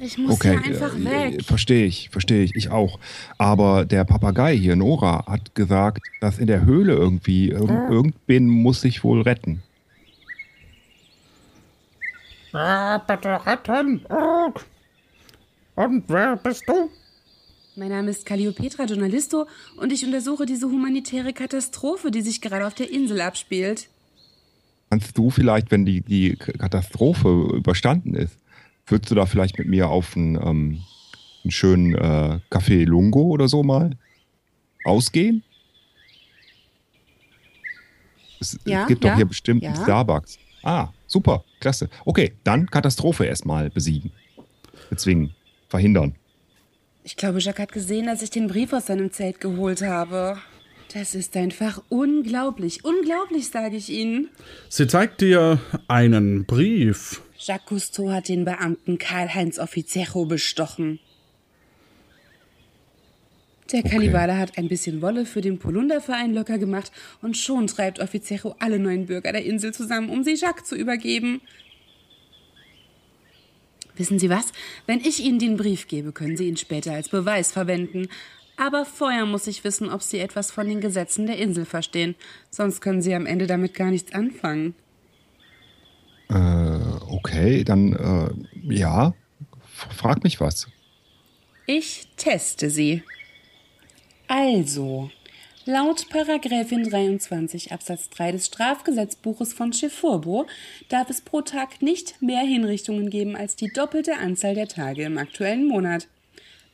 Ich 0.00 0.16
muss 0.16 0.34
Okay, 0.36 0.56
hier 0.62 0.74
einfach 0.74 0.96
äh, 0.96 1.04
weg. 1.34 1.44
verstehe 1.44 1.84
ich, 1.86 2.10
verstehe 2.10 2.44
ich, 2.44 2.54
ich 2.54 2.70
auch. 2.70 3.00
Aber 3.38 3.84
der 3.84 4.04
Papagei 4.04 4.56
hier, 4.56 4.76
Nora, 4.76 5.26
hat 5.26 5.56
gesagt, 5.56 5.98
dass 6.20 6.38
in 6.38 6.46
der 6.46 6.64
Höhle 6.64 6.92
irgendwie 6.94 7.48
irg 7.50 7.68
irgendwen 7.90 8.48
muss 8.48 8.80
sich 8.82 9.02
wohl 9.02 9.22
retten. 9.22 9.62
Bitte 13.06 13.46
retten! 13.46 14.04
Und 15.74 16.04
wer 16.08 16.36
bist 16.36 16.64
du? 16.66 16.90
Mein 17.76 17.90
Name 17.90 18.10
ist 18.10 18.26
Calliopetra 18.26 18.84
Journalisto 18.84 19.46
und 19.76 19.92
ich 19.92 20.04
untersuche 20.04 20.44
diese 20.44 20.66
humanitäre 20.66 21.32
Katastrophe, 21.32 22.10
die 22.10 22.22
sich 22.22 22.40
gerade 22.40 22.66
auf 22.66 22.74
der 22.74 22.90
Insel 22.90 23.20
abspielt. 23.20 23.88
Kannst 24.90 25.16
du 25.16 25.30
vielleicht, 25.30 25.70
wenn 25.70 25.84
die, 25.84 26.00
die 26.00 26.34
Katastrophe 26.34 27.28
überstanden 27.54 28.14
ist, 28.14 28.36
würdest 28.86 29.10
du 29.10 29.14
da 29.14 29.26
vielleicht 29.26 29.58
mit 29.58 29.68
mir 29.68 29.88
auf 29.88 30.16
einen, 30.16 30.34
ähm, 30.34 30.82
einen 31.44 31.50
schönen 31.50 31.94
äh, 31.94 32.40
Café 32.50 32.84
Lungo 32.84 33.22
oder 33.22 33.46
so 33.46 33.62
mal 33.62 33.96
ausgehen? 34.84 35.44
Es, 38.40 38.58
Ja, 38.64 38.82
es 38.82 38.88
gibt 38.88 39.04
doch 39.04 39.10
ja, 39.10 39.16
hier 39.16 39.26
bestimmt 39.26 39.62
ja. 39.62 39.70
einen 39.70 39.82
Starbucks. 39.82 40.38
Ah, 40.64 40.88
super, 41.08 41.44
klasse. 41.58 41.88
Okay, 42.04 42.34
dann 42.44 42.70
Katastrophe 42.70 43.24
erstmal 43.24 43.70
besiegen. 43.70 44.12
Bezwingen, 44.90 45.34
verhindern. 45.68 46.14
Ich 47.02 47.16
glaube, 47.16 47.40
Jacques 47.40 47.62
hat 47.62 47.72
gesehen, 47.72 48.06
dass 48.06 48.22
ich 48.22 48.30
den 48.30 48.46
Brief 48.46 48.72
aus 48.72 48.86
seinem 48.86 49.10
Zelt 49.10 49.40
geholt 49.40 49.82
habe. 49.82 50.38
Das 50.92 51.14
ist 51.14 51.36
einfach 51.36 51.82
unglaublich. 51.88 52.84
Unglaublich, 52.84 53.48
sage 53.48 53.76
ich 53.76 53.90
Ihnen. 53.90 54.28
Sie 54.68 54.86
zeigt 54.86 55.20
dir 55.20 55.60
einen 55.86 56.44
Brief. 56.46 57.22
Jacques 57.38 57.66
Cousteau 57.66 58.10
hat 58.10 58.28
den 58.28 58.44
Beamten 58.44 58.98
Karl-Heinz 58.98 59.58
Offiziero 59.58 60.24
bestochen. 60.26 60.98
Der 63.72 63.82
Kannibale 63.82 64.38
hat 64.38 64.56
ein 64.56 64.68
bisschen 64.68 65.02
Wolle 65.02 65.26
für 65.26 65.42
den 65.42 65.58
Polunderverein 65.58 66.32
locker 66.32 66.56
gemacht 66.56 66.90
und 67.20 67.36
schon 67.36 67.66
treibt 67.66 68.00
Offiziero 68.00 68.54
alle 68.58 68.78
neuen 68.78 69.06
Bürger 69.06 69.32
der 69.32 69.44
Insel 69.44 69.74
zusammen, 69.74 70.08
um 70.08 70.24
sie 70.24 70.34
Jacques 70.34 70.64
zu 70.64 70.74
übergeben. 70.74 71.42
Wissen 73.94 74.18
Sie 74.18 74.30
was? 74.30 74.52
Wenn 74.86 75.00
ich 75.00 75.20
Ihnen 75.20 75.38
den 75.38 75.56
Brief 75.56 75.88
gebe, 75.88 76.12
können 76.12 76.36
Sie 76.36 76.46
ihn 76.46 76.56
später 76.56 76.92
als 76.92 77.08
Beweis 77.08 77.50
verwenden. 77.52 78.08
Aber 78.56 78.84
vorher 78.84 79.26
muss 79.26 79.46
ich 79.48 79.64
wissen, 79.64 79.90
ob 79.90 80.02
Sie 80.02 80.20
etwas 80.20 80.50
von 80.50 80.68
den 80.68 80.80
Gesetzen 80.80 81.26
der 81.26 81.38
Insel 81.38 81.64
verstehen. 81.64 82.14
Sonst 82.50 82.80
können 82.80 83.02
Sie 83.02 83.14
am 83.14 83.26
Ende 83.26 83.46
damit 83.46 83.74
gar 83.74 83.90
nichts 83.90 84.14
anfangen. 84.14 84.74
Äh, 86.30 86.34
okay, 87.08 87.64
dann 87.64 87.92
äh, 87.92 88.74
ja, 88.74 89.14
frag 89.96 90.22
mich 90.24 90.40
was. 90.40 90.68
Ich 91.66 92.08
teste 92.16 92.70
sie. 92.70 93.02
Also, 94.30 95.10
laut 95.64 96.10
Paragraphin 96.10 96.84
23 96.84 97.72
Absatz 97.72 98.10
3 98.10 98.32
des 98.32 98.46
Strafgesetzbuches 98.46 99.54
von 99.54 99.72
Chefurbo 99.72 100.46
darf 100.90 101.08
es 101.08 101.22
pro 101.22 101.40
Tag 101.40 101.80
nicht 101.80 102.20
mehr 102.20 102.42
Hinrichtungen 102.42 103.08
geben 103.08 103.36
als 103.36 103.56
die 103.56 103.72
doppelte 103.72 104.18
Anzahl 104.18 104.54
der 104.54 104.68
Tage 104.68 105.04
im 105.04 105.16
aktuellen 105.16 105.66
Monat. 105.66 106.08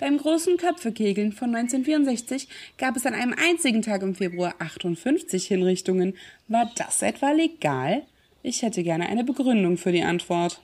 Beim 0.01 0.19
großen 0.19 0.57
Köpfekegeln 0.57 1.31
von 1.31 1.55
1964 1.55 2.49
gab 2.77 2.97
es 2.97 3.07
an 3.07 3.15
einem 3.15 3.35
einzigen 3.35 3.83
Tag 3.83 4.03
im 4.03 4.17
Februar 4.17 4.57
58 4.59 5.47
Hinrichtungen. 5.47 6.15
War 6.49 6.69
das 6.75 7.03
etwa 7.03 7.31
legal? 7.31 8.03
Ich 8.43 8.63
hätte 8.63 8.83
gerne 8.83 9.09
eine 9.09 9.23
Begründung 9.23 9.79
für 9.79 9.93
die 9.93 10.03
Antwort. 10.03 10.61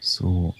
So, 0.00 0.54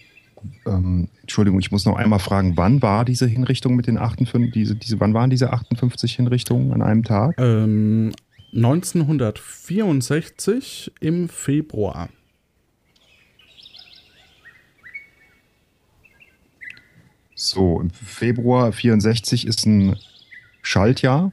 ähm, 0.66 1.09
Entschuldigung, 1.22 1.61
ich 1.61 1.70
muss 1.70 1.85
noch 1.85 1.96
einmal 1.96 2.18
fragen, 2.18 2.57
wann 2.57 2.83
war 2.83 3.04
diese 3.04 3.26
Hinrichtung 3.26 3.76
mit 3.76 3.87
den 3.87 3.98
58, 3.98 4.52
diese, 4.52 4.74
diese, 4.74 4.98
wann 5.00 5.14
waren 5.14 5.30
diese 5.30 5.52
58 5.52 6.16
Hinrichtungen 6.16 6.72
an 6.72 6.83
einem 6.83 7.04
Tag? 7.04 7.37
Ähm, 7.38 8.12
1964 8.54 10.92
im 11.00 11.28
Februar. 11.28 12.09
So, 17.35 17.80
im 17.80 17.90
Februar 17.90 18.72
64 18.72 19.46
ist 19.46 19.66
ein 19.66 19.96
Schaltjahr. 20.62 21.33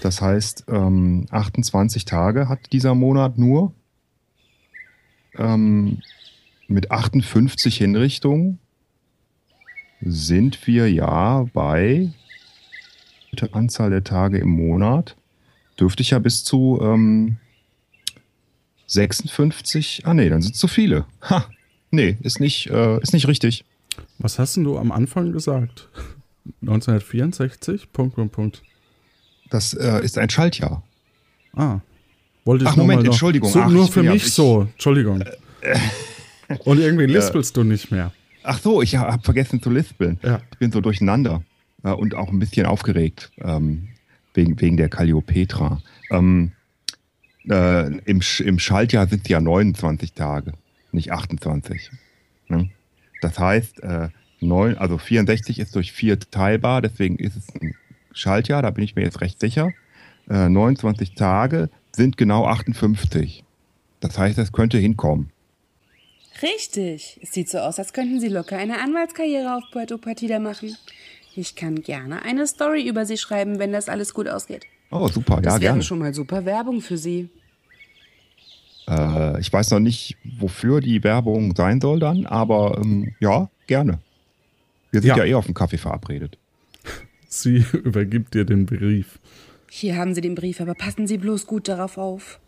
Das 0.00 0.22
heißt, 0.22 0.66
ähm, 0.68 1.26
28 1.30 2.04
Tage 2.04 2.48
hat 2.48 2.72
dieser 2.72 2.94
Monat 2.94 3.36
nur. 3.36 3.72
Ähm, 5.36 6.00
mit 6.68 6.90
58 6.90 7.76
Hinrichtungen 7.78 8.58
sind 10.00 10.66
wir 10.66 10.90
ja 10.92 11.46
bei 11.52 12.10
der 13.32 13.54
Anzahl 13.54 13.90
der 13.90 14.04
Tage 14.04 14.38
im 14.38 14.50
Monat. 14.50 15.16
Dürfte 15.80 16.02
ich 16.02 16.10
ja 16.10 16.18
bis 16.18 16.44
zu 16.44 16.78
ähm, 16.82 17.36
56. 18.86 20.02
Ah, 20.04 20.14
nee, 20.14 20.28
dann 20.28 20.42
sind 20.42 20.54
es 20.54 20.60
zu 20.60 20.68
viele. 20.68 21.04
Ha! 21.28 21.48
Nee, 21.90 22.16
ist 22.22 22.40
nicht, 22.40 22.68
äh, 22.70 23.00
ist 23.00 23.12
nicht 23.12 23.28
richtig. 23.28 23.64
Was 24.18 24.38
hast 24.38 24.56
denn 24.56 24.64
du 24.64 24.78
am 24.78 24.92
Anfang 24.92 25.32
gesagt? 25.32 25.88
1964? 26.62 27.92
Punkt, 27.92 28.14
Punkt, 28.14 28.32
Punkt. 28.32 28.62
Das 29.50 29.72
äh, 29.74 30.04
ist 30.04 30.18
ein 30.18 30.28
Schaltjahr. 30.30 30.82
Ah. 31.54 31.80
Wollte 32.44 32.64
ich 32.64 32.70
Ach, 32.70 32.76
noch 32.76 32.84
Moment, 32.84 33.04
Entschuldigung. 33.06 33.50
So, 33.50 33.60
Ach, 33.60 33.70
nur 33.70 33.86
für 33.88 34.00
bin 34.00 34.04
ja- 34.06 34.12
mich 34.12 34.24
ich- 34.26 34.32
so. 34.34 34.62
Entschuldigung. 34.72 35.24
Und 36.64 36.78
irgendwie 36.80 37.06
lispelst 37.06 37.56
du 37.56 37.64
nicht 37.64 37.90
mehr. 37.90 38.12
Ach 38.42 38.58
so, 38.58 38.80
ich 38.82 38.96
habe 38.96 39.22
vergessen 39.22 39.60
zu 39.62 39.70
lispeln. 39.70 40.18
Ja. 40.22 40.40
Ich 40.52 40.58
bin 40.58 40.72
so 40.72 40.80
durcheinander. 40.80 41.42
äh, 41.84 41.90
und 41.90 42.14
auch 42.14 42.28
ein 42.30 42.38
bisschen 42.38 42.66
aufgeregt 42.66 43.30
ähm, 43.38 43.88
wegen, 44.34 44.60
wegen 44.60 44.76
der 44.76 44.88
Calliopetra. 44.88 45.82
Ähm, 46.10 46.52
äh, 47.48 47.86
im, 47.86 48.20
Im 48.44 48.58
Schaltjahr 48.58 49.06
sind 49.08 49.22
es 49.24 49.28
ja 49.28 49.40
29 49.40 50.12
Tage, 50.12 50.52
nicht 50.92 51.12
28. 51.12 51.90
Ne? 52.48 52.70
Das 53.20 53.38
heißt, 53.38 53.82
äh, 53.82 54.08
neun, 54.40 54.76
also 54.78 54.98
64 54.98 55.58
ist 55.58 55.74
durch 55.74 55.92
4 55.92 56.18
teilbar, 56.20 56.82
deswegen 56.82 57.16
ist 57.16 57.36
es 57.36 57.54
ein 57.60 57.74
Schaltjahr, 58.12 58.62
da 58.62 58.70
bin 58.70 58.84
ich 58.84 58.96
mir 58.96 59.02
jetzt 59.02 59.20
recht 59.20 59.40
sicher. 59.40 59.70
Äh, 60.28 60.48
29 60.48 61.14
Tage 61.14 61.70
sind 61.92 62.16
genau 62.16 62.46
58. 62.46 63.44
Das 64.00 64.18
heißt, 64.18 64.38
es 64.38 64.52
könnte 64.52 64.78
hinkommen. 64.78 65.30
Richtig. 66.42 67.18
Es 67.22 67.32
sieht 67.32 67.48
so 67.48 67.58
aus, 67.58 67.78
als 67.78 67.92
könnten 67.92 68.20
Sie 68.20 68.28
locker 68.28 68.56
eine 68.56 68.80
Anwaltskarriere 68.80 69.56
auf 69.56 69.64
Puerto 69.72 69.98
Partida 69.98 70.38
machen. 70.38 70.76
Ich 71.34 71.54
kann 71.54 71.82
gerne 71.82 72.22
eine 72.22 72.46
Story 72.46 72.86
über 72.88 73.06
Sie 73.06 73.16
schreiben, 73.16 73.58
wenn 73.58 73.72
das 73.72 73.88
alles 73.88 74.14
gut 74.14 74.28
ausgeht. 74.28 74.64
Oh, 74.90 75.08
super, 75.08 75.36
Das 75.40 75.54
ja, 75.54 75.60
wäre 75.60 75.72
gerne. 75.72 75.82
schon 75.82 75.98
mal 75.98 76.14
super 76.14 76.44
Werbung 76.44 76.80
für 76.80 76.96
Sie. 76.96 77.28
Äh, 78.88 79.40
ich 79.40 79.52
weiß 79.52 79.70
noch 79.70 79.80
nicht, 79.80 80.16
wofür 80.38 80.80
die 80.80 81.04
Werbung 81.04 81.54
sein 81.54 81.80
soll 81.80 82.00
dann, 82.00 82.26
aber 82.26 82.78
ähm, 82.82 83.14
ja, 83.20 83.50
gerne. 83.66 83.98
Wir 84.90 85.00
sind 85.02 85.08
Ja. 85.10 85.16
ja. 85.18 85.24
eh 85.24 85.34
auf 85.34 85.44
dem 85.44 85.54
Kaffee 85.54 85.76
verabredet. 85.78 86.38
Sie 87.28 87.56
übergibt 87.72 88.34
dir 88.34 88.44
den 88.44 88.64
Brief. 88.64 89.18
Hier 89.70 89.96
haben 89.96 90.14
Sie 90.14 90.22
den 90.22 90.34
Brief, 90.34 90.60
aber 90.62 90.74
passen 90.74 91.06
Sie 91.06 91.18
bloß 91.18 91.46
gut 91.46 91.68
darauf 91.68 91.98
auf. 91.98 92.40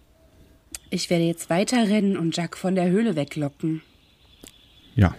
Ich 0.93 1.09
werde 1.09 1.25
jetzt 1.25 1.49
weiterrennen 1.51 2.17
und 2.17 2.37
Jack 2.37 2.57
von 2.57 2.75
der 2.75 2.91
Höhle 2.91 3.15
weglocken. 3.15 3.83
Ja. 4.97 5.15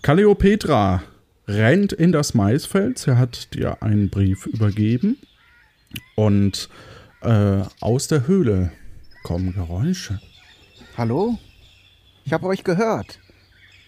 Calliopetra 0.00 1.02
rennt 1.46 1.92
in 1.92 2.10
das 2.10 2.32
Maisfeld. 2.32 2.98
Sie 2.98 3.18
hat 3.18 3.52
dir 3.54 3.82
einen 3.82 4.08
Brief 4.08 4.46
übergeben. 4.46 5.18
Und 6.14 6.70
äh, 7.20 7.62
aus 7.80 8.08
der 8.08 8.26
Höhle 8.26 8.72
kommen 9.24 9.52
Geräusche. 9.52 10.20
Hallo? 10.96 11.38
Ich 12.24 12.32
habe 12.32 12.46
euch 12.46 12.64
gehört. 12.64 13.18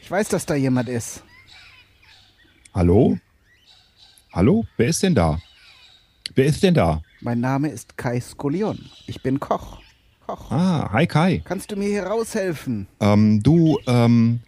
Ich 0.02 0.10
weiß, 0.10 0.28
dass 0.28 0.44
da 0.44 0.54
jemand 0.54 0.90
ist. 0.90 1.24
Hallo? 2.74 3.18
Hallo? 4.32 4.66
Wer 4.76 4.88
ist 4.88 5.02
denn 5.02 5.14
da? 5.14 5.40
Wer 6.34 6.46
ist 6.46 6.62
denn 6.62 6.74
da? 6.74 7.02
Mein 7.20 7.40
Name 7.40 7.68
ist 7.68 7.96
Kai 7.96 8.20
Skolion. 8.20 8.90
Ich 9.06 9.22
bin 9.22 9.40
Koch. 9.40 9.81
Koch. 10.36 10.50
Ah, 10.50 10.90
hi 10.92 11.06
Kai. 11.06 11.42
Kannst 11.44 11.70
du 11.70 11.76
mir 11.76 11.88
hier 11.88 12.04
raushelfen? 12.04 12.86
Ähm, 13.00 13.42
du, 13.42 13.78
ähm, 13.86 14.40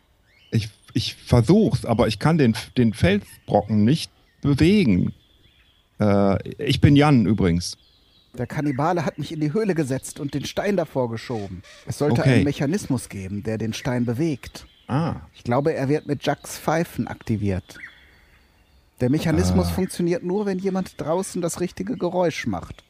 ich, 0.50 0.70
ich 0.94 1.14
versuch's, 1.14 1.84
aber 1.84 2.08
ich 2.08 2.18
kann 2.18 2.38
den, 2.38 2.56
den 2.78 2.94
Felsbrocken 2.94 3.84
nicht 3.84 4.10
bewegen. 4.40 5.12
Äh, 6.00 6.48
ich 6.62 6.80
bin 6.80 6.96
Jan 6.96 7.26
übrigens. 7.26 7.76
Der 8.36 8.46
Kannibale 8.46 9.04
hat 9.04 9.18
mich 9.18 9.30
in 9.30 9.40
die 9.40 9.52
Höhle 9.52 9.74
gesetzt 9.74 10.18
und 10.18 10.34
den 10.34 10.44
Stein 10.44 10.76
davor 10.76 11.10
geschoben. 11.10 11.62
Es 11.86 11.98
sollte 11.98 12.22
Okay. 12.22 12.34
einen 12.36 12.44
Mechanismus 12.44 13.08
geben, 13.08 13.42
der 13.42 13.58
den 13.58 13.72
Stein 13.74 14.04
bewegt. 14.06 14.66
Ah, 14.88 15.16
Ich 15.34 15.44
glaube, 15.44 15.74
er 15.74 15.88
wird 15.88 16.06
mit 16.06 16.24
Jacks 16.24 16.58
Pfeifen 16.58 17.06
aktiviert. 17.08 17.78
Der 19.00 19.10
Mechanismus 19.10 19.70
funktioniert 19.70 20.22
nur, 20.24 20.46
wenn 20.46 20.58
jemand 20.58 21.00
draußen 21.00 21.42
das 21.42 21.60
richtige 21.60 21.96
Geräusch 21.96 22.46
macht. 22.46 22.84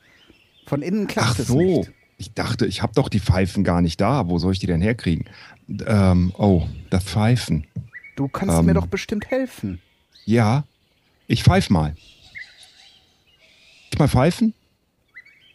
Von 0.67 0.81
innen 0.83 1.07
klappt 1.09 1.29
ach 1.33 1.39
es 1.41 1.47
so. 1.49 1.59
nicht. 1.61 1.93
Ich 2.17 2.33
dachte, 2.35 2.67
ich 2.67 2.83
habe 2.83 2.93
doch 2.95 3.09
die 3.09 3.21
Pfeifen 3.21 3.65
gar 3.65 3.81
nicht 3.83 4.01
da. 4.01 4.29
Wo 4.29 4.39
soll 4.39 4.53
ich 4.53 4.59
die 4.59 4.67
denn 4.67 4.81
herkriegen? 4.81 5.27
Ähm, 5.87 6.33
oh, 6.39 6.67
das 6.91 7.05
Pfeifen. 7.05 7.67
Du 8.17 8.29
kannst 8.29 8.57
Ähm. 8.59 8.67
mir 8.67 8.75
doch 8.75 8.87
bestimmt 8.87 9.31
helfen. 9.31 9.81
Ja, 10.25 10.65
ich 11.27 11.43
pfeif 11.43 11.71
mal. 11.71 11.95
Ich 13.91 13.99
mal 13.99 14.09
pfeifen? 14.09 14.55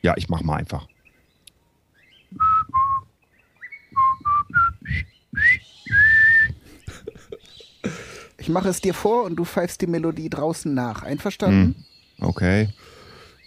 Ja, 0.01 0.13
ich 0.17 0.29
mach 0.29 0.41
mal 0.41 0.55
einfach. 0.57 0.87
Ich 8.37 8.49
mache 8.49 8.69
es 8.69 8.81
dir 8.81 8.93
vor 8.93 9.23
und 9.25 9.35
du 9.35 9.45
pfeifst 9.45 9.81
die 9.81 9.87
Melodie 9.87 10.29
draußen 10.29 10.73
nach. 10.73 11.03
Einverstanden? 11.03 11.85
Okay. 12.19 12.69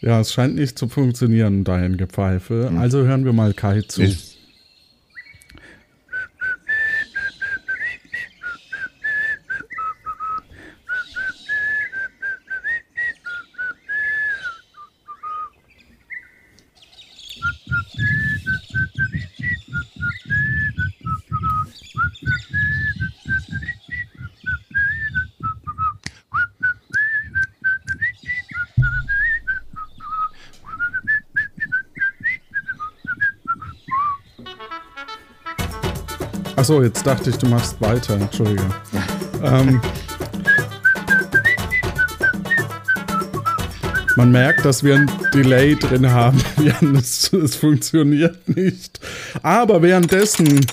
Ja, 0.03 0.21
es 0.21 0.33
scheint 0.33 0.57
nicht 0.57 0.79
zu 0.79 0.89
funktionieren, 0.89 1.65
dein 1.65 1.97
Gepfeife. 1.97 2.71
Also 2.77 3.05
hören 3.05 3.25
wir 3.25 3.33
mal 3.33 3.55
Kai 3.55 3.83
zu. 3.83 4.03
Ist- 4.03 4.32
Achso, 36.73 36.85
jetzt 36.85 37.07
dachte 37.07 37.29
ich, 37.29 37.37
du 37.37 37.49
machst 37.49 37.79
weiter. 37.83 38.15
Entschuldige. 38.15 38.63
ähm, 39.45 39.79
man 44.17 44.33
merkt, 44.33 44.65
dass 44.65 44.83
wir 44.83 44.95
ein 44.95 45.11
Delay 45.35 45.77
drin 45.77 46.11
haben. 46.11 46.43
Es, 46.97 47.31
es 47.31 47.57
funktioniert 47.57 48.49
nicht. 48.49 49.01
Aber 49.43 49.83
währenddessen 49.83 50.65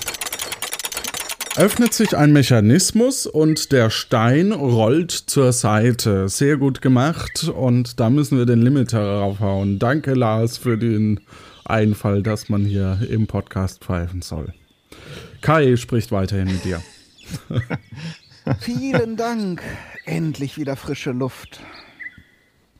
öffnet 1.57 1.93
sich 1.93 2.15
ein 2.15 2.31
Mechanismus 2.31 3.27
und 3.27 3.73
der 3.73 3.89
Stein 3.89 4.53
rollt 4.53 5.11
zur 5.11 5.51
Seite. 5.51 6.29
Sehr 6.29 6.55
gut 6.55 6.81
gemacht 6.81 7.51
und 7.53 7.99
da 7.99 8.09
müssen 8.09 8.37
wir 8.37 8.45
den 8.45 8.61
Limiter 8.61 9.01
raufhauen. 9.01 9.79
Danke, 9.79 10.13
Lars, 10.13 10.57
für 10.57 10.77
den 10.77 11.19
Einfall, 11.65 12.23
dass 12.23 12.47
man 12.47 12.63
hier 12.63 12.99
im 13.09 13.27
Podcast 13.27 13.83
pfeifen 13.83 14.21
soll. 14.21 14.53
Kai 15.41 15.75
spricht 15.77 16.11
weiterhin 16.11 16.47
mit 16.47 16.63
dir. 16.65 16.81
Vielen 18.59 19.15
Dank. 19.15 19.61
Endlich 20.05 20.57
wieder 20.57 20.75
frische 20.75 21.11
Luft. 21.11 21.59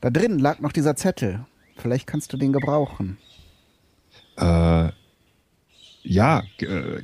Da 0.00 0.10
drin 0.10 0.38
lag 0.38 0.60
noch 0.60 0.72
dieser 0.72 0.96
Zettel. 0.96 1.44
Vielleicht 1.76 2.06
kannst 2.06 2.32
du 2.32 2.36
den 2.36 2.52
gebrauchen. 2.52 3.18
Äh, 4.36 4.88
ja, 6.02 6.42
äh, 6.60 6.98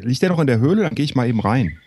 liegt 0.00 0.22
der 0.22 0.28
noch 0.30 0.38
in 0.40 0.46
der 0.46 0.58
Höhle? 0.58 0.82
Dann 0.82 0.94
gehe 0.94 1.04
ich 1.04 1.14
mal 1.14 1.28
eben 1.28 1.40
rein. 1.40 1.78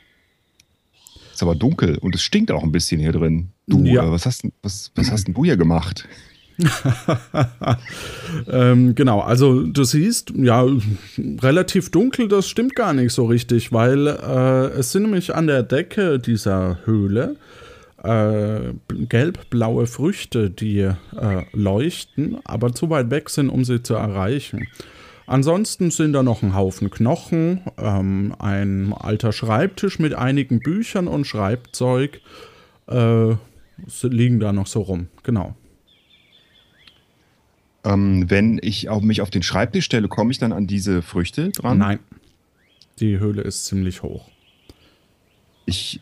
Ist 1.34 1.44
aber 1.44 1.56
dunkel 1.56 1.98
und 2.00 2.16
es 2.16 2.22
stinkt 2.24 2.52
auch 2.52 2.64
ein 2.64 2.72
bisschen 2.72 3.00
hier 3.00 3.12
drin. 3.12 3.50
Du, 3.68 3.84
Ja. 3.86 4.06
äh, 4.06 4.12
was, 4.12 4.26
hast, 4.26 4.44
denn- 4.44 4.54
was, 4.64 4.92
was 4.96 5.12
hast 5.12 5.28
denn 5.28 5.36
du 5.36 5.46
hier 5.46 5.58
gemacht? 5.58 6.08
Ähm, 8.50 8.94
genau, 8.96 9.22
also 9.22 9.64
du 9.64 9.84
siehst, 9.84 10.32
ja, 10.36 10.66
relativ 11.18 11.92
dunkel, 11.92 12.28
das 12.28 12.48
stimmt 12.48 12.76
gar 12.76 12.94
nicht 12.94 13.14
so 13.14 13.26
richtig, 13.26 13.72
weil 13.72 14.08
äh, 14.08 14.78
es 14.78 14.92
sind 14.92 15.04
nämlich 15.04 15.34
an 15.34 15.48
der 15.48 15.64
Decke 15.64 16.20
dieser 16.20 16.80
Höhle 16.86 17.36
äh, 18.04 18.74
gelb-blaue 18.90 19.88
Früchte, 19.88 20.50
die 20.50 20.80
äh, 20.80 20.96
leuchten, 21.54 22.38
aber 22.46 22.74
zu 22.74 22.90
weit 22.90 23.10
weg 23.12 23.30
sind, 23.30 23.50
um 23.50 23.66
sie 23.66 23.82
zu 23.82 23.96
erreichen. 23.96 24.68
Ansonsten 25.26 25.92
sind 25.92 26.14
da 26.14 26.24
noch 26.24 26.42
ein 26.42 26.56
Haufen 26.56 26.90
Knochen, 26.90 27.62
ähm, 27.78 28.34
ein 28.40 28.94
alter 28.94 29.34
Schreibtisch 29.34 30.00
mit 30.00 30.14
einigen 30.14 30.60
Büchern 30.60 31.08
und 31.08 31.26
Schreibzeug 31.26 32.22
äh, 32.88 33.36
liegen 34.04 34.40
da 34.40 34.54
noch 34.54 34.68
so 34.68 34.82
rum. 34.82 35.08
Genau. 35.24 35.56
Ähm, 37.84 38.30
wenn 38.30 38.60
ich 38.62 38.90
auf 38.90 39.02
mich 39.02 39.22
auf 39.22 39.30
den 39.30 39.44
Schreibtisch 39.44 39.86
stelle, 39.86 40.08
komme 40.08 40.32
ich 40.32 40.40
dann 40.40 40.52
an 40.52 40.68
diese 40.68 41.02
Früchte 41.02 41.50
dran? 41.52 41.78
Nein. 41.78 42.00
Die 43.00 43.20
Höhle 43.20 43.44
ist 43.44 43.66
ziemlich 43.66 44.02
hoch. 44.04 44.30
Ich 45.66 46.02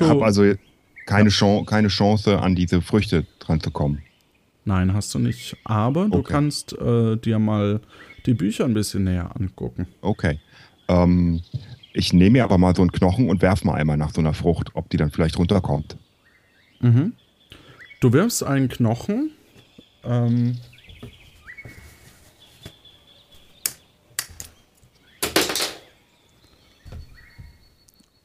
habe 0.00 0.24
also 0.24 0.52
keine, 1.06 1.30
Chance, 1.30 1.64
keine 1.64 1.88
Chance, 1.88 2.38
an 2.40 2.54
diese 2.54 2.82
Früchte 2.82 3.26
dran 3.38 3.60
zu 3.60 3.70
kommen. 3.70 4.02
Nein, 4.64 4.92
hast 4.92 5.14
du 5.14 5.18
nicht. 5.18 5.56
Aber 5.64 6.08
du 6.08 6.18
Okay. 6.18 6.32
kannst 6.32 6.74
äh, 6.74 7.16
dir 7.16 7.38
mal 7.38 7.80
die 8.26 8.34
Bücher 8.34 8.66
ein 8.66 8.74
bisschen 8.74 9.04
näher 9.04 9.34
angucken. 9.34 9.86
Okay. 10.02 10.38
Ähm, 10.88 11.40
ich 11.94 12.12
nehme 12.12 12.30
mir 12.32 12.44
aber 12.44 12.58
mal 12.58 12.76
so 12.76 12.82
einen 12.82 12.92
Knochen 12.92 13.30
und 13.30 13.42
werfe 13.42 13.66
mal 13.66 13.74
einmal 13.74 13.96
nach 13.96 14.12
so 14.12 14.20
einer 14.20 14.34
Frucht, 14.34 14.70
ob 14.74 14.90
die 14.90 14.96
dann 14.96 15.10
vielleicht 15.10 15.38
runterkommt. 15.38 15.96
Du 18.00 18.12
wirfst 18.12 18.42
einen 18.44 18.68
Knochen. 18.68 19.30
Ähm, 20.04 20.56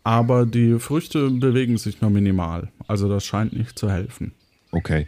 aber 0.06 0.46
die 0.46 0.80
Früchte 0.80 1.30
bewegen 1.32 1.78
sich 1.78 2.00
nur 2.00 2.12
minimal. 2.12 2.72
Also 2.88 3.10
das 3.10 3.26
scheint 3.26 3.54
nicht 3.54 3.78
zu 3.78 3.92
helfen. 3.92 4.34
Okay. 4.72 5.08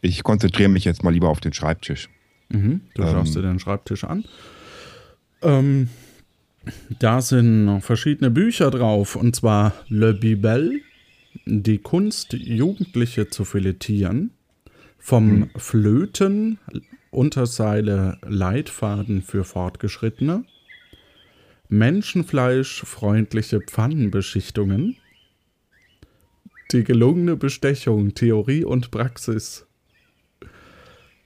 Ich 0.00 0.22
konzentriere 0.22 0.70
mich 0.70 0.84
jetzt 0.84 1.04
mal 1.04 1.12
lieber 1.12 1.28
auf 1.28 1.40
den 1.40 1.52
Schreibtisch. 1.52 2.08
Mhm, 2.48 2.80
du 2.94 3.02
Ähm. 3.02 3.08
schaust 3.10 3.36
dir 3.36 3.42
den 3.42 3.58
Schreibtisch 3.58 4.04
an. 4.04 4.24
Ähm, 5.42 5.90
da 6.98 7.20
sind 7.20 7.66
noch 7.66 7.82
verschiedene 7.82 8.30
Bücher 8.30 8.70
drauf, 8.70 9.16
und 9.16 9.36
zwar 9.36 9.74
Le 9.88 10.14
Bibel, 10.14 10.80
die 11.44 11.78
Kunst, 11.78 12.32
Jugendliche 12.32 13.28
zu 13.28 13.44
filetieren, 13.44 14.30
vom 14.98 15.50
Flöten, 15.56 16.58
Unterseile 17.10 18.18
Leitfaden 18.26 19.22
für 19.22 19.44
Fortgeschrittene, 19.44 20.44
Menschenfleisch, 21.70 22.82
freundliche 22.86 23.60
Pfannenbeschichtungen, 23.60 24.96
die 26.72 26.82
gelungene 26.82 27.36
Bestechung, 27.36 28.14
Theorie 28.14 28.64
und 28.64 28.90
Praxis, 28.90 29.66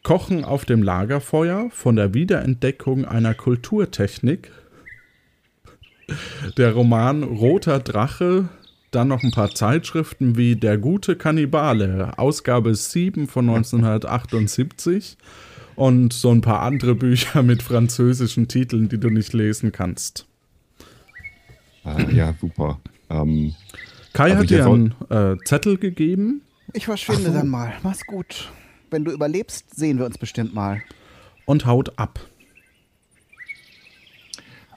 Kochen 0.02 0.44
auf 0.44 0.64
dem 0.64 0.82
Lagerfeuer 0.82 1.70
von 1.70 1.94
der 1.94 2.12
Wiederentdeckung 2.12 3.04
einer 3.04 3.34
Kulturtechnik. 3.34 4.50
Der 6.56 6.72
Roman 6.72 7.22
Roter 7.22 7.78
Drache. 7.78 8.48
Dann 8.90 9.08
noch 9.08 9.22
ein 9.22 9.30
paar 9.30 9.54
Zeitschriften 9.54 10.36
wie 10.36 10.56
Der 10.56 10.76
gute 10.76 11.14
Kannibale, 11.16 12.18
Ausgabe 12.18 12.74
7 12.74 13.28
von 13.28 13.48
1978. 13.48 15.16
Und 15.76 16.12
so 16.12 16.30
ein 16.32 16.40
paar 16.40 16.62
andere 16.62 16.96
Bücher 16.96 17.42
mit 17.44 17.62
französischen 17.62 18.48
Titeln, 18.48 18.88
die 18.88 18.98
du 18.98 19.08
nicht 19.08 19.32
lesen 19.32 19.70
kannst. 19.70 20.26
Ah, 21.84 22.00
ja, 22.10 22.34
super. 22.40 22.80
Ähm, 23.10 23.54
Kai 24.12 24.30
Also 24.30 24.36
hat 24.42 24.50
dir 24.50 24.66
einen 24.66 24.94
äh, 25.10 25.36
Zettel 25.44 25.78
gegeben 25.78 26.42
Ich 26.72 26.84
verschwinde 26.86 27.32
dann 27.32 27.48
mal. 27.48 27.72
Mach's 27.82 28.06
gut. 28.06 28.50
Wenn 28.90 29.04
du 29.04 29.10
überlebst, 29.12 29.74
sehen 29.74 29.98
wir 29.98 30.06
uns 30.06 30.18
bestimmt 30.18 30.54
mal. 30.54 30.82
und 31.46 31.66
haut 31.66 31.98
ab. 31.98 32.20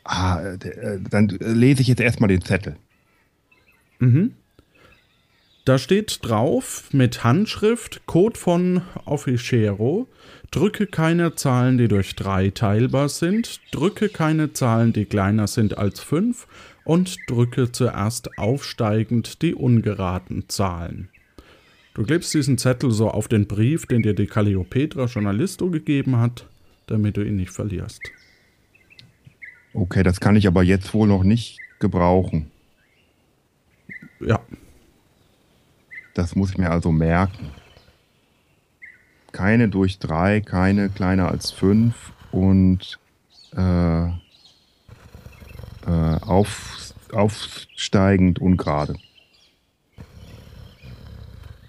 ah, 0.03 0.39
äh, 0.41 0.67
äh, 0.67 0.99
dann 1.09 1.29
äh, 1.29 1.51
lese 1.51 1.81
ich 1.81 1.87
jetzt 1.87 1.99
erstmal 2.01 2.29
den 2.29 2.41
Zettel. 2.41 2.77
Da 5.65 5.79
steht 5.79 6.19
drauf 6.21 6.89
mit 6.91 7.23
Handschrift 7.23 8.05
Code 8.05 8.37
von 8.37 8.83
Officiero. 9.05 10.07
Drücke 10.51 10.85
keine 10.85 11.35
Zahlen, 11.35 11.77
die 11.77 11.87
durch 11.87 12.15
drei 12.15 12.51
teilbar 12.51 13.09
sind. 13.09 13.61
Drücke 13.71 14.09
keine 14.09 14.53
Zahlen, 14.53 14.93
die 14.93 15.05
kleiner 15.05 15.47
sind 15.47 15.77
als 15.77 16.01
fünf. 16.01 16.47
Und 16.85 17.17
drücke 17.27 17.71
zuerst 17.71 18.37
aufsteigend 18.37 19.41
die 19.41 19.53
ungeraden 19.53 20.47
Zahlen. 20.47 21.09
Du 21.95 22.03
klebst 22.03 22.33
diesen 22.33 22.57
Zettel 22.57 22.91
so 22.91 23.09
auf 23.09 23.27
den 23.27 23.47
Brief, 23.47 23.85
den 23.85 24.03
dir 24.03 24.13
die 24.13 24.27
Calliopetra 24.27 25.05
Journalisto 25.05 25.69
gegeben 25.69 26.17
hat, 26.17 26.47
damit 26.87 27.17
du 27.17 27.25
ihn 27.25 27.35
nicht 27.37 27.51
verlierst. 27.51 28.01
Okay, 29.73 30.03
das 30.03 30.19
kann 30.19 30.35
ich 30.35 30.47
aber 30.47 30.63
jetzt 30.63 30.93
wohl 30.93 31.07
noch 31.07 31.23
nicht 31.23 31.59
gebrauchen. 31.79 32.51
Ja, 34.19 34.39
Das 36.15 36.35
muss 36.35 36.51
ich 36.51 36.57
mir 36.57 36.71
also 36.71 36.91
merken. 36.91 37.51
Keine 39.33 39.67
durch 39.67 39.99
drei, 39.99 40.39
keine 40.39 40.89
kleiner 40.89 41.29
als 41.29 41.51
fünf 41.51 42.13
und 42.31 42.99
äh, 43.51 44.07
äh, 45.85 45.91
auf, 45.91 46.93
aufsteigend 47.11 48.39
und 48.39 48.57
gerade. 48.57 48.95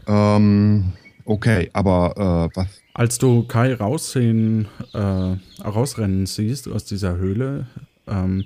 Ähm, 0.06 0.92
okay, 1.24 1.70
aber 1.72 2.50
äh, 2.52 2.56
was? 2.56 2.68
Als 2.94 3.18
du 3.18 3.42
Kai 3.42 3.74
raussehen, 3.74 4.68
äh, 4.94 5.36
rausrennen 5.62 6.26
siehst 6.26 6.68
aus 6.68 6.84
dieser 6.84 7.16
Höhle, 7.16 7.66
ähm, 8.06 8.44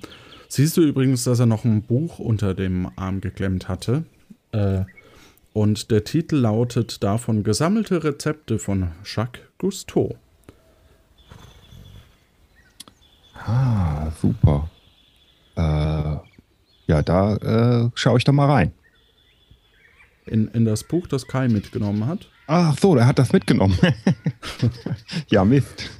siehst 0.48 0.76
du 0.76 0.82
übrigens, 0.82 1.24
dass 1.24 1.38
er 1.38 1.46
noch 1.46 1.64
ein 1.64 1.82
Buch 1.82 2.18
unter 2.18 2.54
dem 2.54 2.90
Arm 2.96 3.20
geklemmt 3.20 3.68
hatte. 3.68 4.04
Äh, 4.52 4.84
und 5.52 5.90
der 5.90 6.04
Titel 6.04 6.36
lautet 6.36 7.02
davon 7.02 7.42
Gesammelte 7.42 8.02
Rezepte 8.02 8.58
von 8.58 8.92
Jacques 9.04 9.42
Cousteau. 9.58 10.16
Ah, 13.34 14.10
super. 14.20 14.68
Äh, 15.60 16.18
ja, 16.86 17.02
da 17.02 17.36
äh, 17.36 17.90
schaue 17.94 18.18
ich 18.18 18.24
doch 18.24 18.32
mal 18.32 18.50
rein. 18.50 18.72
In, 20.26 20.48
in 20.48 20.64
das 20.64 20.84
Buch, 20.84 21.06
das 21.06 21.26
Kai 21.26 21.48
mitgenommen 21.48 22.06
hat. 22.06 22.28
Ach 22.46 22.76
so, 22.78 22.94
der 22.94 23.06
hat 23.06 23.18
das 23.18 23.32
mitgenommen. 23.32 23.78
ja, 25.28 25.44
Mist. 25.44 25.90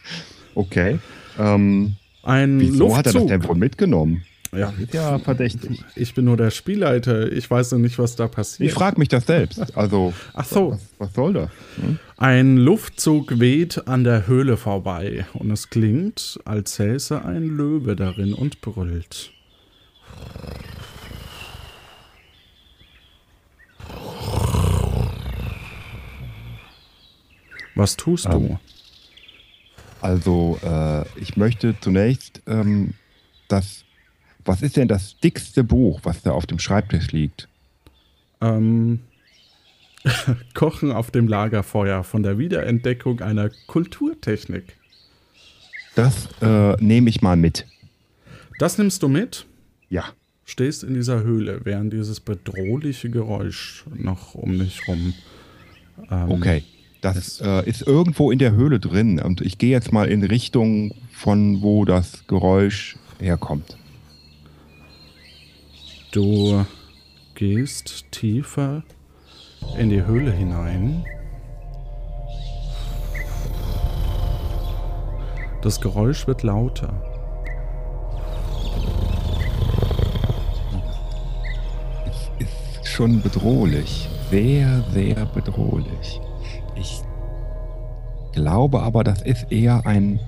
okay. 0.54 0.98
Ähm, 1.38 1.96
Ein 2.22 2.60
wieso 2.60 2.96
hat 2.96 3.06
er 3.06 3.12
das 3.12 3.14
Luftzug. 3.14 3.28
denn 3.28 3.48
wohl 3.48 3.56
mitgenommen? 3.56 4.22
Ja, 4.52 4.72
ja 4.92 5.18
verdächtig. 5.18 5.84
ich 5.94 6.14
bin 6.14 6.24
nur 6.24 6.36
der 6.36 6.50
Spielleiter. 6.50 7.30
Ich 7.30 7.50
weiß 7.50 7.72
noch 7.72 7.78
nicht, 7.78 7.98
was 7.98 8.16
da 8.16 8.28
passiert. 8.28 8.68
Ich 8.68 8.74
frage 8.74 8.98
mich 8.98 9.08
das 9.08 9.26
selbst. 9.26 9.76
Also, 9.76 10.12
Ach 10.34 10.44
so. 10.44 10.72
was, 10.72 10.80
was 10.98 11.14
soll 11.14 11.32
das? 11.34 11.50
Hm? 11.76 11.98
Ein 12.16 12.56
Luftzug 12.56 13.38
weht 13.38 13.86
an 13.86 14.04
der 14.04 14.26
Höhle 14.26 14.56
vorbei 14.56 15.26
und 15.34 15.50
es 15.50 15.70
klingt, 15.70 16.40
als 16.44 16.76
säße 16.76 17.24
ein 17.24 17.44
Löwe 17.44 17.94
darin 17.94 18.34
und 18.34 18.60
brüllt. 18.60 19.32
Was 27.74 27.96
tust 27.96 28.24
du? 28.26 28.30
Ähm. 28.30 28.58
Also, 30.00 30.58
äh, 30.64 31.04
ich 31.20 31.36
möchte 31.36 31.76
zunächst 31.80 32.42
ähm, 32.46 32.94
das. 33.46 33.84
Was 34.48 34.62
ist 34.62 34.78
denn 34.78 34.88
das 34.88 35.18
dickste 35.20 35.62
Buch, 35.62 36.00
was 36.04 36.22
da 36.22 36.32
auf 36.32 36.46
dem 36.46 36.58
Schreibtisch 36.58 37.12
liegt? 37.12 37.48
Ähm, 38.40 39.00
Kochen 40.54 40.90
auf 40.90 41.10
dem 41.10 41.28
Lagerfeuer 41.28 42.02
von 42.02 42.22
der 42.22 42.38
Wiederentdeckung 42.38 43.20
einer 43.20 43.50
Kulturtechnik. 43.66 44.76
Das 45.94 46.28
äh, 46.40 46.82
nehme 46.82 47.10
ich 47.10 47.20
mal 47.20 47.36
mit. 47.36 47.66
Das 48.58 48.78
nimmst 48.78 49.02
du 49.02 49.08
mit? 49.08 49.44
Ja. 49.90 50.04
stehst 50.46 50.82
in 50.82 50.94
dieser 50.94 51.22
Höhle, 51.22 51.60
während 51.64 51.92
dieses 51.92 52.20
bedrohliche 52.20 53.10
Geräusch 53.10 53.84
noch 53.94 54.34
um 54.34 54.58
dich 54.58 54.88
rum. 54.88 55.12
Ähm, 56.10 56.30
Okay. 56.30 56.64
Das 57.00 57.40
äh, 57.40 57.68
ist 57.68 57.82
irgendwo 57.82 58.32
in 58.32 58.40
der 58.40 58.52
Höhle 58.52 58.80
drin 58.80 59.20
und 59.20 59.40
ich 59.40 59.58
gehe 59.58 59.70
jetzt 59.70 59.92
mal 59.92 60.08
in 60.08 60.24
Richtung 60.24 60.94
von 61.12 61.62
wo 61.62 61.84
das 61.84 62.26
Geräusch 62.26 62.96
herkommt. 63.20 63.77
Du 66.18 66.66
gehst 67.36 68.10
tiefer 68.10 68.82
in 69.78 69.88
die 69.88 70.04
Höhle 70.04 70.32
hinein. 70.32 71.04
Das 75.62 75.80
Geräusch 75.80 76.26
wird 76.26 76.42
lauter. 76.42 76.92
Ist 82.40 82.88
schon 82.88 83.22
bedrohlich. 83.22 84.08
Sehr, 84.28 84.82
sehr 84.90 85.24
bedrohlich. 85.26 86.20
Ich 86.74 87.00
glaube 88.32 88.82
aber, 88.82 89.04
das 89.04 89.22
ist 89.22 89.52
eher 89.52 89.86
ein 89.86 90.18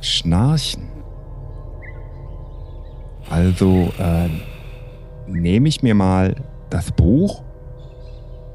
Schnarchen. 0.00 0.88
Also 3.28 3.92
äh, 3.98 4.28
nehme 5.32 5.68
ich 5.68 5.82
mir 5.82 5.94
mal 5.94 6.36
das 6.70 6.92
Buch 6.92 7.42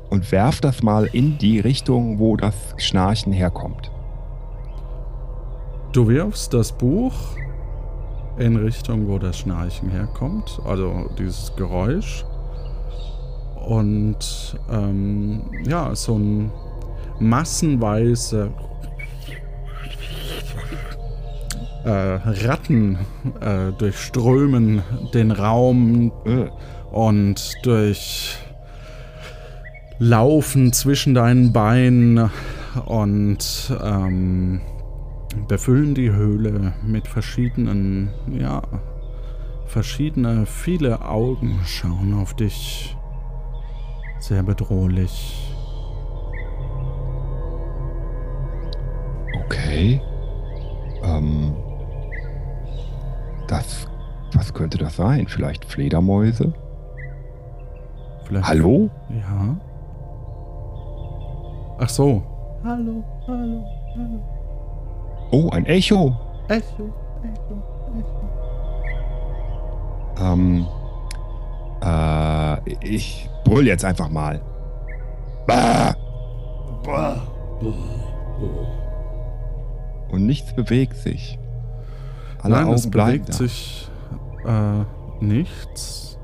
und 0.09 0.31
werf 0.31 0.61
das 0.61 0.83
mal 0.83 1.05
in 1.11 1.37
die 1.37 1.59
Richtung, 1.59 2.19
wo 2.19 2.37
das 2.37 2.55
Schnarchen 2.77 3.33
herkommt. 3.33 3.91
Du 5.91 6.07
wirfst 6.07 6.53
das 6.53 6.71
Buch 6.71 7.13
in 8.37 8.57
Richtung, 8.57 9.07
wo 9.07 9.17
das 9.17 9.37
Schnarchen 9.39 9.89
herkommt, 9.89 10.59
also 10.65 11.09
dieses 11.17 11.55
Geräusch. 11.55 12.25
Und 13.65 14.59
ähm, 14.69 15.41
ja, 15.65 15.95
so 15.95 16.17
ein 16.17 16.51
massenweise 17.19 18.51
äh, 21.85 21.89
Ratten 22.47 22.97
äh, 23.39 23.71
durchströmen 23.77 24.81
den 25.13 25.31
Raum 25.31 26.11
Äh, 26.25 26.49
und 26.91 27.53
durch 27.63 28.37
Laufen 29.99 30.73
zwischen 30.73 31.13
deinen 31.13 31.53
Beinen 31.53 32.29
und 32.85 33.73
ähm, 33.83 34.61
befüllen 35.47 35.93
die 35.93 36.11
Höhle 36.11 36.73
mit 36.85 37.07
verschiedenen, 37.07 38.09
ja, 38.31 38.61
verschiedene, 39.67 40.45
viele 40.45 41.05
Augen 41.05 41.59
schauen 41.65 42.13
auf 42.13 42.33
dich. 42.33 42.95
Sehr 44.19 44.43
bedrohlich. 44.43 45.53
Okay. 49.45 50.01
Ähm. 51.03 51.55
Das. 53.47 53.87
Was 54.33 54.53
könnte 54.53 54.77
das 54.77 54.95
sein? 54.95 55.27
Vielleicht 55.27 55.65
Fledermäuse? 55.65 56.53
Vielleicht. 58.25 58.47
Hallo? 58.47 58.89
Ja. 59.09 59.55
Ach 61.79 61.89
so. 61.89 62.23
Hallo, 62.63 63.03
hallo, 63.27 63.63
hallo. 63.95 64.23
Oh, 65.31 65.49
ein 65.51 65.65
Echo. 65.65 66.15
Echo, 66.47 66.93
Echo, 67.23 67.63
Echo. 67.99 68.25
Ähm. 70.19 70.65
Äh, 71.83 72.69
ich 72.81 73.29
brüll 73.43 73.67
jetzt 73.67 73.85
einfach 73.85 74.09
mal. 74.09 74.41
Bah! 75.45 75.93
Und 80.09 80.25
nichts 80.25 80.53
bewegt 80.55 80.95
sich. 80.97 81.37
Alle 82.45 82.55
Nein, 82.65 82.73
es 82.73 82.89
bewegt 82.89 83.29
da. 83.29 83.33
sich 83.33 83.89
äh, 84.45 85.23
nichts. 85.23 86.17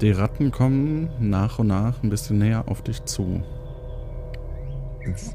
Die 0.00 0.10
Ratten 0.10 0.50
kommen 0.50 1.08
nach 1.20 1.58
und 1.58 1.68
nach 1.68 2.02
ein 2.02 2.10
bisschen 2.10 2.38
näher 2.38 2.64
auf 2.66 2.82
dich 2.82 3.04
zu. 3.04 3.42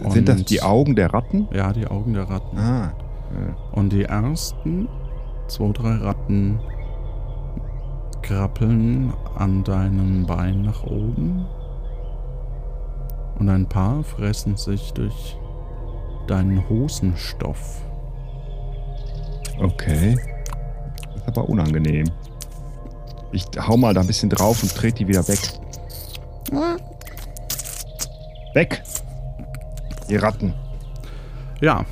Sind 0.09 0.27
das 0.27 0.39
und- 0.39 0.49
die 0.49 0.61
Augen 0.61 0.95
der 0.95 1.13
Ratten? 1.13 1.47
Ja, 1.53 1.71
die 1.73 1.87
Augen 1.87 2.13
der 2.13 2.29
Ratten. 2.29 2.57
Ah. 2.57 2.91
Und 3.71 3.93
die 3.93 4.03
ersten 4.03 4.89
zwei, 5.47 5.71
drei 5.71 5.95
Ratten 5.95 6.59
krabbeln 8.21 9.13
an 9.37 9.63
deinem 9.63 10.25
Bein 10.25 10.63
nach 10.63 10.83
oben. 10.83 11.45
Und 13.39 13.49
ein 13.49 13.67
paar 13.67 14.03
fressen 14.03 14.57
sich 14.57 14.91
durch 14.93 15.37
deinen 16.27 16.67
Hosenstoff. 16.69 17.81
Okay. 19.59 20.17
Das 21.05 21.15
ist 21.15 21.27
aber 21.27 21.47
unangenehm. 21.49 22.09
Ich 23.31 23.45
hau 23.57 23.77
mal 23.77 23.93
da 23.93 24.01
ein 24.01 24.07
bisschen 24.07 24.29
drauf 24.29 24.61
und 24.63 24.73
trete 24.75 24.99
die 24.99 25.07
wieder 25.07 25.27
weg. 25.27 25.39
Weg! 28.53 28.81
Ihr 30.09 30.21
Ratten. 30.21 30.53
Ja. 31.61 31.85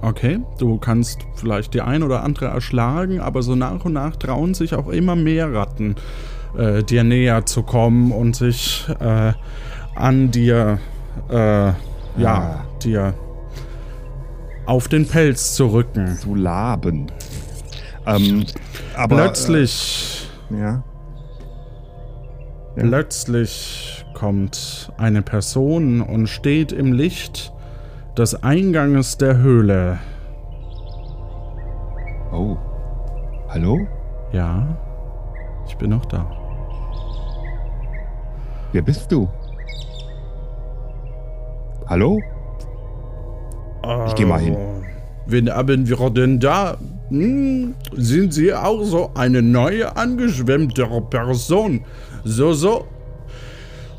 Okay, 0.00 0.40
du 0.58 0.78
kannst 0.78 1.18
vielleicht 1.36 1.74
die 1.74 1.82
ein 1.82 2.02
oder 2.02 2.24
andere 2.24 2.46
erschlagen, 2.46 3.20
aber 3.20 3.42
so 3.42 3.54
nach 3.54 3.84
und 3.84 3.92
nach 3.92 4.16
trauen 4.16 4.54
sich 4.54 4.74
auch 4.74 4.88
immer 4.88 5.14
mehr 5.14 5.52
Ratten, 5.52 5.96
äh, 6.56 6.82
dir 6.82 7.04
näher 7.04 7.44
zu 7.46 7.62
kommen 7.62 8.10
und 8.10 8.34
sich 8.34 8.86
äh, 9.00 9.32
an 9.94 10.30
dir, 10.30 10.78
äh, 11.28 11.34
ja, 11.36 11.74
Ah. 12.24 12.64
dir 12.82 13.14
auf 14.66 14.88
den 14.88 15.06
Pelz 15.06 15.54
zu 15.54 15.66
rücken. 15.66 16.16
Zu 16.16 16.34
laben. 16.34 17.06
Ähm, 18.06 18.46
aber. 18.96 19.16
Plötzlich, 19.16 20.28
Äh, 20.50 20.60
ja. 20.60 20.82
Ja. 22.76 22.82
plötzlich 22.82 24.04
kommt 24.14 24.92
eine 24.96 25.22
Person 25.22 26.00
und 26.00 26.26
steht 26.28 26.72
im 26.72 26.92
Licht 26.92 27.52
des 28.16 28.42
Einganges 28.42 29.18
der 29.18 29.38
Höhle. 29.38 29.98
Oh. 32.32 32.56
Hallo? 33.48 33.86
Ja, 34.32 34.66
ich 35.68 35.76
bin 35.76 35.90
noch 35.90 36.06
da. 36.06 36.30
Wer 38.72 38.80
bist 38.82 39.12
du? 39.12 39.28
Hallo? 41.86 42.18
Ich 44.06 44.14
geh 44.14 44.24
mal 44.24 44.40
hin. 44.40 44.56
Wen 45.26 45.50
haben 45.50 45.88
wir 45.88 46.10
denn 46.10 46.40
da? 46.40 46.76
Hm, 47.08 47.74
sind 47.94 48.32
Sie 48.34 48.54
auch 48.54 48.82
so 48.84 49.10
eine 49.14 49.42
neue 49.42 49.96
angeschwemmte 49.96 50.86
Person? 51.10 51.84
So, 52.24 52.52
so. 52.52 52.86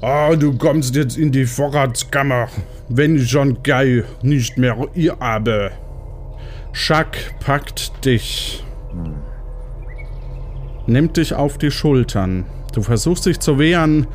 Ah, 0.02 0.36
du 0.36 0.58
kommst 0.58 0.96
jetzt 0.96 1.18
in 1.18 1.32
die 1.32 1.46
Vorratskammer, 1.46 2.48
wenn 2.90 3.16
ich 3.16 3.30
schon 3.30 3.64
geil 3.64 4.06
nicht 4.22 4.58
mehr 4.58 4.78
ihr 4.96 5.18
habe. 5.20 5.72
Schack 6.74 7.18
packt 7.40 8.04
dich. 8.04 8.64
Nimmt 10.88 11.18
dich 11.18 11.34
auf 11.34 11.58
die 11.58 11.72
Schultern. 11.72 12.46
Du 12.74 12.82
versuchst 12.82 13.26
dich 13.26 13.40
zu 13.40 13.60
wehren, 13.60 14.08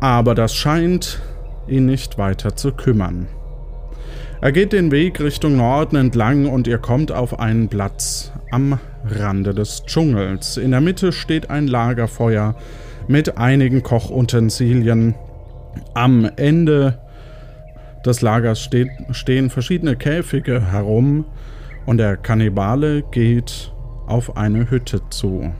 aber 0.00 0.34
das 0.34 0.54
scheint 0.54 1.20
ihn 1.68 1.86
nicht 1.86 2.18
weiter 2.18 2.56
zu 2.56 2.72
kümmern. 2.72 3.28
Er 4.42 4.52
geht 4.52 4.72
den 4.72 4.90
Weg 4.90 5.20
Richtung 5.20 5.56
Norden 5.58 5.96
entlang 5.96 6.46
und 6.46 6.66
ihr 6.66 6.78
kommt 6.78 7.12
auf 7.12 7.38
einen 7.38 7.68
Platz 7.68 8.32
am 8.50 8.80
Rande 9.04 9.52
des 9.52 9.84
Dschungels. 9.84 10.56
In 10.56 10.70
der 10.70 10.80
Mitte 10.80 11.12
steht 11.12 11.50
ein 11.50 11.66
Lagerfeuer 11.66 12.54
mit 13.06 13.36
einigen 13.36 13.82
Kochutensilien. 13.82 15.14
Am 15.92 16.24
Ende 16.36 16.98
des 18.06 18.22
Lagers 18.22 18.62
steht, 18.62 18.88
stehen 19.10 19.50
verschiedene 19.50 19.94
Käfige 19.94 20.72
herum 20.72 21.26
und 21.84 21.98
der 21.98 22.16
Kannibale 22.16 23.02
geht 23.02 23.74
auf 24.06 24.38
eine 24.38 24.70
Hütte 24.70 25.02
zu. 25.10 25.52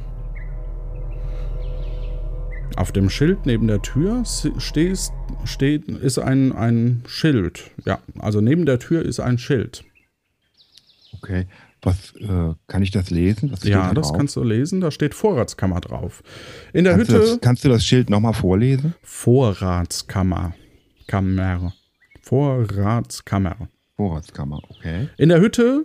Auf 2.77 2.93
dem 2.93 3.11
Schild 3.11 3.45
neben 3.45 3.67
der 3.67 3.83
Tür 3.83 4.23
stehst, 4.25 5.13
steht, 5.51 5.89
ist 5.89 6.19
ein, 6.19 6.53
ein 6.53 7.03
Schild. 7.07 7.71
Ja, 7.85 8.01
also 8.19 8.41
neben 8.41 8.67
der 8.67 8.79
Tür 8.79 9.03
ist 9.05 9.21
ein 9.21 9.39
Schild. 9.39 9.85
Okay. 11.13 11.47
Was, 11.83 12.15
äh, 12.17 12.55
kann 12.67 12.83
ich 12.83 12.91
das 12.91 13.11
lesen? 13.11 13.53
Was 13.53 13.65
Ja, 13.65 13.89
da 13.89 13.95
das 13.95 14.13
kannst 14.13 14.37
du 14.37 14.45
lesen. 14.45 14.81
Da 14.81 14.91
steht 14.91 15.15
Vorratskammer 15.15 15.81
drauf. 15.81 16.23
In 16.73 16.85
der 16.85 16.95
kannst, 16.95 17.11
du 17.11 17.15
Hütte 17.15 17.27
das, 17.27 17.41
kannst 17.41 17.65
du 17.65 17.69
das 17.71 17.85
Schild 17.85 18.11
nochmal 18.11 18.35
vorlesen? 18.35 18.95
Vorratskammer. 19.03 20.55
Kammer. 21.07 21.73
Vorratskammer. 22.21 23.69
Vorratskammer, 23.97 24.61
okay. 24.69 25.09
In 25.17 25.31
der 25.31 25.41
Hütte, 25.41 25.85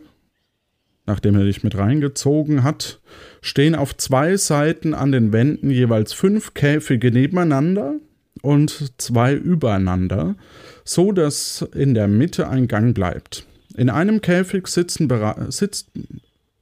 nachdem 1.05 1.35
er 1.35 1.45
dich 1.45 1.63
mit 1.63 1.77
reingezogen 1.77 2.63
hat, 2.63 2.99
stehen 3.41 3.73
auf 3.73 3.95
zwei 3.95 4.35
Seiten 4.37 4.93
an 4.93 5.11
den 5.11 5.31
Wänden 5.31 5.69
jeweils 5.69 6.13
fünf 6.13 6.53
Käfige 6.53 7.11
nebeneinander 7.11 7.95
und 8.41 8.93
zwei 8.97 9.33
übereinander, 9.33 10.35
so 10.83 11.11
dass 11.11 11.67
in 11.73 11.93
der 11.93 12.07
Mitte 12.07 12.49
ein 12.49 12.67
Gang 12.67 12.93
bleibt. 12.93 13.45
In 13.75 13.89
einem 13.89 14.21
Käfig 14.21 14.67
bere 14.99 15.47
sitzt 15.49 15.89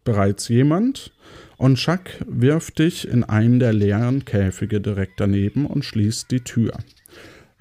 bereits 0.03 0.47
jemand 0.47 1.11
und 1.57 1.75
Chuck 1.75 2.01
wirft 2.25 2.79
dich 2.79 3.07
in 3.07 3.23
einen 3.23 3.59
der 3.59 3.73
leeren 3.73 4.25
Käfige 4.25 4.81
direkt 4.81 5.19
daneben 5.19 5.65
und 5.65 5.85
schließt 5.85 6.31
die 6.31 6.41
Tür. 6.41 6.73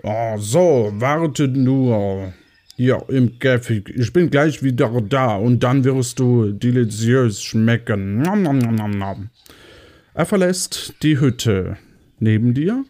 Oh, 0.02 0.36
so, 0.38 0.92
wartet 0.94 1.56
nur. 1.56 2.32
Hier 2.76 3.04
im 3.08 3.38
Käfig. 3.38 3.90
Ich 3.94 4.12
bin 4.12 4.30
gleich 4.30 4.62
wieder 4.62 4.90
da 5.02 5.36
und 5.36 5.62
dann 5.62 5.84
wirst 5.84 6.18
du 6.18 6.52
deliziös 6.52 7.42
schmecken. 7.42 8.22
Nom, 8.22 8.42
nom, 8.42 8.58
nom, 8.58 8.74
nom, 8.74 8.90
nom. 8.90 9.30
Er 10.14 10.26
verlässt 10.26 10.94
die 11.02 11.20
Hütte. 11.20 11.76
Neben 12.18 12.54
dir 12.54 12.84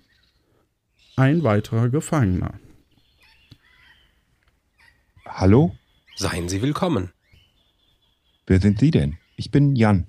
ein 1.16 1.42
weiterer 1.42 1.88
Gefangener. 1.88 2.54
Hallo? 5.26 5.74
Seien 6.16 6.48
Sie 6.48 6.62
willkommen. 6.62 7.10
Wer 8.46 8.60
sind 8.60 8.80
Sie 8.80 8.90
denn? 8.90 9.16
Ich 9.36 9.50
bin 9.50 9.76
Jan. 9.76 10.06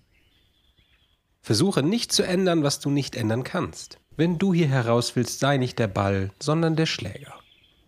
Versuche 1.41 1.84
nicht 1.84 2.12
zu 2.12 2.24
ändern, 2.24 2.64
was 2.64 2.80
du 2.80 2.89
nicht 2.89 3.16
ändern 3.16 3.43
kannst. 3.43 3.99
Wenn 4.16 4.38
du 4.38 4.54
hier 4.54 4.68
heraus 4.68 5.16
willst, 5.16 5.39
sei 5.39 5.58
nicht 5.58 5.80
der 5.80 5.88
Ball, 5.88 6.32
sondern 6.41 6.76
der 6.76 6.86
Schläger. 6.86 7.34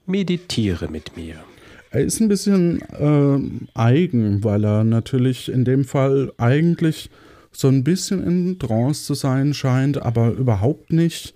Meditiere 0.05 0.89
mit 0.89 1.15
mir. 1.15 1.43
Er 1.91 2.01
ist 2.01 2.19
ein 2.19 2.27
bisschen 2.27 2.83
ähm, 2.97 3.69
eigen, 3.73 4.43
weil 4.43 4.65
er 4.65 4.83
natürlich 4.83 5.49
in 5.49 5.63
dem 5.63 5.85
Fall 5.85 6.33
eigentlich 6.37 7.09
so 7.51 7.69
ein 7.69 7.83
bisschen 7.83 8.23
in 8.23 8.59
Trance 8.59 9.05
zu 9.05 9.13
sein 9.13 9.53
scheint, 9.53 10.01
aber 10.01 10.31
überhaupt 10.31 10.91
nicht 10.91 11.33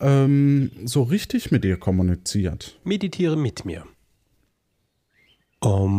ähm, 0.00 0.70
so 0.84 1.02
richtig 1.02 1.50
mit 1.50 1.64
dir 1.64 1.76
kommuniziert. 1.76 2.78
Meditiere 2.84 3.36
mit 3.36 3.64
mir. 3.64 3.84
Om. 5.60 5.90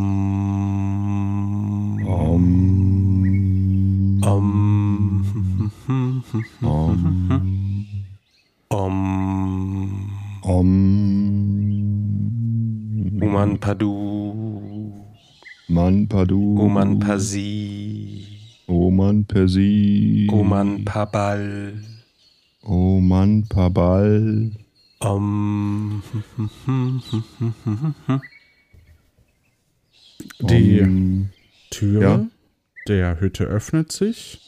Um, 2.04 4.22
Om. 4.24 5.72
um, 6.62 7.86
Om. 8.70 10.08
um, 10.44 11.12
Uman 13.22 13.58
Padu. 13.60 14.34
Man 15.68 16.08
Padu. 16.08 16.58
Oman 16.60 17.00
Pasi. 17.00 18.26
Oman 18.68 19.26
Persi. 19.26 20.28
Oman 20.32 20.86
Pabal. 20.86 21.74
Oman 22.64 23.48
Pabal. 23.50 24.52
Om. 25.00 26.04
Die 30.40 30.82
Um, 30.82 31.30
Tür 31.72 32.02
ja. 32.02 32.28
der 32.88 33.20
Hütte 33.20 33.46
öffnet 33.46 33.92
sich 33.92 34.42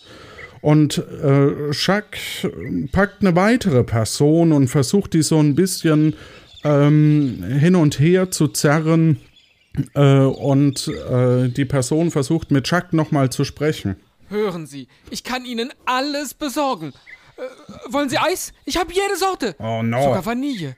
und 0.62 0.98
äh, 0.98 1.72
Jacques 1.72 2.48
packt 2.92 3.22
eine 3.22 3.36
weitere 3.36 3.84
Person 3.84 4.52
und 4.52 4.68
versucht 4.68 5.14
die 5.14 5.24
so 5.24 5.40
ein 5.40 5.56
bisschen 5.56 6.16
ähm, 6.64 7.44
hin 7.44 7.76
und 7.76 8.00
her 8.00 8.32
zu 8.32 8.48
zerren 8.48 9.20
äh, 9.96 10.20
und 10.20 10.88
äh, 10.88 11.50
die 11.50 11.66
Person 11.66 12.12
versucht 12.12 12.52
mit 12.52 12.70
Jacques 12.70 12.94
nochmal 12.94 13.32
zu 13.32 13.44
sprechen. 13.44 13.96
Hören 14.30 14.68
Sie, 14.68 14.88
ich 15.10 15.24
kann 15.24 15.46
Ihnen 15.46 15.72
alles 15.86 16.34
besorgen. 16.34 16.94
Äh, 17.38 17.92
wollen 17.92 18.10
Sie 18.10 18.18
Eis? 18.18 18.54
Ich 18.66 18.78
habe 18.78 18.94
jede 18.94 19.16
Sorte. 19.18 19.56
Oh 19.60 19.82
no. 19.84 20.04
Sogar 20.04 20.26
Vanille. 20.26 20.76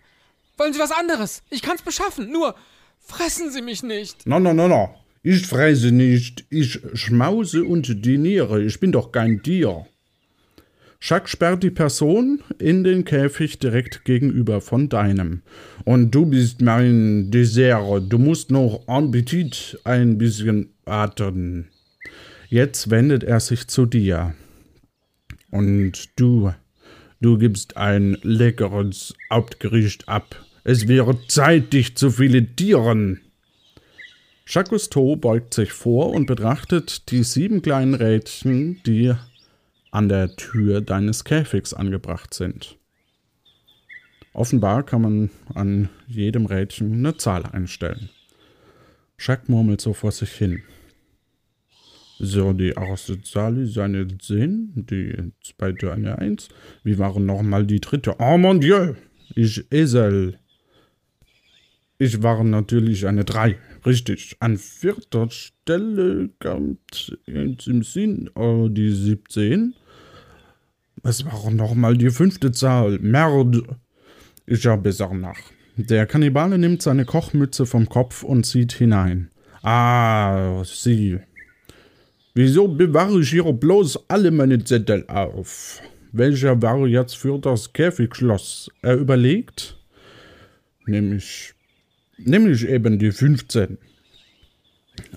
Wollen 0.57 0.73
Sie 0.73 0.79
was 0.79 0.91
anderes? 0.91 1.43
Ich 1.49 1.61
kann's 1.61 1.81
beschaffen. 1.81 2.31
Nur 2.31 2.55
fressen 2.99 3.51
Sie 3.51 3.61
mich 3.61 3.83
nicht. 3.83 4.25
No, 4.25 4.39
no, 4.39 4.53
no, 4.53 4.67
no. 4.67 4.95
Ich 5.27 5.47
fresse 5.47 5.91
nicht, 5.91 6.45
ich 6.51 6.79
schmause 6.93 7.63
und 7.63 8.05
diniere. 8.05 8.61
Ich 8.61 8.79
bin 8.79 8.91
doch 8.91 9.11
kein 9.11 9.41
Tier. 9.41 9.87
Jacques 11.01 11.31
sperrt 11.31 11.63
die 11.63 11.71
Person 11.71 12.43
in 12.59 12.83
den 12.83 13.05
Käfig 13.05 13.59
direkt 13.59 14.05
gegenüber 14.05 14.61
von 14.61 14.87
deinem. 14.87 15.41
Und 15.83 16.11
du 16.11 16.25
bist 16.25 16.61
mein 16.61 17.31
Dessert. 17.31 18.03
Du 18.07 18.17
musst 18.17 18.51
noch 18.51 18.87
Appetit 18.87 19.79
ein 19.83 20.17
bisschen 20.17 20.73
warten. 20.85 21.69
Jetzt 22.47 22.89
wendet 22.89 23.23
er 23.23 23.39
sich 23.39 23.67
zu 23.67 23.85
dir. 23.85 24.35
Und 25.55 26.19
du, 26.19 26.53
du 27.21 27.37
gibst 27.37 27.77
ein 27.77 28.17
leckeres 28.23 29.13
Hauptgericht 29.31 30.09
ab. 30.09 30.43
Es 30.65 30.89
wäre 30.89 31.17
Zeit, 31.29 31.71
dich 31.71 31.95
zu 31.95 32.11
filetieren. 32.11 33.21
Jacques 34.45 34.71
Cousteau 34.71 35.15
beugt 35.15 35.53
sich 35.53 35.71
vor 35.71 36.09
und 36.09 36.25
betrachtet 36.25 37.09
die 37.09 37.23
sieben 37.23 37.61
kleinen 37.61 37.93
Rädchen, 37.93 38.81
die 38.85 39.13
an 39.91 40.09
der 40.09 40.35
Tür 40.35 40.81
deines 40.81 41.23
Käfigs 41.23 41.73
angebracht 41.73 42.33
sind. 42.33 42.77
Offenbar 44.33 44.83
kann 44.83 45.03
man 45.03 45.29
an 45.53 45.87
jedem 46.05 46.47
Rädchen 46.47 46.91
eine 46.91 47.15
Zahl 47.15 47.45
einstellen. 47.45 48.09
Jacques 49.17 49.47
murmelt 49.47 49.79
so 49.79 49.93
vor 49.93 50.11
sich 50.11 50.31
hin. 50.31 50.63
So, 52.17 52.53
die 52.53 52.69
erste 52.69 53.21
Zahl 53.21 53.57
ist 53.57 53.77
eine 53.77 54.07
10, 54.07 54.85
die 54.89 55.33
zweite 55.43 55.91
eine 55.91 56.17
1. 56.17 56.47
Wie 56.83 56.97
waren 56.97 57.25
nochmal 57.25 57.65
die 57.65 57.81
dritte? 57.81 58.15
Oh 58.19 58.37
mon 58.37 58.61
Dieu! 58.61 58.93
Ich 59.35 59.69
Esel. 59.71 60.39
Ich 61.97 62.23
war 62.23 62.43
natürlich 62.43 63.05
eine 63.05 63.25
3. 63.25 63.57
Richtig. 63.85 64.37
An 64.39 64.57
vierter 64.57 65.29
Stelle 65.29 66.29
kommt 66.39 67.17
im 67.25 67.83
Sinn 67.83 68.29
oh, 68.35 68.69
die 68.69 68.91
17. 68.91 69.73
Es 71.03 71.25
war 71.25 71.51
nochmal 71.51 71.97
die 71.97 72.09
fünfte 72.09 72.51
Zahl. 72.51 72.97
Merde. 72.99 73.63
Ich 74.45 74.61
schaue 74.61 74.77
besser 74.77 75.13
nach. 75.13 75.39
Der 75.75 76.05
Kannibale 76.05 76.57
nimmt 76.57 76.81
seine 76.81 77.03
Kochmütze 77.03 77.65
vom 77.65 77.89
Kopf 77.89 78.23
und 78.23 78.45
zieht 78.45 78.71
hinein. 78.71 79.29
Ah, 79.61 80.63
sie. 80.63 81.19
Wieso 82.35 82.67
bewahre 82.67 83.21
ich 83.21 83.31
hier 83.31 83.51
bloß 83.51 84.09
alle 84.09 84.29
meine 84.29 84.63
Zettel 84.63 85.05
auf? 85.07 85.81
Welcher 86.11 86.61
war 86.61 86.85
jetzt 86.85 87.17
für 87.17 87.39
das 87.39 87.73
Käfigschloss? 87.73 88.69
Er 88.81 88.95
überlegt. 88.95 89.77
Nämlich 90.85 91.55
Nämlich 92.17 92.67
eben 92.67 92.97
die 92.97 93.11
15. 93.11 93.77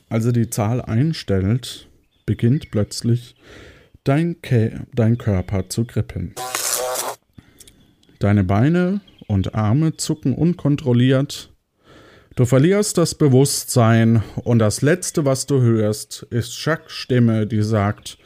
Als 0.09 0.25
er 0.27 0.33
die 0.33 0.51
Zahl 0.51 0.83
einstellt, 0.83 1.89
beginnt 2.27 2.71
plötzlich 2.71 3.37
dein, 4.05 4.43
Kä 4.43 4.81
dein 4.95 5.17
Körper 5.17 5.69
zu 5.69 5.85
kribbeln. 5.85 6.35
Deine 8.19 8.43
Beine 8.43 9.01
und 9.29 9.55
Arme 9.55 9.97
zucken 9.97 10.35
unkontrolliert. 10.35 11.53
Du 12.39 12.47
verlierst 12.47 12.97
das 12.97 13.17
Bewusstsein 13.17 14.23
und 14.45 14.61
das 14.61 14.81
Letzte, 14.81 15.25
was 15.25 15.47
du 15.47 15.61
hörst, 15.61 16.25
ist 16.31 16.65
Jacques 16.65 16.93
Stimme, 16.93 17.49
die 17.49 17.63
sagt, 17.63 18.17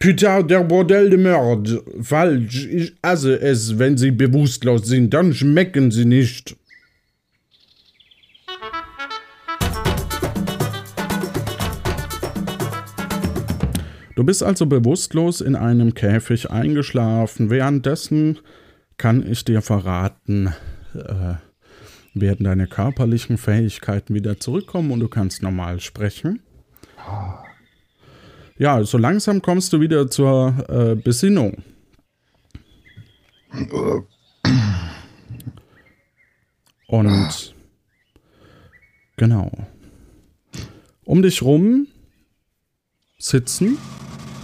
Putain, 0.00 0.46
der 0.46 0.64
Bordell 0.64 1.08
de 1.08 1.18
Merde. 1.18 1.82
Falsch, 2.02 2.66
ich 2.66 2.94
esse 3.00 3.40
es, 3.40 3.78
wenn 3.78 3.96
sie 3.96 4.10
bewusstlos 4.10 4.86
sind, 4.86 5.14
dann 5.14 5.32
schmecken 5.32 5.90
sie 5.90 6.04
nicht. 6.04 6.56
Du 14.14 14.24
bist 14.24 14.42
also 14.42 14.66
bewusstlos 14.66 15.40
in 15.40 15.56
einem 15.56 15.94
Käfig 15.94 16.50
eingeschlafen. 16.50 17.48
Währenddessen 17.48 18.40
kann 18.98 19.26
ich 19.26 19.42
dir 19.46 19.62
verraten, 19.62 20.52
äh, 20.94 21.47
werden 22.14 22.44
deine 22.44 22.66
körperlichen 22.66 23.38
Fähigkeiten 23.38 24.14
wieder 24.14 24.38
zurückkommen 24.40 24.90
und 24.90 25.00
du 25.00 25.08
kannst 25.08 25.42
normal 25.42 25.80
sprechen. 25.80 26.40
Ja, 28.58 28.82
so 28.84 28.98
langsam 28.98 29.40
kommst 29.40 29.72
du 29.72 29.80
wieder 29.80 30.10
zur 30.10 30.54
äh, 30.68 30.94
Besinnung. 30.96 31.62
Und 36.86 37.54
genau. 39.16 39.50
Um 41.04 41.22
dich 41.22 41.42
rum 41.42 41.86
sitzen 43.18 43.78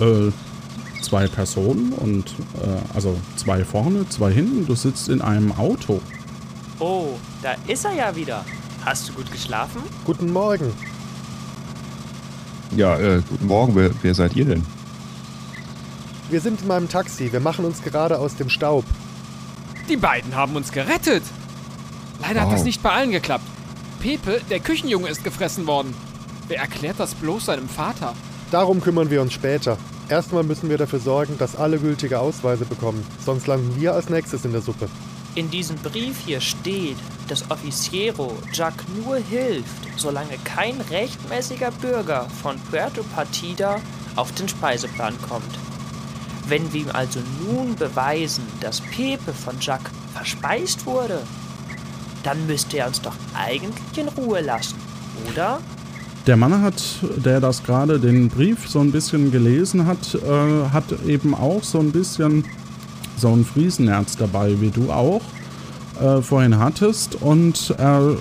äh, 0.01 0.31
zwei 1.03 1.27
Personen 1.27 1.93
und 1.93 2.35
äh, 2.63 2.95
also 2.95 3.19
zwei 3.37 3.65
vorne, 3.65 4.09
zwei 4.09 4.33
hinten. 4.33 4.67
Du 4.67 4.75
sitzt 4.75 5.09
in 5.09 5.21
einem 5.21 5.53
Auto. 5.53 6.01
Oh, 6.79 7.19
da 7.45 7.55
ist 7.67 7.85
er 7.85 7.93
ja 7.93 8.17
wieder. 8.17 8.45
Hast 8.85 9.09
du 9.09 9.13
gut 9.13 9.31
geschlafen? 9.31 9.83
Guten 10.07 10.33
Morgen. 10.33 10.73
Ja, 12.75 12.99
äh, 12.99 13.23
guten 13.29 13.47
Morgen. 13.47 13.77
Wer, 13.77 13.91
wer 14.03 14.15
seid 14.15 14.35
ihr 14.35 14.47
denn? 14.47 14.65
Wir 16.31 16.41
sind 16.41 16.63
in 16.63 16.69
meinem 16.69 16.89
Taxi. 16.89 17.31
Wir 17.31 17.41
machen 17.41 17.67
uns 17.67 17.83
gerade 17.83 18.19
aus 18.19 18.35
dem 18.37 18.49
Staub. 18.49 18.85
Die 19.89 19.97
beiden 19.97 20.35
haben 20.35 20.57
uns 20.57 20.73
gerettet. 20.73 21.23
Leider 22.21 22.41
hat 22.41 22.47
Wow. 22.49 22.55
das 22.55 22.65
nicht 22.65 22.83
bei 22.83 22.91
allen 22.91 23.13
geklappt. 23.13 23.45
Pepe, 24.01 24.41
der 24.49 24.61
Küchenjunge, 24.61 25.09
ist 25.09 25.23
gefressen 25.23 25.67
worden. 25.67 25.95
Wer 26.49 26.61
erklärt 26.61 26.99
das 26.99 27.15
bloß 27.15 27.47
seinem 27.47 27.69
Vater? 27.69 28.15
Darum 28.51 28.81
kümmern 28.81 29.11
wir 29.11 29.21
uns 29.21 29.35
später. 29.35 29.77
Erstmal 30.09 30.45
müssen 30.45 30.71
wir 30.71 30.79
dafür 30.79 30.99
sorgen, 31.01 31.37
dass 31.39 31.57
alle 31.57 31.79
gültige 31.79 32.21
Ausweise 32.21 32.65
bekommen. 32.65 33.05
Sonst 33.25 33.47
landen 33.47 33.79
wir 33.79 33.93
als 33.93 34.09
nächstes 34.09 34.45
in 34.45 34.53
der 34.53 34.63
Suppe. 34.63 34.89
In 35.35 35.51
diesem 35.51 35.77
Brief 35.77 36.17
hier 36.25 36.41
steht, 36.41 36.97
dass 37.29 37.51
Officiero 37.51 38.37
Jack 38.53 38.75
nur 39.03 39.17
hilft, 39.17 39.67
solange 39.97 40.37
kein 40.45 40.81
rechtmäßiger 40.91 41.71
Bürger 41.81 42.27
von 42.43 42.59
Puerto 42.71 43.03
Partida 43.15 43.81
auf 44.17 44.33
den 44.33 44.49
Speiseplan 44.49 45.15
kommt. 45.29 45.59
Wenn 46.47 46.73
wir 46.73 46.83
ihm 46.83 46.91
also 46.93 47.21
nun 47.47 47.75
beweisen, 47.75 48.45
dass 48.61 48.81
Pepe 48.81 49.33
von 49.33 49.57
Jack 49.61 49.91
verspeist 50.15 50.85
wurde, 50.85 51.23
dann 52.23 52.47
müsste 52.47 52.79
er 52.79 52.89
uns 52.89 53.01
doch 53.01 53.15
eigentlich 53.35 53.99
in 53.99 54.09
Ruhe 54.09 54.41
lassen, 54.41 54.77
oder? 55.31 55.61
Der 56.27 56.37
Mann 56.37 56.63
hat, 56.63 56.83
der 57.17 57.41
das 57.41 57.63
gerade 57.63 58.01
den 58.01 58.29
Brief 58.29 58.69
so 58.69 58.81
ein 58.81 58.93
bisschen 58.93 59.31
gelesen 59.31 59.87
hat, 59.87 60.15
äh, 60.15 60.71
hat 60.73 60.85
eben 61.07 61.35
auch 61.35 61.63
so 61.63 61.81
ein 61.81 61.93
bisschen 61.93 62.45
so 63.17 63.29
ein 63.29 63.45
Friesenerz 63.45 64.17
dabei, 64.17 64.59
wie 64.61 64.71
du 64.71 64.91
auch 64.91 65.21
äh, 66.01 66.23
vorhin 66.23 66.59
hattest. 66.59 67.17
Und 67.17 67.75
er 67.79 68.17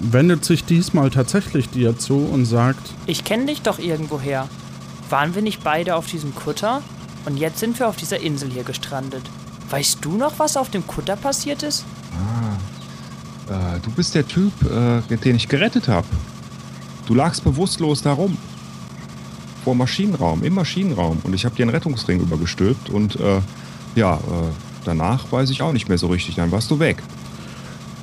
wendet 0.00 0.44
sich 0.44 0.64
diesmal 0.64 1.10
tatsächlich 1.10 1.70
dir 1.70 1.98
zu 1.98 2.16
und 2.16 2.44
sagt, 2.44 2.90
Ich 3.06 3.24
kenne 3.24 3.46
dich 3.46 3.62
doch 3.62 3.78
irgendwoher. 3.78 4.48
Waren 5.10 5.34
wir 5.34 5.42
nicht 5.42 5.62
beide 5.62 5.96
auf 5.96 6.06
diesem 6.06 6.34
Kutter? 6.34 6.82
Und 7.26 7.36
jetzt 7.36 7.58
sind 7.58 7.78
wir 7.78 7.88
auf 7.88 7.96
dieser 7.96 8.20
Insel 8.20 8.50
hier 8.50 8.64
gestrandet. 8.64 9.22
Weißt 9.70 9.98
du 10.02 10.16
noch, 10.16 10.38
was 10.38 10.56
auf 10.56 10.70
dem 10.70 10.86
Kutter 10.86 11.16
passiert 11.16 11.62
ist? 11.62 11.84
Äh, 13.48 13.80
du 13.80 13.90
bist 13.90 14.14
der 14.14 14.26
Typ, 14.26 14.52
äh, 14.62 15.16
den 15.16 15.36
ich 15.36 15.48
gerettet 15.48 15.88
habe. 15.88 16.06
Du 17.06 17.14
lagst 17.14 17.44
bewusstlos 17.44 18.02
da 18.02 18.12
rum. 18.12 18.36
Vor 19.64 19.74
Maschinenraum, 19.74 20.42
im 20.42 20.54
Maschinenraum. 20.54 21.18
Und 21.22 21.34
ich 21.34 21.44
habe 21.44 21.54
dir 21.54 21.62
einen 21.62 21.70
Rettungsring 21.70 22.20
übergestülpt. 22.20 22.90
Und 22.90 23.16
äh, 23.16 23.40
ja, 23.94 24.16
äh, 24.16 24.20
danach 24.84 25.30
weiß 25.30 25.50
ich 25.50 25.62
auch 25.62 25.72
nicht 25.72 25.88
mehr 25.88 25.98
so 25.98 26.08
richtig. 26.08 26.36
Dann 26.36 26.52
warst 26.52 26.70
du 26.70 26.78
weg. 26.78 27.02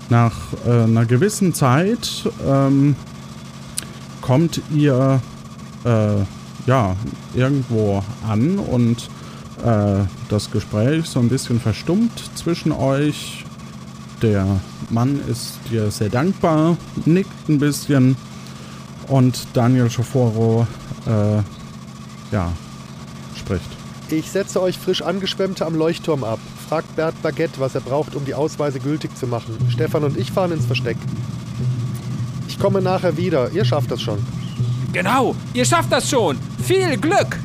Nach 0.09 0.33
äh, 0.65 0.83
einer 0.83 1.05
gewissen 1.05 1.53
Zeit 1.53 2.29
ähm, 2.45 2.95
kommt 4.21 4.61
ihr 4.73 5.21
äh, 5.85 6.15
ja 6.65 6.95
irgendwo 7.33 8.03
an 8.27 8.59
und 8.59 9.09
äh, 9.65 10.03
das 10.29 10.51
Gespräch 10.51 11.05
so 11.05 11.19
ein 11.19 11.29
bisschen 11.29 11.59
verstummt 11.59 12.11
zwischen 12.35 12.71
euch. 12.71 13.45
Der 14.21 14.45
Mann 14.89 15.19
ist 15.27 15.59
dir 15.69 15.89
sehr 15.89 16.09
dankbar, 16.09 16.77
nickt 17.05 17.49
ein 17.49 17.59
bisschen 17.59 18.15
Und 19.07 19.47
Daniel 19.53 19.89
Schoforo, 19.89 20.67
äh, 21.05 21.41
ja, 22.31 22.51
spricht. 23.35 23.65
Ich 24.09 24.29
setze 24.29 24.61
euch 24.61 24.77
frisch 24.77 25.01
angeschwemmte 25.01 25.65
am 25.65 25.75
Leuchtturm 25.75 26.23
ab. 26.23 26.39
Fragt 26.71 26.95
Bert 26.95 27.21
Baguette, 27.21 27.59
was 27.59 27.75
er 27.75 27.81
braucht, 27.81 28.15
um 28.15 28.23
die 28.23 28.33
Ausweise 28.33 28.79
gültig 28.79 29.13
zu 29.17 29.27
machen. 29.27 29.57
Stefan 29.67 30.05
und 30.05 30.15
ich 30.15 30.31
fahren 30.31 30.53
ins 30.53 30.65
Versteck. 30.65 30.95
Ich 32.47 32.57
komme 32.57 32.81
nachher 32.81 33.17
wieder. 33.17 33.51
Ihr 33.51 33.65
schafft 33.65 33.91
das 33.91 34.01
schon. 34.01 34.19
Genau, 34.93 35.35
ihr 35.53 35.65
schafft 35.65 35.91
das 35.91 36.09
schon. 36.09 36.37
Viel 36.63 36.95
Glück. 36.95 37.37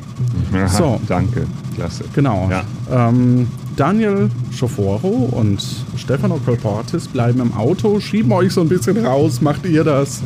Aha, 0.53 0.69
So. 0.69 1.01
Danke, 1.09 1.45
klasse. 1.75 2.05
Genau. 2.13 2.49
Ja. 2.49 2.63
Ähm, 3.09 3.49
Daniel 3.75 4.29
Schoforo 4.49 5.27
und 5.33 5.61
Stefano 5.97 6.39
Colportis 6.45 7.09
bleiben 7.09 7.41
im 7.41 7.53
Auto, 7.53 7.99
schieben 7.99 8.31
euch 8.31 8.53
so 8.53 8.61
ein 8.61 8.69
bisschen 8.69 9.05
raus, 9.05 9.41
macht 9.41 9.65
ihr 9.65 9.83
das. 9.83 10.21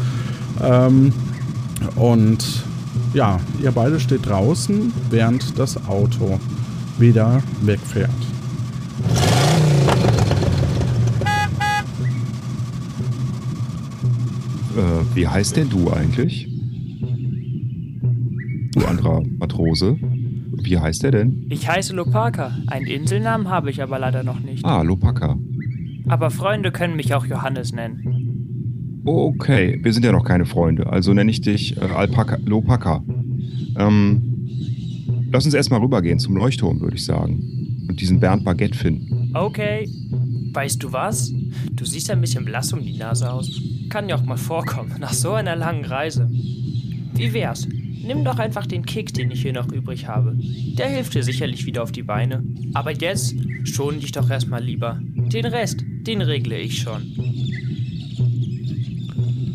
Ähm, 0.61 1.11
und 1.95 2.45
ja, 3.15 3.39
ihr 3.63 3.71
beide 3.71 3.99
steht 3.99 4.27
draußen, 4.27 4.93
während 5.09 5.57
das 5.57 5.87
Auto 5.87 6.39
wieder 6.99 7.41
wegfährt. 7.63 8.11
Äh, 14.77 15.00
wie 15.13 15.27
heißt 15.27 15.57
denn 15.57 15.69
du 15.69 15.91
eigentlich? 15.91 16.47
Du 18.73 18.85
anderer 18.85 19.21
Matrose. 19.37 19.97
Wie 20.63 20.77
heißt 20.77 21.03
der 21.03 21.11
denn? 21.11 21.45
Ich 21.49 21.67
heiße 21.67 21.93
Lopaka. 21.93 22.57
Einen 22.67 22.85
Inselnamen 22.85 23.49
habe 23.49 23.69
ich 23.69 23.81
aber 23.81 23.99
leider 23.99 24.23
noch 24.23 24.39
nicht. 24.39 24.63
Ah, 24.63 24.81
Lopaka. 24.81 25.37
Aber 26.07 26.29
Freunde 26.31 26.71
können 26.71 26.95
mich 26.95 27.13
auch 27.13 27.25
Johannes 27.25 27.73
nennen. 27.73 29.01
Okay, 29.03 29.79
wir 29.81 29.93
sind 29.93 30.05
ja 30.05 30.11
noch 30.11 30.23
keine 30.23 30.45
Freunde, 30.45 30.85
also 30.87 31.11
nenne 31.13 31.31
ich 31.31 31.41
dich 31.41 31.75
äh, 31.77 31.79
Alpaka, 31.79 32.37
Lopaka. 32.45 33.03
Ähm, 33.77 34.21
lass 35.31 35.45
uns 35.45 35.55
erstmal 35.55 35.79
rübergehen 35.79 36.19
zum 36.19 36.35
Leuchtturm, 36.35 36.79
würde 36.81 36.97
ich 36.97 37.05
sagen. 37.05 37.85
Und 37.89 37.99
diesen 37.99 38.19
Bernd 38.19 38.43
Baguette 38.43 38.77
finden. 38.77 39.31
Okay. 39.33 39.89
Weißt 40.53 40.83
du 40.83 40.91
was? 40.93 41.33
Du 41.71 41.85
siehst 41.85 42.11
ein 42.11 42.21
bisschen 42.21 42.45
blass 42.45 42.73
um 42.73 42.83
die 42.83 42.97
Nase 42.97 43.31
aus. 43.31 43.59
Kann 43.91 44.07
ja 44.07 44.15
auch 44.15 44.23
mal 44.23 44.37
vorkommen, 44.37 44.95
nach 45.01 45.11
so 45.11 45.33
einer 45.33 45.57
langen 45.57 45.83
Reise. 45.83 46.29
Wie 46.31 47.33
wär's? 47.33 47.67
Nimm 47.67 48.23
doch 48.23 48.39
einfach 48.39 48.65
den 48.65 48.85
Kick, 48.85 49.13
den 49.13 49.29
ich 49.31 49.41
hier 49.41 49.51
noch 49.51 49.69
übrig 49.69 50.07
habe. 50.07 50.33
Der 50.77 50.87
hilft 50.87 51.13
dir 51.13 51.23
sicherlich 51.23 51.65
wieder 51.65 51.83
auf 51.83 51.91
die 51.91 52.01
Beine. 52.01 52.41
Aber 52.73 52.91
jetzt 52.91 53.35
schon 53.65 53.99
dich 53.99 54.13
doch 54.13 54.29
erstmal 54.29 54.63
lieber. 54.63 54.97
Den 55.01 55.45
Rest, 55.45 55.83
den 55.83 56.21
regle 56.21 56.57
ich 56.57 56.77
schon. 56.77 57.01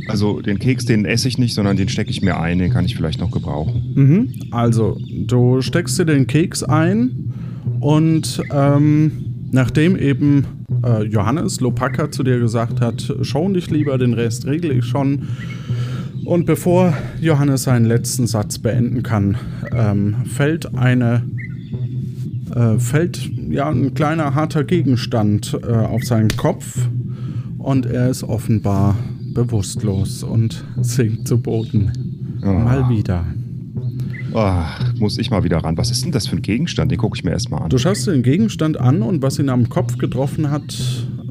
Also 0.07 0.43
den 0.43 0.59
Keks, 0.59 0.85
den 0.85 1.07
esse 1.07 1.29
ich 1.29 1.39
nicht, 1.39 1.55
sondern 1.55 1.79
den 1.79 1.89
stecke 1.89 2.11
ich 2.11 2.21
mir 2.21 2.39
ein, 2.39 2.59
den 2.59 2.71
kann 2.71 2.85
ich 2.85 2.95
vielleicht 2.95 3.19
noch 3.19 3.31
gebrauchen. 3.31 3.93
Mhm. 3.95 4.35
Also, 4.51 4.99
du 5.11 5.63
steckst 5.63 5.99
dir 5.99 6.05
den 6.05 6.27
Keks 6.27 6.63
ein 6.63 7.33
und 7.81 8.43
ähm, 8.53 9.26
nachdem 9.57 9.97
eben 9.97 10.45
äh, 10.85 11.03
Johannes 11.05 11.61
Lopaka 11.61 12.11
zu 12.11 12.23
dir 12.23 12.39
gesagt 12.39 12.83
hat, 12.83 13.11
schon 13.23 13.55
dich 13.55 13.71
lieber, 13.71 13.97
den 13.97 14.13
Rest 14.13 14.47
regle 14.47 14.75
ich 14.75 14.85
schon. 14.85 15.29
Und 16.27 16.45
bevor 16.45 16.93
Johannes 17.21 17.63
seinen 17.63 17.87
letzten 17.87 18.27
Satz 18.27 18.59
beenden 18.59 19.03
kann, 19.03 19.37
ähm, 19.73 20.27
fällt 20.27 20.75
eine 20.75 21.23
äh, 22.55 22.79
fällt 22.79 23.31
ja 23.49 23.71
ein 23.71 23.95
kleiner 23.95 24.35
harter 24.35 24.65
Gegenstand 24.65 25.59
äh, 25.67 25.73
auf 25.73 26.05
seinen 26.05 26.37
Kopf 26.37 26.77
und 27.59 27.87
er 27.87 28.11
ist 28.11 28.25
offenbar 28.25 28.97
bewusstlos 29.33 30.23
und 30.23 30.65
sinkt 30.83 31.27
zu 31.27 31.39
Boden. 31.39 31.93
Mal 32.43 32.89
wieder. 32.91 33.25
Ach, 34.39 34.93
muss 34.99 35.17
ich 35.17 35.31
mal 35.31 35.45
wieder 35.45 35.57
ran. 35.57 35.79
Was 35.79 35.91
ist 35.91 36.05
denn 36.05 36.13
das 36.13 36.27
für 36.27 36.37
ein 36.37 36.43
Gegenstand? 36.43 36.93
Den 36.93 36.99
gucke 36.99 37.17
ich 37.17 37.25
mir 37.25 37.31
erstmal 37.31 37.63
an. 37.63 37.71
Du 37.71 37.79
schaust 37.79 38.07
dir 38.07 38.13
den 38.13 38.23
Gegenstand 38.23 38.79
an 38.79 39.01
und 39.01 39.23
was 39.23 39.39
ihn 39.39 39.49
am 39.49 39.71
Kopf 39.71 39.97
getroffen 39.97 40.51
hat, 40.51 40.77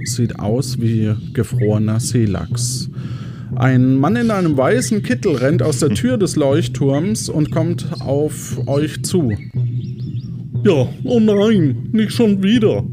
sieht 0.06 0.40
aus 0.40 0.82
wie 0.82 1.14
gefrorener 1.32 2.00
Seelachs. 2.00 2.90
Ein 3.58 3.98
Mann 3.98 4.16
in 4.16 4.32
einem 4.32 4.58
weißen 4.58 5.04
Kittel 5.04 5.36
rennt 5.36 5.62
aus 5.62 5.82
der 5.82 5.90
Tür 5.90 6.18
des 6.18 6.36
Leuchtturms 6.36 7.30
und 7.30 7.52
kommt 7.52 7.86
auf 8.02 8.68
euch 8.68 9.04
zu. 9.04 9.32
Ja, 10.64 10.88
oh 11.04 11.20
nein, 11.20 11.90
nicht 11.92 12.12
schon 12.12 12.42
wieder. 12.42 12.84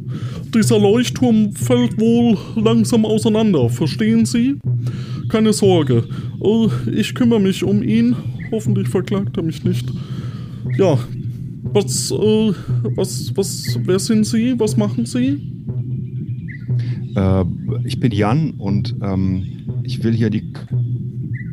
Dieser 0.54 0.78
Leuchtturm 0.78 1.54
fällt 1.54 1.98
wohl 1.98 2.36
langsam 2.62 3.06
auseinander, 3.06 3.70
verstehen 3.70 4.26
Sie? 4.26 4.58
Keine 5.30 5.54
Sorge, 5.54 6.04
äh, 6.44 6.90
ich 6.90 7.14
kümmere 7.14 7.40
mich 7.40 7.64
um 7.64 7.82
ihn. 7.82 8.14
Hoffentlich 8.52 8.88
verklagt 8.88 9.36
er 9.36 9.42
mich 9.42 9.64
nicht. 9.64 9.90
Ja, 10.76 10.98
was, 11.64 12.10
äh, 12.10 12.52
was, 12.96 13.32
was, 13.34 13.78
wer 13.84 13.98
sind 13.98 14.26
Sie? 14.26 14.54
Was 14.58 14.76
machen 14.76 15.06
Sie? 15.06 15.40
Äh, 17.16 17.44
ich 17.84 17.98
bin 17.98 18.12
Jan 18.12 18.50
und 18.58 18.94
ähm, 19.02 19.44
ich 19.82 20.04
will 20.04 20.12
hier 20.12 20.28
die 20.30 20.52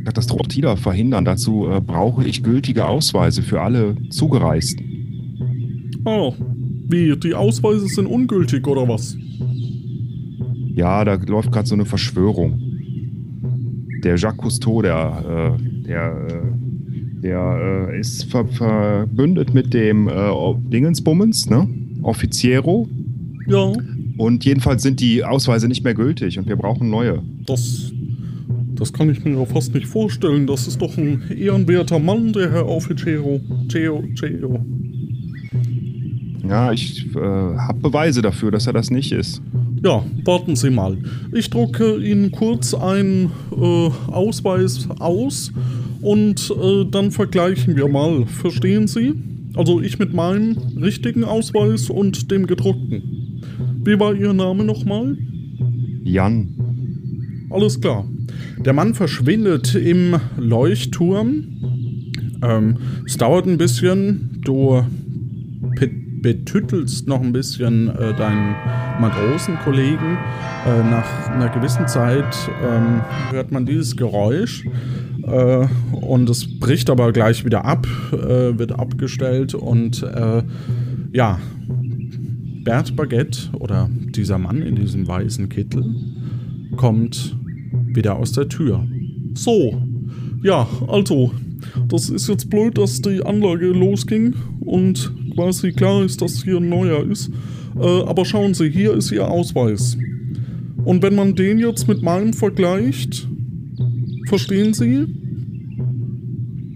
Katastrophe 0.04 0.50
Tida 0.50 0.76
verhindern. 0.76 1.24
Dazu 1.24 1.68
äh, 1.70 1.80
brauche 1.80 2.26
ich 2.26 2.44
gültige 2.44 2.86
Ausweise 2.86 3.44
für 3.44 3.62
alle 3.62 3.96
Zugereisten. 4.10 4.86
Ah, 6.06 6.32
wie, 6.90 7.16
die 7.18 7.34
Ausweise 7.34 7.88
sind 7.88 8.08
ungültig 8.08 8.68
oder 8.68 8.88
was? 8.88 9.16
Ja, 10.74 11.06
da 11.06 11.16
läuft 11.16 11.52
gerade 11.52 11.68
so 11.68 11.76
eine 11.76 11.86
Verschwörung. 11.86 12.60
Der 14.04 14.16
Jacques 14.16 14.38
Cousteau, 14.38 14.82
der, 14.82 15.58
äh, 15.60 15.84
der, 15.84 16.28
äh, 16.28 16.59
der 17.22 17.90
äh, 17.92 18.00
ist 18.00 18.26
ver 18.26 18.46
verbündet 18.46 19.54
mit 19.54 19.74
dem 19.74 20.08
äh, 20.08 20.14
Dingensbummens, 20.72 21.50
ne? 21.50 21.68
Offiziero. 22.02 22.88
Ja. 23.48 23.74
Und 24.18 24.46
jedenfalls 24.46 24.84
sind 24.84 25.00
die 25.00 25.24
Ausweise 25.24 25.68
nicht 25.68 25.84
mehr 25.84 25.94
gültig 25.94 26.38
und 26.38 26.48
wir 26.48 26.56
brauchen 26.56 26.90
neue. 26.90 27.22
Das, 27.46 27.92
das 28.76 28.92
kann 28.94 29.10
ich 29.10 29.24
mir 29.24 29.38
ja 29.38 29.46
fast 29.46 29.74
nicht 29.74 29.88
vorstellen. 29.88 30.46
Das 30.46 30.68
ist 30.68 30.82
doch 30.82 30.98
ein 30.98 31.24
ehrenwerter 31.36 32.00
Mann, 32.00 32.34
der 32.34 32.52
Herr 32.52 32.68
Offiziero. 32.68 33.40
Ceo, 33.72 34.04
Ceo. 34.18 34.60
Ja, 36.48 36.72
ich 36.72 37.06
äh, 37.16 37.20
habe 37.20 37.80
Beweise 37.80 38.22
dafür, 38.22 38.52
dass 38.52 38.68
er 38.68 38.74
das 38.74 38.90
nicht 38.90 39.12
ist. 39.12 39.42
Ja, 39.84 40.04
warten 40.26 40.56
Sie 40.56 40.70
mal. 40.70 40.98
Ich 41.32 41.50
drucke 41.50 41.98
Ihnen 41.98 42.32
kurz 42.32 42.74
einen 42.74 43.32
äh, 43.56 43.90
Ausweis 44.12 44.88
aus 45.00 45.54
und 46.02 46.52
äh, 46.52 46.86
dann 46.90 47.12
vergleichen 47.12 47.76
wir 47.76 47.88
mal. 47.88 48.26
Verstehen 48.26 48.88
Sie? 48.88 49.14
Also 49.56 49.82
ich 49.82 50.00
mit 50.00 50.14
meinem 50.14 50.58
richtigen 50.82 51.24
Ausweis 51.24 51.90
und 51.90 52.32
dem 52.32 52.46
gedruckten. 52.48 53.42
Wie 53.84 54.00
war 54.00 54.14
Ihr 54.14 54.34
Name 54.34 54.64
nochmal? 54.64 55.18
Jan. 56.04 57.48
Alles 57.50 57.82
klar. 57.82 58.06
Der 58.64 58.74
Mann 58.74 58.94
verschwindet 58.94 59.74
im 59.76 60.16
Leuchtturm. 60.38 61.44
Ähm, 62.44 62.78
es 63.06 63.18
dauert 63.18 63.48
ein 63.48 63.58
bisschen. 63.58 64.40
Du 64.44 64.84
be- 65.80 65.92
betüttelst 66.22 67.08
noch 67.08 67.22
ein 67.22 67.32
bisschen 67.34 67.88
äh, 67.90 68.14
deinen 68.16 68.56
Matrosenkollegen. 69.02 70.18
Äh, 70.68 70.90
nach 70.90 71.30
einer 71.30 71.50
gewissen 71.50 71.88
Zeit 71.88 72.36
ähm, 72.64 73.02
hört 73.32 73.52
man 73.52 73.66
dieses 73.66 73.96
Geräusch. 73.96 74.66
Äh, 75.30 75.68
und 75.96 76.30
es 76.30 76.60
bricht 76.60 76.90
aber 76.90 77.12
gleich 77.12 77.46
wieder 77.46 77.66
ab, 77.66 77.88
äh, 78.12 78.58
wird 78.58 78.72
abgestellt 78.72 79.54
und 79.54 80.04
äh, 80.04 80.44
ja, 81.12 81.40
Bert 82.64 82.96
Baguette 82.96 83.50
oder 83.60 83.90
dieser 84.16 84.38
Mann 84.38 84.62
in 84.62 84.76
diesem 84.76 85.08
weißen 85.08 85.50
Kittel 85.50 85.84
kommt 86.78 87.36
wieder 87.88 88.16
aus 88.16 88.32
der 88.32 88.48
Tür. 88.48 88.86
So. 89.34 89.82
Ja, 90.44 90.68
also, 90.88 91.32
das 91.88 92.10
ist 92.10 92.28
jetzt 92.30 92.50
blöd, 92.50 92.78
dass 92.78 93.02
die 93.02 93.24
Anlage 93.26 93.68
losging 93.68 94.36
und 94.62 95.12
quasi 95.36 95.72
klar 95.72 96.04
ist, 96.04 96.22
dass 96.22 96.44
hier 96.44 96.58
ein 96.58 96.70
neuer 96.70 97.04
ist. 97.04 97.32
Äh, 97.80 98.04
aber 98.04 98.26
schauen 98.26 98.54
Sie, 98.54 98.70
hier 98.70 98.94
ist 98.94 99.12
Ihr 99.12 99.28
Ausweis. 99.28 99.98
Und 100.86 101.02
wenn 101.04 101.16
man 101.16 101.36
den 101.36 101.60
jetzt 101.60 101.88
mit 101.88 102.02
meinem 102.02 102.34
vergleicht, 102.34 103.28
verstehen 104.28 104.74
Sie? 104.74 105.19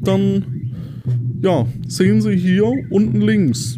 Dann, 0.03 0.71
ja, 1.41 1.65
sehen 1.87 2.21
Sie 2.21 2.35
hier 2.35 2.71
unten 2.89 3.21
links. 3.21 3.77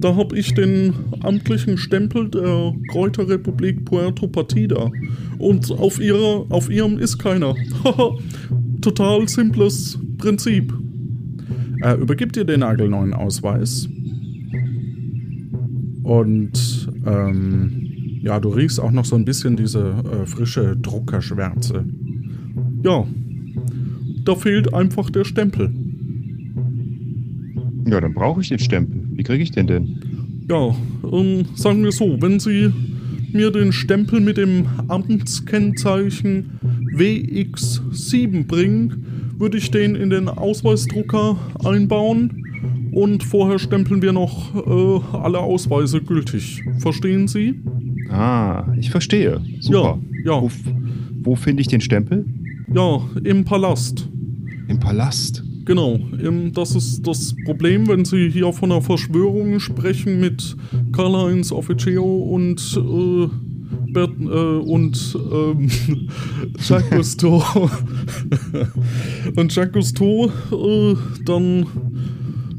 Da 0.00 0.16
habe 0.16 0.38
ich 0.38 0.52
den 0.52 0.92
amtlichen 1.20 1.78
Stempel 1.78 2.28
der 2.28 2.74
Kräuterrepublik 2.90 3.84
Puerto 3.84 4.26
Partida. 4.28 4.90
Und 5.38 5.70
auf, 5.70 6.00
ihrer, 6.00 6.44
auf 6.50 6.70
ihrem 6.70 6.98
ist 6.98 7.18
keiner. 7.18 7.54
Total 8.82 9.26
simples 9.28 9.98
Prinzip. 10.18 10.72
Er 11.80 11.96
übergibt 11.96 12.36
dir 12.36 12.44
den 12.44 12.60
nagelneuen 12.60 13.14
Ausweis. 13.14 13.88
Und 16.02 16.88
ähm, 17.06 17.84
ja, 18.22 18.40
du 18.40 18.50
riechst 18.50 18.78
auch 18.78 18.90
noch 18.90 19.04
so 19.04 19.16
ein 19.16 19.24
bisschen 19.24 19.56
diese 19.56 19.80
äh, 19.80 20.26
frische 20.26 20.76
Druckerschwärze. 20.76 21.84
Ja. 22.82 23.06
Da 24.24 24.34
fehlt 24.34 24.72
einfach 24.72 25.10
der 25.10 25.24
Stempel. 25.24 25.70
Ja, 27.86 28.00
dann 28.00 28.14
brauche 28.14 28.40
ich 28.40 28.48
den 28.48 28.58
Stempel. 28.58 29.02
Wie 29.12 29.22
kriege 29.22 29.42
ich 29.42 29.50
den 29.50 29.66
denn? 29.66 30.00
Ja, 30.48 30.74
ähm, 31.10 31.44
sagen 31.54 31.84
wir 31.84 31.92
so, 31.92 32.20
wenn 32.20 32.40
Sie 32.40 32.72
mir 33.32 33.50
den 33.50 33.72
Stempel 33.72 34.20
mit 34.20 34.36
dem 34.36 34.66
Amtskennzeichen 34.88 36.58
WX7 36.96 38.46
bringen, 38.46 39.34
würde 39.38 39.58
ich 39.58 39.70
den 39.70 39.94
in 39.96 40.10
den 40.10 40.28
Ausweisdrucker 40.28 41.36
einbauen 41.64 42.44
und 42.92 43.24
vorher 43.24 43.58
stempeln 43.58 44.00
wir 44.02 44.12
noch 44.12 44.54
äh, 44.54 45.16
alle 45.16 45.40
Ausweise 45.40 46.00
gültig. 46.00 46.62
Verstehen 46.78 47.26
Sie? 47.26 47.60
Ah, 48.08 48.72
ich 48.78 48.90
verstehe. 48.90 49.40
Super. 49.60 49.98
Ja, 50.24 50.34
ja. 50.34 50.42
Wo, 50.42 50.50
wo 51.22 51.34
finde 51.34 51.62
ich 51.62 51.68
den 51.68 51.80
Stempel? 51.80 52.24
Ja, 52.72 53.00
im 53.22 53.44
Palast. 53.44 54.08
Im 54.68 54.80
Palast. 54.80 55.42
Genau, 55.64 55.98
das 56.52 56.74
ist 56.74 57.06
das 57.06 57.34
Problem, 57.46 57.88
wenn 57.88 58.04
Sie 58.04 58.28
hier 58.28 58.52
von 58.52 58.70
einer 58.70 58.82
Verschwörung 58.82 59.60
sprechen 59.60 60.20
mit 60.20 60.56
Karl-Heinz 60.92 61.52
Officio 61.52 62.04
und 62.04 62.60
äh, 62.76 63.28
Bert, 63.92 64.10
äh, 64.20 64.24
und 64.24 65.18
ähm, 65.32 65.70
Jacques 66.58 66.90
Cousteau 66.90 67.42
und 69.36 69.54
Jacques 69.54 69.72
Cousteau, 69.72 70.30
äh, 70.52 70.96
dann 71.24 71.66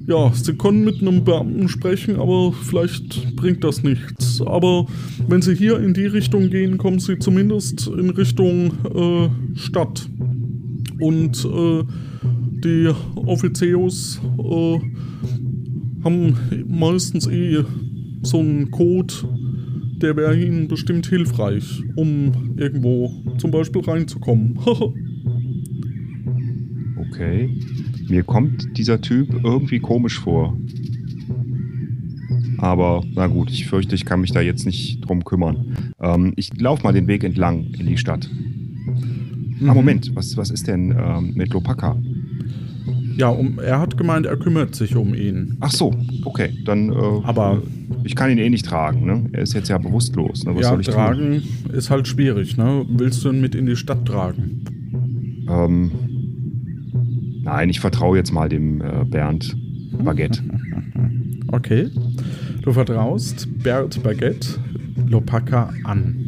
ja, 0.08 0.32
Sie 0.34 0.54
können 0.54 0.84
mit 0.84 1.02
einem 1.02 1.24
Beamten 1.24 1.68
sprechen, 1.68 2.18
aber 2.18 2.54
vielleicht 2.54 3.36
bringt 3.36 3.64
das 3.64 3.82
nichts. 3.84 4.42
Aber 4.42 4.86
wenn 5.28 5.42
Sie 5.42 5.56
hier 5.56 5.80
in 5.80 5.94
die 5.94 6.06
Richtung 6.06 6.50
gehen, 6.50 6.78
kommen 6.78 7.00
Sie 7.00 7.18
zumindest 7.18 7.88
in 7.88 8.12
Richtung 8.12 8.72
äh, 8.94 9.30
Stadt. 9.58 10.08
Und 11.00 11.44
äh, 11.46 11.84
die 12.64 12.92
Offizios 13.16 14.22
äh, 14.38 14.80
haben 16.04 16.38
meistens 16.68 17.28
eh 17.28 17.64
so 18.22 18.40
einen 18.40 18.70
Code, 18.72 19.14
der 20.02 20.16
wäre 20.16 20.40
ihnen 20.40 20.68
bestimmt 20.68 21.08
hilfreich, 21.08 21.84
um 21.96 22.54
irgendwo 22.58 23.12
zum 23.40 23.52
Beispiel 23.52 23.82
reinzukommen. 23.82 24.60
okay. 27.10 27.50
Mir 28.10 28.24
kommt 28.24 28.78
dieser 28.78 29.02
Typ 29.02 29.44
irgendwie 29.44 29.80
komisch 29.80 30.20
vor. 30.20 30.56
Aber 32.58 33.04
na 33.14 33.28
gut, 33.28 33.52
ich 33.52 33.68
fürchte, 33.68 33.96
ich 33.96 34.06
kann 34.06 34.22
mich 34.22 34.32
da 34.32 34.42
jetzt 34.42 34.66
nicht 34.66 35.02
drum 35.02 35.24
kümmern. 35.24 35.94
Ähm, 36.00 36.34
ich 36.36 36.60
laufe 36.60 36.84
mal 36.84 36.94
den 36.94 37.08
Weg 37.08 37.24
entlang 37.24 37.66
in 37.78 37.86
die 37.86 37.98
Stadt. 37.98 38.30
Mhm. 38.32 39.70
Ah, 39.70 39.74
Moment, 39.74 40.16
was, 40.16 40.38
was 40.38 40.52
ist 40.52 40.68
denn 40.68 40.96
ähm, 40.98 41.34
mit 41.36 41.54
Lopaka? 41.54 41.98
Ja, 43.18 43.30
um, 43.30 43.60
er 43.60 43.80
hat 43.80 43.98
gemeint, 43.98 44.26
er 44.26 44.38
kümmert 44.38 44.76
sich 44.76 44.96
um 44.96 45.14
ihn. 45.14 45.58
Ach 45.62 45.72
so, 45.72 45.94
okay, 46.26 46.50
dann. 46.66 46.90
Äh, 46.90 47.22
Aber 47.24 47.62
ich 48.04 48.16
kann 48.16 48.30
ihn 48.30 48.38
eh 48.38 48.50
nicht 48.50 48.66
tragen, 48.66 49.06
ne? 49.06 49.30
Er 49.32 49.42
ist 49.42 49.54
jetzt 49.54 49.70
ja 49.70 49.78
bewusstlos. 49.78 50.44
Ne? 50.44 50.54
Was 50.56 50.64
ja, 50.64 50.70
soll 50.70 50.82
ich 50.82 50.88
tragen 50.88 51.42
ist 51.72 51.90
halt 51.90 52.08
schwierig, 52.08 52.58
ne? 52.58 52.86
Willst 52.90 53.24
du 53.24 53.32
ihn 53.32 53.42
mit 53.42 53.56
in 53.56 53.66
die 53.66 53.76
Stadt 53.76 54.06
tragen? 54.06 54.64
tun? 55.46 55.48
Ähm, 55.50 55.92
nein, 57.46 57.70
ich 57.70 57.80
vertraue 57.80 58.18
jetzt 58.18 58.32
mal 58.32 58.50
dem 58.50 58.82
äh, 58.82 59.06
Bernd 59.06 59.56
Baguette. 60.04 60.44
Okay. 61.52 61.90
Du 62.64 62.74
vertraust 62.74 63.48
Bert 63.64 64.02
Baguette 64.02 64.60
Lopaka 65.08 65.72
an. 65.84 66.26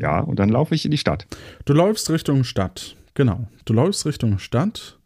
Ja, 0.00 0.20
und 0.20 0.38
dann 0.38 0.50
laufe 0.50 0.74
ich 0.74 0.84
in 0.84 0.90
die 0.90 0.98
Stadt. 0.98 1.26
Du 1.64 1.72
läufst 1.72 2.10
Richtung 2.10 2.44
Stadt. 2.44 2.94
Genau. 3.14 3.48
Du 3.64 3.72
läufst 3.72 4.06
Richtung 4.06 4.38
Stadt. 4.38 4.98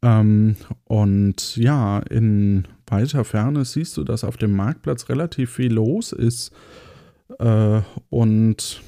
Ähm, 0.00 0.56
und 0.84 1.56
ja, 1.56 1.98
in 1.98 2.66
weiter 2.86 3.24
Ferne 3.24 3.64
siehst 3.64 3.96
du, 3.96 4.04
dass 4.04 4.24
auf 4.24 4.36
dem 4.36 4.54
Marktplatz 4.54 5.08
relativ 5.08 5.50
viel 5.50 5.72
los 5.72 6.12
ist. 6.12 6.52
Äh, 7.40 7.80
und 8.10 8.82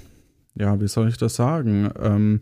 ja, 0.54 0.80
wie 0.80 0.88
soll 0.88 1.08
ich 1.08 1.16
das 1.16 1.34
sagen? 1.36 1.90
Ähm, 2.00 2.40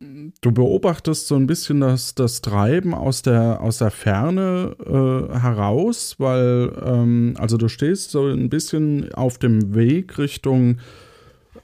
du 0.00 0.52
beobachtest 0.52 1.26
so 1.26 1.36
ein 1.36 1.46
bisschen 1.46 1.80
das, 1.80 2.14
das 2.14 2.40
Treiben 2.40 2.94
aus 2.94 3.22
der, 3.22 3.60
aus 3.60 3.78
der 3.78 3.90
Ferne 3.90 4.76
äh, 4.80 5.38
heraus, 5.38 6.16
weil, 6.18 6.72
ähm, 6.84 7.34
also 7.38 7.56
du 7.56 7.68
stehst 7.68 8.10
so 8.10 8.26
ein 8.26 8.48
bisschen 8.48 9.12
auf 9.14 9.38
dem 9.38 9.74
Weg 9.74 10.18
Richtung 10.18 10.78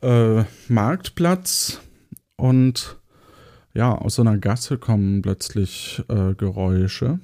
äh, 0.02 0.44
Marktplatz 0.68 1.80
und 2.36 2.98
ja, 3.72 3.92
aus 3.92 4.16
so 4.16 4.22
einer 4.22 4.38
Gasse 4.38 4.78
kommen 4.78 5.22
plötzlich 5.22 6.02
äh, 6.08 6.34
Geräusche. 6.34 7.18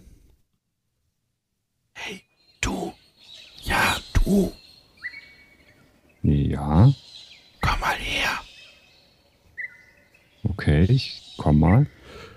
Du. 2.61 2.93
Ja, 3.63 3.97
du. 4.15 4.53
Ja, 6.23 6.93
Komm 7.61 7.81
mal 7.81 7.97
her. 7.97 8.41
okay, 10.45 10.85
ich 10.85 11.35
komm 11.37 11.59
mal. 11.61 11.87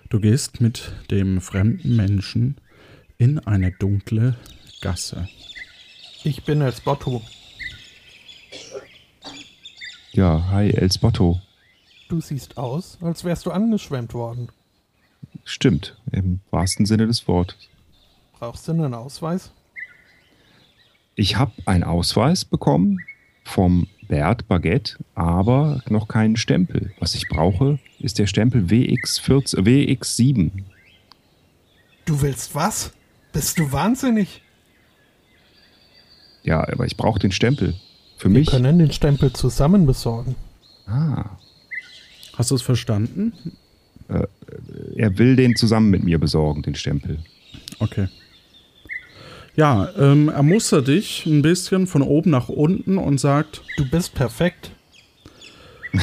Du 0.10 0.20
gehst 0.20 0.62
mit 0.62 0.94
dem 1.10 1.42
fremden 1.42 1.96
Menschen 1.96 2.58
in 3.18 3.40
eine 3.40 3.72
dunkle 3.72 4.36
Gasse. 4.82 5.28
Ich 6.24 6.44
bin 6.44 6.62
als 6.62 6.82
Botto. 6.82 7.22
Ja, 10.12 10.48
hi, 10.52 10.70
Elsbotto. 10.70 11.42
Du 12.08 12.22
siehst 12.22 12.58
aus, 12.58 13.00
als 13.02 13.24
wärst 13.24 13.46
du 13.48 13.52
angeschwemmt 13.52 14.14
worden. 14.14 14.50
Stimmt, 15.44 15.98
im 16.12 16.40
wahrsten 16.52 16.86
Sinne 16.86 17.08
des 17.08 17.28
Wortes. 17.28 17.58
Brauchst 18.34 18.68
du 18.68 18.74
einen 18.74 18.94
Ausweis? 18.94 19.52
Ich 21.16 21.38
habe 21.38 21.54
einen 21.66 21.84
Ausweis 21.84 22.46
bekommen 22.46 23.00
vom 23.44 23.88
Bert 24.14 24.48
Baguette, 24.48 24.98
aber 25.16 25.82
noch 25.90 26.08
keinen 26.08 26.38
Stempel. 26.38 26.92
Was 27.00 27.16
ich 27.16 27.28
brauche, 27.28 27.80
ist 28.00 28.20
der 28.20 28.28
Stempel 28.28 28.62
WX14, 28.68 29.62
WX7. 29.66 30.52
Du 32.06 32.22
willst 32.22 32.54
was? 32.54 32.92
Bist 33.32 33.58
du 33.58 33.72
wahnsinnig? 33.72 34.44
Ja, 36.44 36.60
aber 36.72 36.86
ich 36.86 36.96
brauche 36.96 37.18
den 37.18 37.32
Stempel. 37.32 37.74
Für 38.18 38.30
Wir 38.30 38.38
mich. 38.42 38.50
können 38.50 38.78
den 38.78 38.92
Stempel 38.92 39.34
zusammen 39.34 39.88
besorgen. 39.88 40.36
Ah, 40.86 41.26
Hast 42.36 42.52
du 42.52 42.56
es 42.56 42.62
verstanden? 42.62 43.34
er 44.96 45.18
will 45.18 45.36
den 45.36 45.56
zusammen 45.56 45.90
mit 45.90 46.04
mir 46.04 46.20
besorgen, 46.20 46.62
den 46.62 46.76
Stempel. 46.76 47.18
Okay. 47.80 48.10
Ja, 49.56 49.90
ähm, 50.00 50.30
er 50.30 50.44
mustert 50.44 50.88
dich 50.88 51.26
ein 51.26 51.42
bisschen 51.42 51.86
von 51.86 52.02
oben 52.02 52.32
nach 52.32 52.50
unten 52.50 52.98
und 52.98 53.20
sagt, 53.20 53.62
Du 53.78 53.88
bist 53.90 54.16
perfekt. 54.16 54.72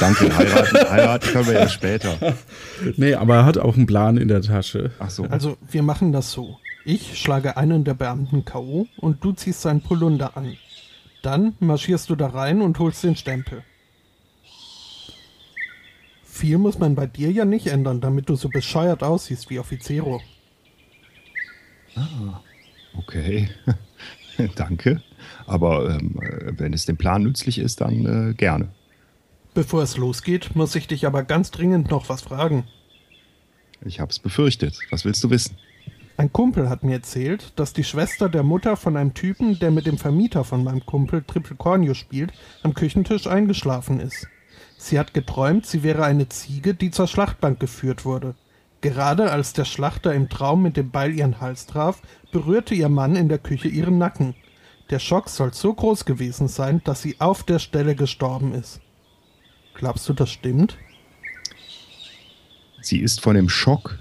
Danke, 0.00 0.36
heiraten, 0.36 0.90
heiraten 0.90 1.32
können 1.32 1.46
wir 1.46 1.54
ja 1.54 1.68
später. 1.68 2.36
nee, 2.96 3.14
aber 3.14 3.36
er 3.36 3.44
hat 3.44 3.58
auch 3.58 3.76
einen 3.76 3.86
Plan 3.86 4.16
in 4.16 4.28
der 4.28 4.42
Tasche. 4.42 4.90
Ach 4.98 5.10
so. 5.10 5.24
Also, 5.24 5.56
wir 5.70 5.82
machen 5.82 6.12
das 6.12 6.32
so. 6.32 6.58
Ich 6.84 7.18
schlage 7.18 7.56
einen 7.56 7.84
der 7.84 7.94
Beamten 7.94 8.44
K.O. 8.44 8.86
und 8.96 9.24
du 9.24 9.32
ziehst 9.32 9.62
seinen 9.62 9.80
Polunder 9.80 10.36
an. 10.36 10.56
Dann 11.22 11.54
marschierst 11.60 12.10
du 12.10 12.16
da 12.16 12.28
rein 12.28 12.60
und 12.60 12.78
holst 12.78 13.04
den 13.04 13.16
Stempel. 13.16 13.62
Viel 16.24 16.58
muss 16.58 16.78
man 16.78 16.94
bei 16.94 17.06
dir 17.06 17.30
ja 17.30 17.44
nicht 17.44 17.66
ändern, 17.66 18.00
damit 18.00 18.28
du 18.28 18.36
so 18.36 18.48
bescheuert 18.48 19.02
aussiehst 19.02 19.50
wie 19.50 19.58
Offiziero. 19.58 20.20
Okay, 22.96 23.48
danke. 24.56 25.02
Aber 25.46 25.90
ähm, 25.90 26.20
wenn 26.56 26.72
es 26.72 26.86
dem 26.86 26.96
Plan 26.96 27.22
nützlich 27.22 27.58
ist, 27.58 27.80
dann 27.80 28.30
äh, 28.30 28.34
gerne. 28.34 28.68
Bevor 29.54 29.82
es 29.82 29.96
losgeht, 29.96 30.54
muss 30.54 30.74
ich 30.74 30.86
dich 30.86 31.06
aber 31.06 31.24
ganz 31.24 31.50
dringend 31.50 31.90
noch 31.90 32.08
was 32.08 32.22
fragen. 32.22 32.64
Ich 33.84 34.00
hab's 34.00 34.18
befürchtet. 34.18 34.78
Was 34.90 35.04
willst 35.04 35.22
du 35.24 35.30
wissen? 35.30 35.56
Ein 36.16 36.32
Kumpel 36.32 36.68
hat 36.68 36.82
mir 36.82 36.94
erzählt, 36.94 37.52
dass 37.56 37.72
die 37.72 37.84
Schwester 37.84 38.28
der 38.28 38.42
Mutter 38.42 38.76
von 38.76 38.96
einem 38.96 39.14
Typen, 39.14 39.58
der 39.60 39.70
mit 39.70 39.86
dem 39.86 39.98
Vermieter 39.98 40.42
von 40.42 40.64
meinem 40.64 40.84
Kumpel 40.84 41.22
Triple 41.22 41.56
Cornio 41.56 41.94
spielt, 41.94 42.32
am 42.64 42.74
Küchentisch 42.74 43.28
eingeschlafen 43.28 44.00
ist. 44.00 44.26
Sie 44.76 44.98
hat 44.98 45.14
geträumt, 45.14 45.66
sie 45.66 45.84
wäre 45.84 46.04
eine 46.04 46.28
Ziege, 46.28 46.74
die 46.74 46.90
zur 46.90 47.06
Schlachtbank 47.06 47.60
geführt 47.60 48.04
wurde. 48.04 48.34
Gerade 48.80 49.30
als 49.32 49.52
der 49.52 49.64
Schlachter 49.64 50.14
im 50.14 50.28
Traum 50.28 50.62
mit 50.62 50.76
dem 50.76 50.90
Beil 50.90 51.12
ihren 51.12 51.40
Hals 51.40 51.66
traf, 51.66 52.00
berührte 52.30 52.74
ihr 52.74 52.88
Mann 52.88 53.16
in 53.16 53.28
der 53.28 53.38
Küche 53.38 53.68
ihren 53.68 53.98
Nacken. 53.98 54.34
Der 54.90 55.00
Schock 55.00 55.28
soll 55.28 55.52
so 55.52 55.74
groß 55.74 56.04
gewesen 56.04 56.48
sein, 56.48 56.80
dass 56.84 57.02
sie 57.02 57.16
auf 57.20 57.42
der 57.42 57.58
Stelle 57.58 57.94
gestorben 57.94 58.54
ist. 58.54 58.80
Glaubst 59.74 60.08
du, 60.08 60.12
das 60.12 60.30
stimmt? 60.30 60.78
Sie 62.80 63.00
ist 63.00 63.20
von 63.20 63.34
dem 63.34 63.48
Schock. 63.48 63.98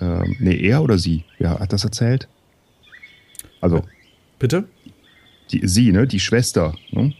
Ähm, 0.00 0.36
nee, 0.40 0.56
er 0.56 0.82
oder 0.82 0.98
sie? 0.98 1.24
Wer 1.38 1.58
hat 1.60 1.72
das 1.72 1.84
erzählt? 1.84 2.28
Also, 3.60 3.82
Bitte? 4.38 4.68
die, 5.50 5.66
sie, 5.66 5.92
ne? 5.92 6.06
Die 6.06 6.20
Schwester. 6.20 6.74
Ne? 6.90 7.14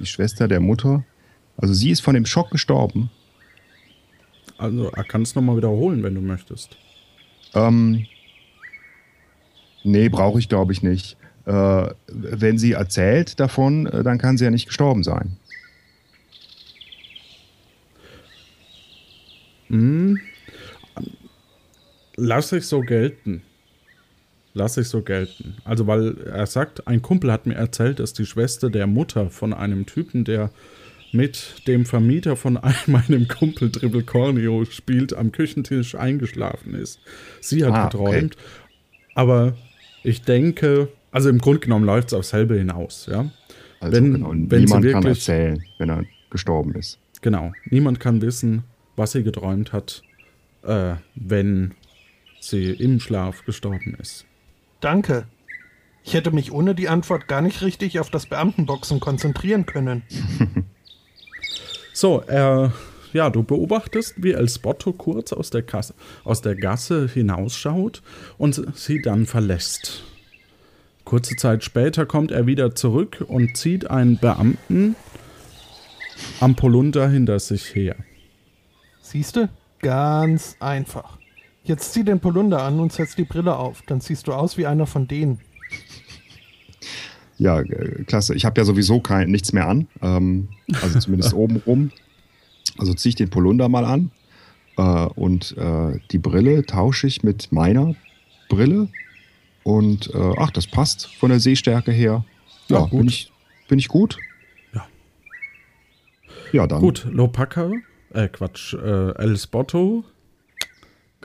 Die 0.00 0.06
Schwester 0.06 0.48
der 0.48 0.60
Mutter. 0.60 1.04
Also 1.56 1.74
sie 1.74 1.90
ist 1.90 2.00
von 2.00 2.14
dem 2.14 2.26
Schock 2.26 2.50
gestorben. 2.50 3.10
Also, 4.58 4.90
er 4.90 5.04
kann 5.04 5.22
es 5.22 5.34
nochmal 5.34 5.56
wiederholen, 5.56 6.02
wenn 6.02 6.14
du 6.14 6.20
möchtest. 6.20 6.76
Ähm, 7.54 8.06
nee, 9.84 10.08
brauche 10.08 10.38
ich 10.38 10.48
glaube 10.48 10.72
ich 10.72 10.82
nicht. 10.82 11.16
Äh, 11.44 11.90
wenn 12.08 12.58
sie 12.58 12.72
erzählt 12.72 13.38
davon, 13.38 13.86
äh, 13.86 14.02
dann 14.02 14.18
kann 14.18 14.36
sie 14.36 14.44
ja 14.44 14.50
nicht 14.50 14.66
gestorben 14.66 15.04
sein. 15.04 15.36
Hm. 19.68 20.18
Lass 22.16 22.52
ich 22.52 22.66
so 22.66 22.80
gelten. 22.80 23.42
Lass 24.54 24.78
ich 24.78 24.88
so 24.88 25.02
gelten. 25.02 25.56
Also, 25.64 25.86
weil 25.86 26.16
er 26.22 26.46
sagt, 26.46 26.88
ein 26.88 27.02
Kumpel 27.02 27.30
hat 27.30 27.46
mir 27.46 27.54
erzählt, 27.54 28.00
dass 28.00 28.14
die 28.14 28.24
Schwester 28.24 28.70
der 28.70 28.86
Mutter 28.86 29.28
von 29.28 29.52
einem 29.52 29.84
Typen, 29.84 30.24
der 30.24 30.50
mit 31.12 31.66
dem 31.66 31.86
Vermieter 31.86 32.36
von 32.36 32.56
einem 32.56 32.74
meinem 32.86 33.28
Kumpel 33.28 33.70
Triple 33.70 34.02
Corneo 34.02 34.64
spielt, 34.64 35.14
am 35.14 35.32
Küchentisch 35.32 35.94
eingeschlafen 35.94 36.74
ist. 36.74 37.00
Sie 37.40 37.64
hat 37.64 37.72
Ah, 37.72 37.84
geträumt. 37.88 38.36
Aber 39.14 39.54
ich 40.02 40.22
denke, 40.22 40.88
also 41.10 41.28
im 41.28 41.38
Grunde 41.38 41.60
genommen 41.60 41.84
läuft 41.86 42.08
es 42.08 42.14
aufs 42.14 42.30
selbe 42.30 42.56
hinaus, 42.56 43.06
ja. 43.10 43.30
Also 43.80 43.96
wenn, 43.96 44.12
genau, 44.14 44.30
wenn 44.30 44.64
niemand 44.64 44.70
kann 44.70 44.82
wirklich, 45.04 45.28
erzählen, 45.28 45.62
wenn 45.78 45.90
er 45.90 46.04
gestorben 46.30 46.74
ist. 46.74 46.98
Genau. 47.22 47.52
Niemand 47.70 48.00
kann 48.00 48.20
wissen, 48.22 48.64
was 48.96 49.12
sie 49.12 49.22
geträumt 49.22 49.72
hat, 49.72 50.02
äh, 50.62 50.94
wenn 51.14 51.72
sie 52.40 52.70
im 52.70 53.00
Schlaf 53.00 53.44
gestorben 53.44 53.96
ist. 54.00 54.24
Danke. 54.80 55.26
Ich 56.04 56.14
hätte 56.14 56.30
mich 56.30 56.52
ohne 56.52 56.74
die 56.74 56.88
Antwort 56.88 57.26
gar 57.26 57.40
nicht 57.40 57.62
richtig 57.62 57.98
auf 57.98 58.10
das 58.10 58.26
Beamtenboxen 58.26 59.00
konzentrieren 59.00 59.66
können. 59.66 60.02
So, 61.96 62.20
äh, 62.26 62.68
ja, 63.14 63.30
du 63.30 63.42
beobachtest, 63.42 64.22
wie 64.22 64.32
El 64.32 64.50
Spotto 64.50 64.92
kurz 64.92 65.32
aus 65.32 65.48
der, 65.48 65.62
Kasse, 65.62 65.94
aus 66.24 66.42
der 66.42 66.54
Gasse 66.54 67.08
hinausschaut 67.08 68.02
und 68.36 68.62
sie 68.76 69.00
dann 69.00 69.24
verlässt. 69.24 70.02
Kurze 71.06 71.36
Zeit 71.36 71.64
später 71.64 72.04
kommt 72.04 72.32
er 72.32 72.46
wieder 72.46 72.74
zurück 72.74 73.24
und 73.26 73.56
zieht 73.56 73.88
einen 73.90 74.18
Beamten 74.18 74.94
am 76.40 76.54
Polunder 76.54 77.08
hinter 77.08 77.40
sich 77.40 77.74
her. 77.74 77.96
Siehste? 79.00 79.48
Ganz 79.78 80.56
einfach. 80.60 81.16
Jetzt 81.64 81.94
zieh 81.94 82.04
den 82.04 82.20
Polunder 82.20 82.60
an 82.62 82.78
und 82.78 82.92
setz 82.92 83.16
die 83.16 83.24
Brille 83.24 83.56
auf. 83.56 83.80
Dann 83.86 84.02
siehst 84.02 84.26
du 84.26 84.34
aus 84.34 84.58
wie 84.58 84.66
einer 84.66 84.86
von 84.86 85.08
denen. 85.08 85.40
Ja, 87.38 87.60
äh, 87.60 88.04
klasse. 88.04 88.34
Ich 88.34 88.44
habe 88.44 88.60
ja 88.60 88.64
sowieso 88.64 89.00
kein, 89.00 89.30
nichts 89.30 89.52
mehr 89.52 89.68
an. 89.68 89.88
Ähm, 90.02 90.48
also 90.82 90.98
zumindest 90.98 91.34
oben 91.34 91.56
rum. 91.66 91.90
Also 92.78 92.94
ziehe 92.94 93.10
ich 93.10 93.16
den 93.16 93.30
Polunder 93.30 93.68
mal 93.68 93.84
an. 93.84 94.10
Äh, 94.76 94.82
und 94.82 95.56
äh, 95.56 95.98
die 96.10 96.18
Brille 96.18 96.64
tausche 96.64 97.06
ich 97.06 97.22
mit 97.22 97.52
meiner 97.52 97.94
Brille. 98.48 98.88
Und 99.64 100.14
äh, 100.14 100.32
ach, 100.38 100.50
das 100.50 100.66
passt 100.66 101.06
von 101.16 101.30
der 101.30 101.40
Sehstärke 101.40 101.92
her. 101.92 102.24
Ja, 102.68 102.80
Ja. 102.80 102.86
Bin, 102.86 103.06
ich, 103.06 103.32
bin 103.68 103.78
ich 103.78 103.88
gut? 103.88 104.16
Ja. 104.74 104.86
Ja, 106.52 106.66
dann. 106.66 106.80
Gut, 106.80 107.06
Lopaka, 107.10 107.72
äh, 108.12 108.28
Quatsch, 108.28 108.74
äh, 108.74 109.10
El 109.16 109.36
Spotto, 109.36 110.04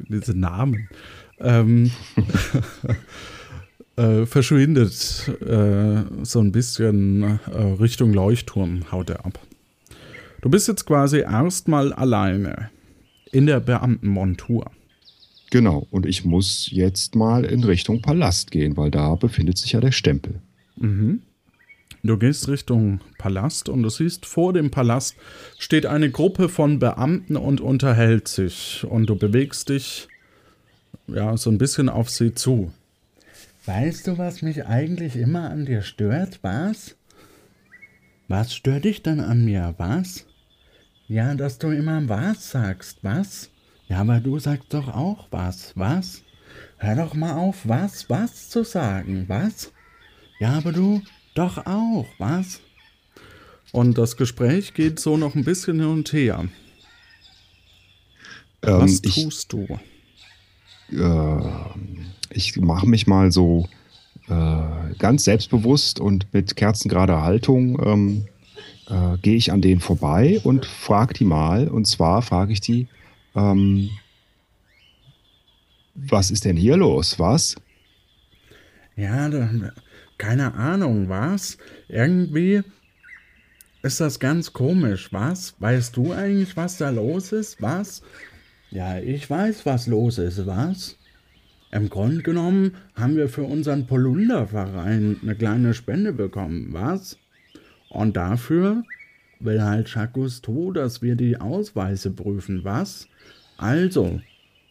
diese 0.09 0.37
Namen, 0.37 0.89
ähm, 1.39 1.91
äh, 3.95 4.25
verschwindet 4.25 5.29
äh, 5.41 6.03
so 6.23 6.39
ein 6.39 6.51
bisschen 6.51 7.39
äh, 7.51 7.61
Richtung 7.79 8.13
Leuchtturm, 8.13 8.91
haut 8.91 9.09
er 9.09 9.25
ab. 9.25 9.39
Du 10.41 10.49
bist 10.49 10.67
jetzt 10.67 10.85
quasi 10.85 11.19
erstmal 11.19 11.93
alleine 11.93 12.69
in 13.31 13.45
der 13.45 13.59
Beamtenmontur. 13.59 14.71
Genau. 15.51 15.85
Und 15.91 16.05
ich 16.05 16.25
muss 16.25 16.69
jetzt 16.71 17.15
mal 17.15 17.45
in 17.45 17.63
Richtung 17.63 18.01
Palast 18.01 18.51
gehen, 18.51 18.77
weil 18.77 18.89
da 18.89 19.15
befindet 19.15 19.57
sich 19.57 19.73
ja 19.73 19.81
der 19.81 19.91
Stempel. 19.91 20.41
Mhm. 20.77 21.21
Du 22.03 22.17
gehst 22.17 22.47
Richtung 22.47 22.99
Palast 23.19 23.69
und 23.69 23.83
du 23.83 23.89
siehst, 23.89 24.25
vor 24.25 24.53
dem 24.53 24.71
Palast 24.71 25.15
steht 25.59 25.85
eine 25.85 26.09
Gruppe 26.09 26.49
von 26.49 26.79
Beamten 26.79 27.35
und 27.35 27.61
unterhält 27.61 28.27
sich. 28.27 28.83
Und 28.89 29.07
du 29.07 29.15
bewegst 29.15 29.69
dich 29.69 30.07
ja 31.07 31.37
so 31.37 31.51
ein 31.51 31.59
bisschen 31.59 31.89
auf 31.89 32.09
sie 32.09 32.33
zu. 32.33 32.71
Weißt 33.65 34.07
du, 34.07 34.17
was 34.17 34.41
mich 34.41 34.65
eigentlich 34.65 35.15
immer 35.15 35.49
an 35.49 35.65
dir 35.65 35.81
stört, 35.81 36.39
was? 36.41 36.95
Was 38.27 38.55
stört 38.55 38.85
dich 38.85 39.03
denn 39.03 39.19
an 39.19 39.45
mir, 39.45 39.75
was? 39.77 40.25
Ja, 41.07 41.35
dass 41.35 41.57
du 41.59 41.69
immer 41.69 42.07
was 42.09 42.49
sagst, 42.51 42.99
was? 43.03 43.49
Ja, 43.87 43.99
aber 43.99 44.19
du 44.19 44.39
sagst 44.39 44.73
doch 44.73 44.87
auch 44.87 45.27
was, 45.31 45.73
was? 45.75 46.23
Hör 46.77 46.95
doch 46.95 47.13
mal 47.13 47.33
auf, 47.33 47.67
was, 47.67 48.09
was 48.09 48.49
zu 48.49 48.63
sagen, 48.63 49.25
was? 49.27 49.71
Ja, 50.39 50.53
aber 50.57 50.71
du 50.71 51.01
doch 51.35 51.65
auch, 51.65 52.07
was? 52.17 52.61
Und 53.71 53.97
das 53.97 54.17
Gespräch 54.17 54.73
geht 54.73 54.99
so 54.99 55.17
noch 55.17 55.35
ein 55.35 55.43
bisschen 55.43 55.79
hin 55.79 55.89
und 55.89 56.11
her. 56.13 56.45
Ähm, 58.63 58.79
was 58.81 59.01
ich- 59.03 59.23
tust 59.23 59.53
du? 59.53 59.67
äh, 60.91 61.41
ich 62.33 62.57
mache 62.57 62.87
mich 62.87 63.07
mal 63.07 63.31
so 63.31 63.67
äh, 64.27 64.93
ganz 64.97 65.23
selbstbewusst 65.23 65.99
und 65.99 66.33
mit 66.33 66.55
kerzengerader 66.55 67.21
Haltung 67.21 67.81
ähm, 67.85 68.25
äh, 68.89 69.17
gehe 69.21 69.35
ich 69.35 69.51
an 69.51 69.61
denen 69.61 69.81
vorbei 69.81 70.39
und 70.43 70.65
frage 70.65 71.13
die 71.13 71.25
mal. 71.25 71.67
Und 71.67 71.85
zwar 71.85 72.21
frage 72.21 72.53
ich 72.53 72.61
die, 72.61 72.87
ähm, 73.35 73.89
was 75.95 76.31
ist 76.31 76.45
denn 76.45 76.57
hier 76.57 76.77
los? 76.77 77.19
Was? 77.19 77.55
Ja, 78.95 79.29
keine 80.17 80.53
Ahnung, 80.53 81.09
was? 81.09 81.57
Irgendwie 81.87 82.61
ist 83.81 83.99
das 83.99 84.19
ganz 84.19 84.53
komisch, 84.53 85.11
was? 85.11 85.55
Weißt 85.59 85.97
du 85.97 86.11
eigentlich, 86.11 86.55
was 86.55 86.77
da 86.77 86.89
los 86.89 87.31
ist, 87.31 87.61
was? 87.61 88.03
Ja, 88.69 88.99
ich 88.99 89.29
weiß, 89.29 89.65
was 89.65 89.87
los 89.87 90.17
ist, 90.17 90.45
was? 90.45 90.97
Im 91.71 91.89
Grunde 91.89 92.21
genommen 92.21 92.75
haben 92.95 93.15
wir 93.15 93.29
für 93.29 93.43
unseren 93.43 93.87
Polunderverein 93.87 95.17
eine 95.21 95.35
kleine 95.35 95.73
Spende 95.73 96.11
bekommen, 96.11 96.69
was? 96.71 97.17
Und 97.89 98.17
dafür 98.17 98.83
will 99.39 99.61
halt 99.63 99.93
Jacques 99.93 100.13
Cousteau, 100.13 100.71
dass 100.71 101.01
wir 101.01 101.15
die 101.15 101.39
Ausweise 101.39 102.11
prüfen, 102.11 102.65
was? 102.65 103.07
Also, 103.57 104.19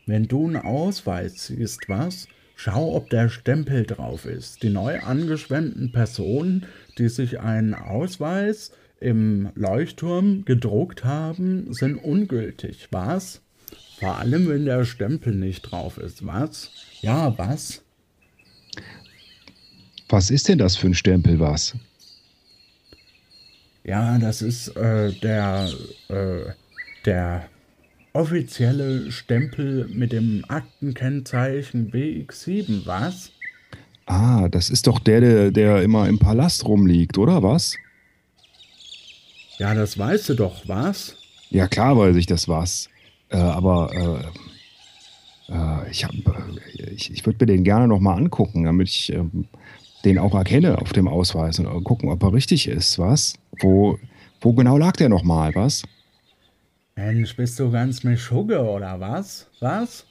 wenn 0.06 0.28
du 0.28 0.46
einen 0.46 0.56
Ausweis 0.56 1.46
siehst, 1.46 1.88
was? 1.88 2.28
Schau, 2.54 2.94
ob 2.94 3.08
der 3.08 3.30
Stempel 3.30 3.84
drauf 3.84 4.26
ist. 4.26 4.62
Die 4.62 4.68
neu 4.68 5.00
angeschwemmten 5.00 5.92
Personen, 5.92 6.66
die 6.98 7.08
sich 7.08 7.40
einen 7.40 7.72
Ausweis 7.72 8.72
im 9.00 9.48
Leuchtturm 9.54 10.44
gedruckt 10.44 11.04
haben, 11.06 11.72
sind 11.72 11.96
ungültig, 11.96 12.88
was? 12.90 13.40
Vor 13.98 14.18
allem, 14.18 14.48
wenn 14.48 14.66
der 14.66 14.84
Stempel 14.84 15.34
nicht 15.34 15.62
drauf 15.62 15.96
ist, 15.96 16.26
was? 16.26 16.70
Ja, 17.00 17.36
was? 17.38 17.82
Was 20.08 20.30
ist 20.30 20.48
denn 20.48 20.58
das 20.58 20.76
für 20.76 20.88
ein 20.88 20.94
Stempel, 20.94 21.38
was? 21.38 21.74
Ja, 23.84 24.18
das 24.18 24.42
ist 24.42 24.68
äh, 24.76 25.12
der, 25.20 25.68
äh, 26.08 26.52
der 27.04 27.48
offizielle 28.12 29.10
Stempel 29.10 29.88
mit 29.88 30.12
dem 30.12 30.44
Aktenkennzeichen 30.48 31.90
BX7, 31.90 32.84
was? 32.86 33.30
Ah, 34.06 34.48
das 34.48 34.70
ist 34.70 34.86
doch 34.86 34.98
der, 34.98 35.20
der, 35.20 35.50
der 35.52 35.82
immer 35.82 36.08
im 36.08 36.18
Palast 36.18 36.64
rumliegt, 36.64 37.16
oder 37.16 37.42
was? 37.42 37.76
Ja, 39.58 39.74
das 39.74 39.96
weißt 39.96 40.30
du 40.30 40.34
doch, 40.34 40.66
was? 40.66 41.16
Ja, 41.50 41.68
klar 41.68 41.96
weiß 41.96 42.16
ich 42.16 42.26
das 42.26 42.48
was. 42.48 42.88
Äh, 43.28 43.36
aber 43.36 43.92
äh, 43.94 44.49
ich, 45.90 46.04
hab, 46.04 46.12
äh, 46.12 46.90
ich, 46.90 47.10
ich 47.12 47.26
würde 47.26 47.44
mir 47.44 47.52
den 47.52 47.64
gerne 47.64 47.88
nochmal 47.88 48.16
angucken, 48.18 48.64
damit 48.64 48.88
ich 48.88 49.12
ähm, 49.12 49.46
den 50.04 50.18
auch 50.18 50.34
erkenne 50.34 50.78
auf 50.78 50.92
dem 50.92 51.08
Ausweis 51.08 51.58
und 51.58 51.66
äh, 51.66 51.80
gucken, 51.82 52.08
ob 52.08 52.22
er 52.22 52.32
richtig 52.32 52.68
ist, 52.68 52.98
was? 52.98 53.34
Wo, 53.60 53.98
wo 54.40 54.52
genau 54.52 54.78
lag 54.78 54.92
der 54.92 55.08
nochmal, 55.08 55.54
was? 55.54 55.82
Mensch, 56.96 57.34
bist 57.36 57.58
du 57.58 57.70
ganz 57.70 58.04
Mischugge 58.04 58.60
oder 58.60 59.00
was? 59.00 59.48
Was? 59.60 60.06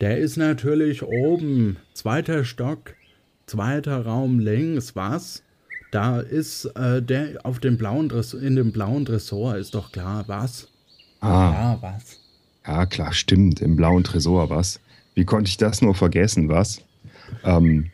Der 0.00 0.18
ist 0.18 0.36
natürlich 0.36 1.02
oben, 1.02 1.76
zweiter 1.92 2.44
Stock, 2.44 2.94
zweiter 3.46 4.04
Raum 4.04 4.38
links, 4.38 4.96
was? 4.96 5.42
Da 5.92 6.18
ist 6.20 6.64
äh, 6.76 7.00
der 7.00 7.38
auf 7.44 7.60
dem 7.60 7.78
blauen 7.78 8.08
Dress 8.08 8.34
in 8.34 8.56
dem 8.56 8.72
blauen 8.72 9.04
Dressor, 9.04 9.56
ist 9.56 9.74
doch 9.74 9.92
klar, 9.92 10.24
was? 10.26 10.68
Ah, 11.20 11.52
Ja, 11.52 11.78
was? 11.80 12.18
Ja 12.66 12.86
klar, 12.86 13.12
stimmt, 13.12 13.60
im 13.60 13.76
blauen 13.76 14.04
Tresor, 14.04 14.50
was? 14.50 14.80
Wie 15.14 15.24
konnte 15.24 15.48
ich 15.48 15.56
das 15.56 15.82
nur 15.82 15.94
vergessen, 15.94 16.48
was? 16.48 16.82
Ähm, 17.44 17.90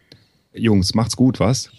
Jungs, 0.53 0.95
macht's 0.95 1.16
gut, 1.16 1.41
was? 1.41 1.71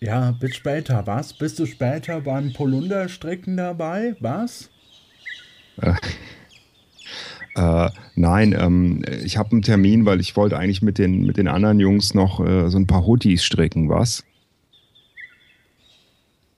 Ja, 0.00 0.32
bis 0.32 0.56
später, 0.56 1.06
was? 1.06 1.32
Bist 1.32 1.58
du 1.58 1.66
später 1.66 2.20
beim 2.20 2.52
Polunderstrecken 2.52 3.56
dabei, 3.56 4.16
was? 4.20 4.70
Äh, 5.80 5.94
äh, 7.54 7.90
nein, 8.14 8.54
ähm, 8.58 9.04
ich 9.24 9.36
habe 9.36 9.52
einen 9.52 9.62
Termin, 9.62 10.04
weil 10.04 10.20
ich 10.20 10.36
wollte 10.36 10.58
eigentlich 10.58 10.82
mit 10.82 10.98
den, 10.98 11.24
mit 11.24 11.38
den 11.38 11.48
anderen 11.48 11.80
Jungs 11.80 12.14
noch 12.14 12.44
äh, 12.44 12.70
so 12.70 12.78
ein 12.78 12.86
paar 12.86 13.06
Hoodies 13.06 13.44
stricken, 13.44 13.88
was? 13.88 14.24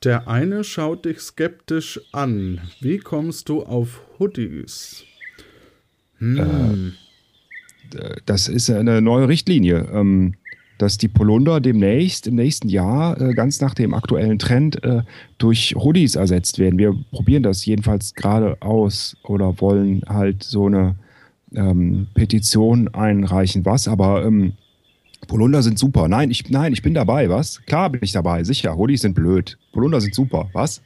Der 0.05 0.29
eine 0.29 0.63
schaut 0.63 1.05
dich 1.05 1.21
skeptisch 1.21 2.01
an. 2.13 2.61
Wie 2.81 2.99
kommst 2.99 3.49
du 3.49 3.65
auf 3.65 4.03
Hoodies? 4.19 5.05
Hm. 6.19 6.95
Äh, 7.95 8.17
das 8.27 8.49
ist 8.49 8.71
eine 8.71 9.01
neue 9.01 9.29
Richtlinie, 9.29 9.89
ähm, 9.93 10.35
dass 10.79 10.97
die 10.97 11.09
Polunder 11.09 11.61
demnächst, 11.61 12.27
im 12.27 12.37
nächsten 12.37 12.69
Jahr, 12.69 13.21
äh, 13.21 13.35
ganz 13.35 13.61
nach 13.61 13.75
dem 13.75 13.95
aktuellen 13.95 14.39
Trend, 14.39 14.83
äh, 14.85 15.03
durch 15.39 15.75
Hoodies 15.77 16.15
ersetzt 16.15 16.59
werden. 16.59 16.79
Wir 16.79 16.95
probieren 17.11 17.43
das 17.43 17.67
jedenfalls 17.67 18.15
gerade 18.15 18.57
aus 18.61 19.17
oder 19.25 19.61
wollen 19.61 20.03
halt 20.09 20.45
so 20.45 20.67
eine 20.67 20.97
ähm, 21.55 22.07
Petition 22.15 22.89
einreichen, 22.89 23.65
was, 23.65 23.89
aber 23.89 24.25
ähm, 24.25 24.53
Polunder 25.27 25.63
sind 25.63 25.79
super. 25.79 26.09
Nein, 26.09 26.31
ich, 26.31 26.49
nein, 26.49 26.73
ich 26.73 26.83
bin 26.83 26.95
dabei, 26.95 27.29
was? 27.29 27.61
Klar 27.67 27.91
bin 27.91 28.01
ich 28.03 28.13
dabei, 28.13 28.45
sicher. 28.45 28.77
Hoodies 28.77 29.01
sind 29.01 29.15
blöd. 29.15 29.59
Polunder 29.73 30.01
sind 30.01 30.15
super, 30.15 30.49
was? 30.53 30.81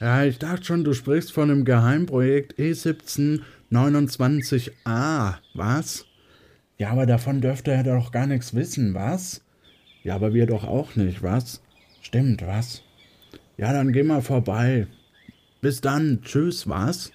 Ja, 0.00 0.24
ich 0.24 0.38
dachte 0.38 0.64
schon, 0.64 0.82
du 0.82 0.94
sprichst 0.94 1.30
von 1.30 1.50
einem 1.50 1.66
Geheimprojekt 1.66 2.58
E1729A, 2.58 5.34
was? 5.52 6.06
Ja, 6.78 6.92
aber 6.92 7.04
davon 7.04 7.42
dürfte 7.42 7.72
er 7.72 7.82
doch 7.82 8.10
gar 8.10 8.26
nichts 8.26 8.54
wissen, 8.54 8.94
was? 8.94 9.42
Ja, 10.02 10.14
aber 10.14 10.32
wir 10.32 10.46
doch 10.46 10.64
auch 10.64 10.96
nicht, 10.96 11.22
was? 11.22 11.60
Stimmt, 12.00 12.46
was? 12.46 12.82
Ja, 13.58 13.74
dann 13.74 13.92
geh 13.92 14.02
mal 14.02 14.22
vorbei. 14.22 14.86
Bis 15.60 15.82
dann, 15.82 16.22
tschüss, 16.22 16.66
was? 16.66 17.12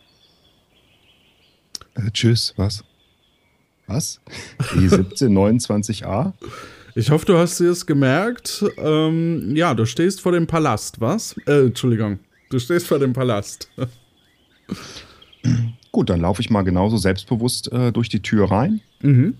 Äh, 1.95 2.11
tschüss, 2.11 2.53
was? 2.55 2.83
Was? 3.87 4.21
E1729A? 4.59 6.33
Ich 6.97 7.11
hoffe, 7.11 7.25
du 7.25 7.37
hast 7.37 7.59
dir 7.59 7.71
es 7.71 7.85
gemerkt. 7.85 8.63
Ähm, 8.77 9.53
ja, 9.53 9.73
du 9.73 9.85
stehst 9.85 10.21
vor 10.21 10.31
dem 10.31 10.47
Palast, 10.47 11.01
was? 11.01 11.35
Äh, 11.45 11.65
Entschuldigung. 11.65 12.19
Du 12.49 12.59
stehst 12.59 12.87
vor 12.87 12.99
dem 12.99 13.13
Palast. 13.13 13.69
Gut, 15.91 16.09
dann 16.09 16.21
laufe 16.21 16.41
ich 16.41 16.49
mal 16.49 16.63
genauso 16.63 16.97
selbstbewusst 16.97 17.71
äh, 17.71 17.91
durch 17.91 18.09
die 18.09 18.21
Tür 18.21 18.51
rein. 18.51 18.81
Mhm. 19.01 19.35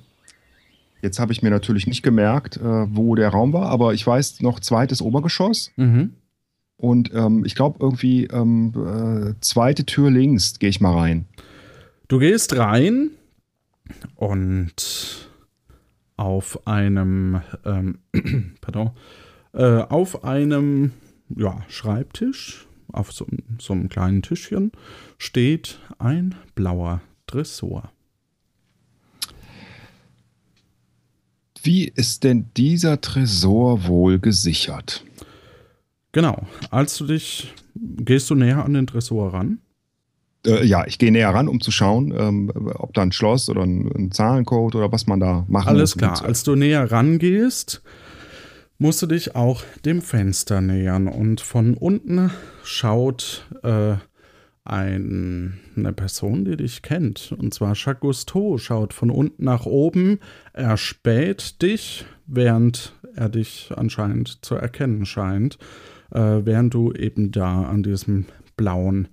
Jetzt 1.02 1.20
habe 1.20 1.32
ich 1.34 1.44
mir 1.44 1.50
natürlich 1.50 1.86
nicht 1.86 2.02
gemerkt, 2.02 2.58
äh, 2.58 2.64
wo 2.64 3.16
der 3.16 3.30
Raum 3.30 3.54
war, 3.54 3.70
aber 3.70 3.94
ich 3.94 4.06
weiß 4.06 4.42
noch 4.42 4.60
zweites 4.60 5.02
Obergeschoss. 5.02 5.72
Mhm. 5.76 6.14
Und 6.78 7.14
ähm, 7.14 7.46
ich 7.46 7.56
glaube 7.56 7.78
irgendwie 7.80 8.26
ähm, 8.26 8.74
äh, 8.76 9.40
zweite 9.42 9.86
Tür 9.86 10.12
links 10.12 10.60
gehe 10.60 10.70
ich 10.70 10.82
mal 10.82 10.94
rein. 10.98 11.26
Du 12.08 12.20
gehst 12.20 12.58
rein 12.58 13.12
und 14.16 15.30
auf 16.18 16.66
einem, 16.68 17.42
ähm, 17.66 18.00
pardon, 18.62 18.92
äh, 19.54 19.82
auf 19.82 20.24
einem 20.24 20.92
ja, 21.36 21.64
Schreibtisch, 21.68 22.68
auf 22.92 23.12
so, 23.12 23.26
so 23.60 23.74
einem 23.74 23.90
kleinen 23.90 24.22
Tischchen, 24.22 24.72
steht 25.18 25.80
ein 26.00 26.36
blauer 26.56 27.02
Dressor. 27.28 27.92
Wie 31.64 31.86
ist 31.86 32.24
denn 32.24 32.52
dieser 32.56 33.02
Tresor 33.02 33.88
wohl 33.88 34.20
gesichert? 34.20 35.04
Genau, 36.12 36.46
als 36.70 36.98
du 36.98 37.08
dich, 37.08 37.54
gehst 37.74 38.30
du 38.30 38.36
näher 38.36 38.64
an 38.64 38.74
den 38.74 38.88
Tresor 38.88 39.34
ran? 39.34 39.60
Äh, 40.46 40.66
ja, 40.66 40.86
ich 40.86 40.98
gehe 40.98 41.12
näher 41.12 41.34
ran, 41.34 41.48
um 41.48 41.60
zu 41.60 41.72
schauen, 41.72 42.14
ähm, 42.16 42.52
ob 42.76 42.94
da 42.94 43.02
ein 43.02 43.12
Schloss 43.12 43.50
oder 43.50 43.64
ein, 43.64 43.92
ein, 43.96 44.12
Zahlencode 44.12 44.76
oder 44.76 44.92
was 44.92 45.08
man 45.08 45.20
da 45.20 45.46
machen 45.48 45.70
Alles 45.70 45.96
muss. 45.96 46.04
Alles 46.04 46.20
klar, 46.20 46.30
als 46.30 46.44
du 46.44 46.56
näher 46.56 46.92
rangehst, 46.92 47.82
musst 48.78 49.02
du 49.02 49.08
dich 49.08 49.36
auch 49.36 49.64
dem 49.86 50.02
Fenster 50.02 50.62
nähern 50.62 51.08
und 51.08 51.42
von 51.42 51.76
unten 51.76 52.32
schaut 52.64 53.48
äh, 53.64 53.96
ein, 54.66 55.60
eine 55.78 55.94
Person, 55.94 56.44
die 56.44 56.58
dich 56.58 56.82
kennt. 56.82 57.34
Und 57.38 57.54
zwar 57.54 57.74
Jacques 57.76 58.02
Cousteau 58.02 58.58
schaut 58.58 58.94
von 58.94 59.10
unten 59.10 59.44
nach 59.46 59.66
oben, 59.66 60.20
er 60.54 60.76
späht 60.78 61.62
dich, 61.62 62.06
während 62.26 62.94
er 63.16 63.30
dich 63.30 63.72
anscheinend 63.76 64.44
zu 64.44 64.56
erkennen 64.56 65.06
scheint, 65.06 65.58
äh, 66.12 66.20
während 66.20 66.74
du 66.74 66.92
eben 66.92 67.32
da 67.32 67.64
an 67.64 67.84
diesem 67.84 68.26
blauen 68.58 69.08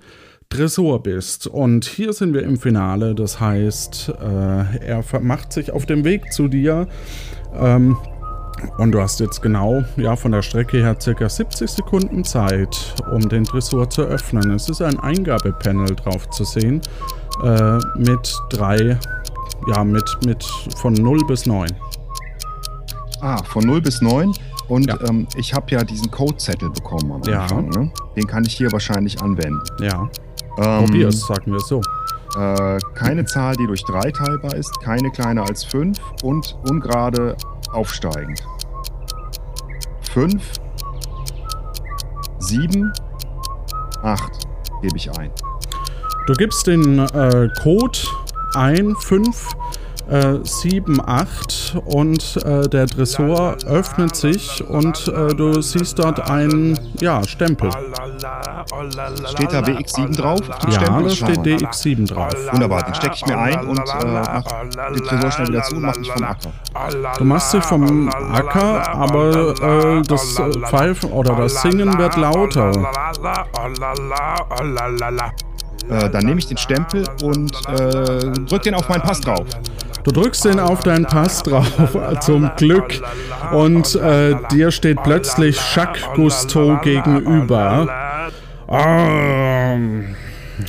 Tresor 0.49 1.03
bist. 1.03 1.47
Und 1.47 1.85
hier 1.85 2.13
sind 2.13 2.35
wir 2.35 2.43
im 2.43 2.57
Finale, 2.57 3.15
das 3.15 3.39
heißt, 3.39 4.13
äh, 4.21 4.87
er 4.87 5.05
macht 5.21 5.53
sich 5.53 5.71
auf 5.71 5.87
dem 5.87 6.05
Weg 6.05 6.33
zu 6.33 6.49
dir. 6.49 6.89
Ähm, 7.55 7.97
und 8.79 8.93
du 8.93 9.01
hast 9.01 9.21
jetzt 9.21 9.43
genau, 9.43 9.83
ja, 9.97 10.17
von 10.17 10.33
der 10.33 10.43
Strecke 10.43 10.79
her 10.79 10.97
circa 11.01 11.29
70 11.29 11.71
Sekunden 11.71 12.25
Zeit, 12.25 12.95
um 13.11 13.29
den 13.29 13.45
Tresor 13.45 13.89
zu 13.89 14.03
öffnen. 14.03 14.51
Es 14.53 14.69
ist 14.69 14.83
ein 14.83 14.99
Eingabepanel 15.01 15.95
drauf 15.97 16.29
zu 16.31 16.45
sehen, 16.45 16.81
äh, 17.43 17.79
mit 17.97 18.37
drei, 18.51 18.99
ja, 19.69 19.85
mit, 19.85 20.05
mit 20.25 20.45
von 20.77 20.93
0 20.93 21.19
bis 21.27 21.47
9. 21.47 21.69
Ah, 23.21 23.43
von 23.45 23.65
0 23.65 23.81
bis 23.81 24.01
9. 24.01 24.33
Und 24.69 24.89
ja. 24.89 24.99
ähm, 25.09 25.27
ich 25.37 25.53
habe 25.55 25.71
ja 25.71 25.85
diesen 25.85 26.11
Codezettel 26.11 26.71
bekommen 26.71 27.13
am 27.13 27.23
Anfang. 27.23 27.73
Ja. 27.73 27.81
Ne? 27.81 27.93
Den 28.17 28.27
kann 28.27 28.45
ich 28.45 28.55
hier 28.55 28.71
wahrscheinlich 28.73 29.21
anwenden. 29.21 29.61
Ja. 29.81 30.09
Ähm, 30.59 30.87
Probier 30.87 31.09
es, 31.09 31.27
sagen 31.27 31.53
wir 31.53 31.61
so. 31.61 31.81
Äh, 32.39 32.79
keine 32.95 33.25
Zahl, 33.27 33.55
die 33.57 33.67
durch 33.67 33.85
3 33.85 34.11
teilbar 34.13 34.55
ist, 34.55 34.81
keine 34.81 35.11
kleiner 35.11 35.43
als 35.47 35.65
5 35.65 35.99
und 36.23 36.57
ungerade 36.69 37.37
aufsteigend. 37.73 38.43
5, 40.13 40.43
7, 42.39 42.93
8 44.03 44.47
gebe 44.83 44.97
ich 44.97 45.11
ein. 45.19 45.31
Du 46.27 46.35
gibst 46.35 46.67
den 46.67 46.99
äh, 46.99 47.49
Code 47.63 47.99
ein, 48.55 48.95
5, 48.97 49.49
äh, 50.11 50.39
7, 50.43 51.01
8 51.05 51.77
und 51.85 52.37
äh, 52.45 52.69
der 52.69 52.87
Tresor 52.87 53.57
öffnet 53.67 54.17
sich 54.17 54.63
und 54.69 55.09
äh, 55.09 55.35
du 55.35 55.61
siehst 55.61 55.99
dort 55.99 56.31
einen 56.31 56.79
ja, 57.01 57.23
Stempel. 57.25 57.71
Steht 57.71 59.53
da 59.53 59.61
WX7 59.61 60.17
drauf? 60.17 60.41
Ja, 60.71 61.01
da 61.01 61.11
steht 61.11 61.39
DX7 61.41 62.09
drauf. 62.09 62.33
Wunderbar, 62.53 62.83
den 62.83 62.95
stecke 62.95 63.15
ich 63.15 63.27
mir 63.27 63.39
ein 63.39 63.67
und 63.67 63.79
äh, 63.79 64.07
mach 64.07 64.45
den 64.93 65.03
Tresor 65.03 65.31
schnell 65.31 65.49
wieder 65.49 65.63
zu 65.63 65.77
und 65.77 65.83
mach 65.83 65.97
mich 65.97 66.11
vom 66.11 66.25
Acker. 66.25 66.53
Du 67.19 67.25
machst 67.25 67.53
dich 67.55 67.65
vom 67.65 68.09
Acker, 68.09 68.95
aber 68.95 69.99
äh, 69.99 70.03
das 70.03 70.41
Pfeifen 70.69 71.11
oder 71.11 71.37
das 71.37 71.63
Singen 71.63 71.99
wird 71.99 72.17
lauter. 72.17 72.73
Äh, 75.89 76.11
dann 76.11 76.25
nehme 76.25 76.39
ich 76.39 76.47
den 76.47 76.57
Stempel 76.57 77.05
und 77.23 77.53
äh, 77.69 78.31
drück 78.47 78.63
den 78.63 78.75
auf 78.75 78.89
meinen 78.89 79.03
Pass 79.03 79.21
drauf. 79.21 79.47
Du 80.05 80.11
drückst 80.11 80.45
den 80.47 80.59
auf 80.59 80.81
deinen 80.81 81.05
Pass 81.05 81.45
drauf, 81.45 81.97
zum 82.21 82.51
Glück. 82.57 83.01
Und 83.53 83.95
äh, 83.95 84.35
dir 84.51 84.73
steht 84.73 85.01
plötzlich 85.05 85.57
Jacques 85.75 86.03
Cousteau 86.17 86.81
gegenüber. 86.83 88.31
Ah, 88.67 89.79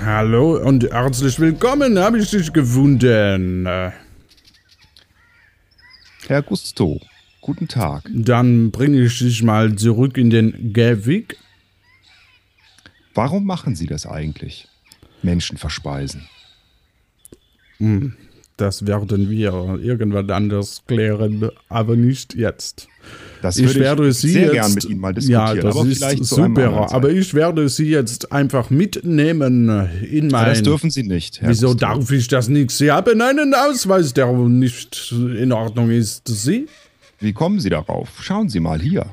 hallo 0.03 0.57
und 0.57 0.83
herzlich 0.83 1.39
willkommen, 1.39 1.97
habe 1.97 2.19
ich 2.19 2.29
dich 2.29 2.53
gewunden. 2.53 3.65
Herr 6.27 6.43
Cousteau, 6.43 7.01
guten 7.41 7.67
Tag. 7.67 8.03
Dann 8.13 8.69
bringe 8.69 9.01
ich 9.01 9.17
dich 9.17 9.41
mal 9.41 9.75
zurück 9.75 10.17
in 10.17 10.29
den 10.29 10.73
Gavik. 10.73 11.37
Warum 13.15 13.45
machen 13.45 13.75
Sie 13.75 13.87
das 13.87 14.05
eigentlich? 14.05 14.67
Menschen 15.23 15.57
verspeisen. 15.57 16.27
Hm, 17.77 18.15
das 18.57 18.85
werden 18.85 19.29
wir 19.29 19.79
irgendwann 19.81 20.29
anders 20.29 20.83
klären, 20.87 21.49
aber 21.69 21.95
nicht 21.95 22.35
jetzt. 22.35 22.87
Das 23.41 23.57
ich 23.57 23.75
werde 23.75 24.07
ich 24.07 24.17
Sie 24.19 24.31
sehr 24.31 24.43
jetzt, 24.43 24.53
gern 24.53 24.73
mit 24.73 24.85
Ihnen 24.85 24.99
mal 25.01 25.13
diskutieren. 25.13 25.55
Ja, 25.57 25.61
das 25.61 25.75
aber 25.75 25.87
ist 25.87 26.25
super. 26.25 26.93
Aber 26.93 27.09
ich 27.09 27.33
werde 27.33 27.67
Sie 27.67 27.89
jetzt 27.89 28.31
einfach 28.31 28.69
mitnehmen 28.69 29.89
in 30.09 30.29
mein. 30.29 30.43
Ja, 30.43 30.49
das 30.49 30.63
dürfen 30.63 30.89
Sie 30.89 31.03
nicht. 31.03 31.41
Herr 31.41 31.49
Wieso 31.49 31.71
Gustav. 31.71 31.97
darf 31.97 32.11
ich 32.11 32.27
das 32.29 32.47
nicht? 32.47 32.71
Sie 32.71 32.89
haben 32.89 33.21
einen 33.21 33.53
Ausweis, 33.53 34.13
der 34.13 34.31
nicht 34.31 35.11
in 35.11 35.51
Ordnung 35.51 35.89
ist. 35.91 36.27
Sie? 36.27 36.67
Wie 37.19 37.33
kommen 37.33 37.59
Sie 37.59 37.69
darauf? 37.69 38.09
Schauen 38.21 38.47
Sie 38.47 38.61
mal 38.61 38.79
hier. 38.79 39.07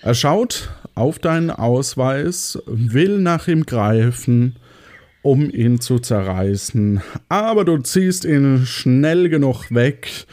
Er 0.00 0.14
schaut 0.14 0.70
auf 0.94 1.18
deinen 1.18 1.50
Ausweis, 1.50 2.58
will 2.66 3.18
nach 3.18 3.48
ihm 3.48 3.66
greifen 3.66 4.56
um 5.22 5.50
ihn 5.50 5.80
zu 5.80 5.98
zerreißen. 5.98 7.00
Aber 7.28 7.64
du 7.64 7.78
ziehst 7.78 8.24
ihn 8.24 8.64
schnell 8.66 9.28
genug 9.28 9.70
weg. 9.70 10.26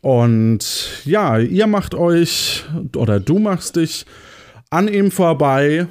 Und 0.00 0.88
ja, 1.04 1.38
ihr 1.38 1.66
macht 1.68 1.94
euch, 1.94 2.64
oder 2.96 3.20
du 3.20 3.38
machst 3.38 3.76
dich 3.76 4.04
an 4.70 4.88
ihm 4.88 5.10
vorbei. 5.10 5.86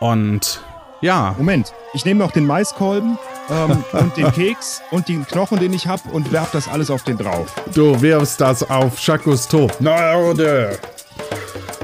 Und 0.00 0.60
ja. 1.00 1.34
Moment, 1.38 1.72
ich 1.92 2.04
nehme 2.04 2.20
noch 2.20 2.32
den 2.32 2.46
Maiskolben 2.46 3.18
ähm, 3.50 3.84
und 3.92 4.16
den 4.16 4.32
Keks 4.32 4.82
und 4.90 5.08
den 5.08 5.26
Knochen, 5.26 5.58
den 5.58 5.72
ich 5.72 5.86
habe, 5.86 6.08
und 6.10 6.32
werf 6.32 6.50
das 6.50 6.66
alles 6.66 6.90
auf 6.90 7.04
den 7.04 7.18
drauf. 7.18 7.54
Du 7.74 8.00
wirfst 8.00 8.40
das 8.40 8.68
auf 8.68 8.98
Schakos 8.98 9.46
Tod. 9.46 9.80
Norde! 9.80 10.78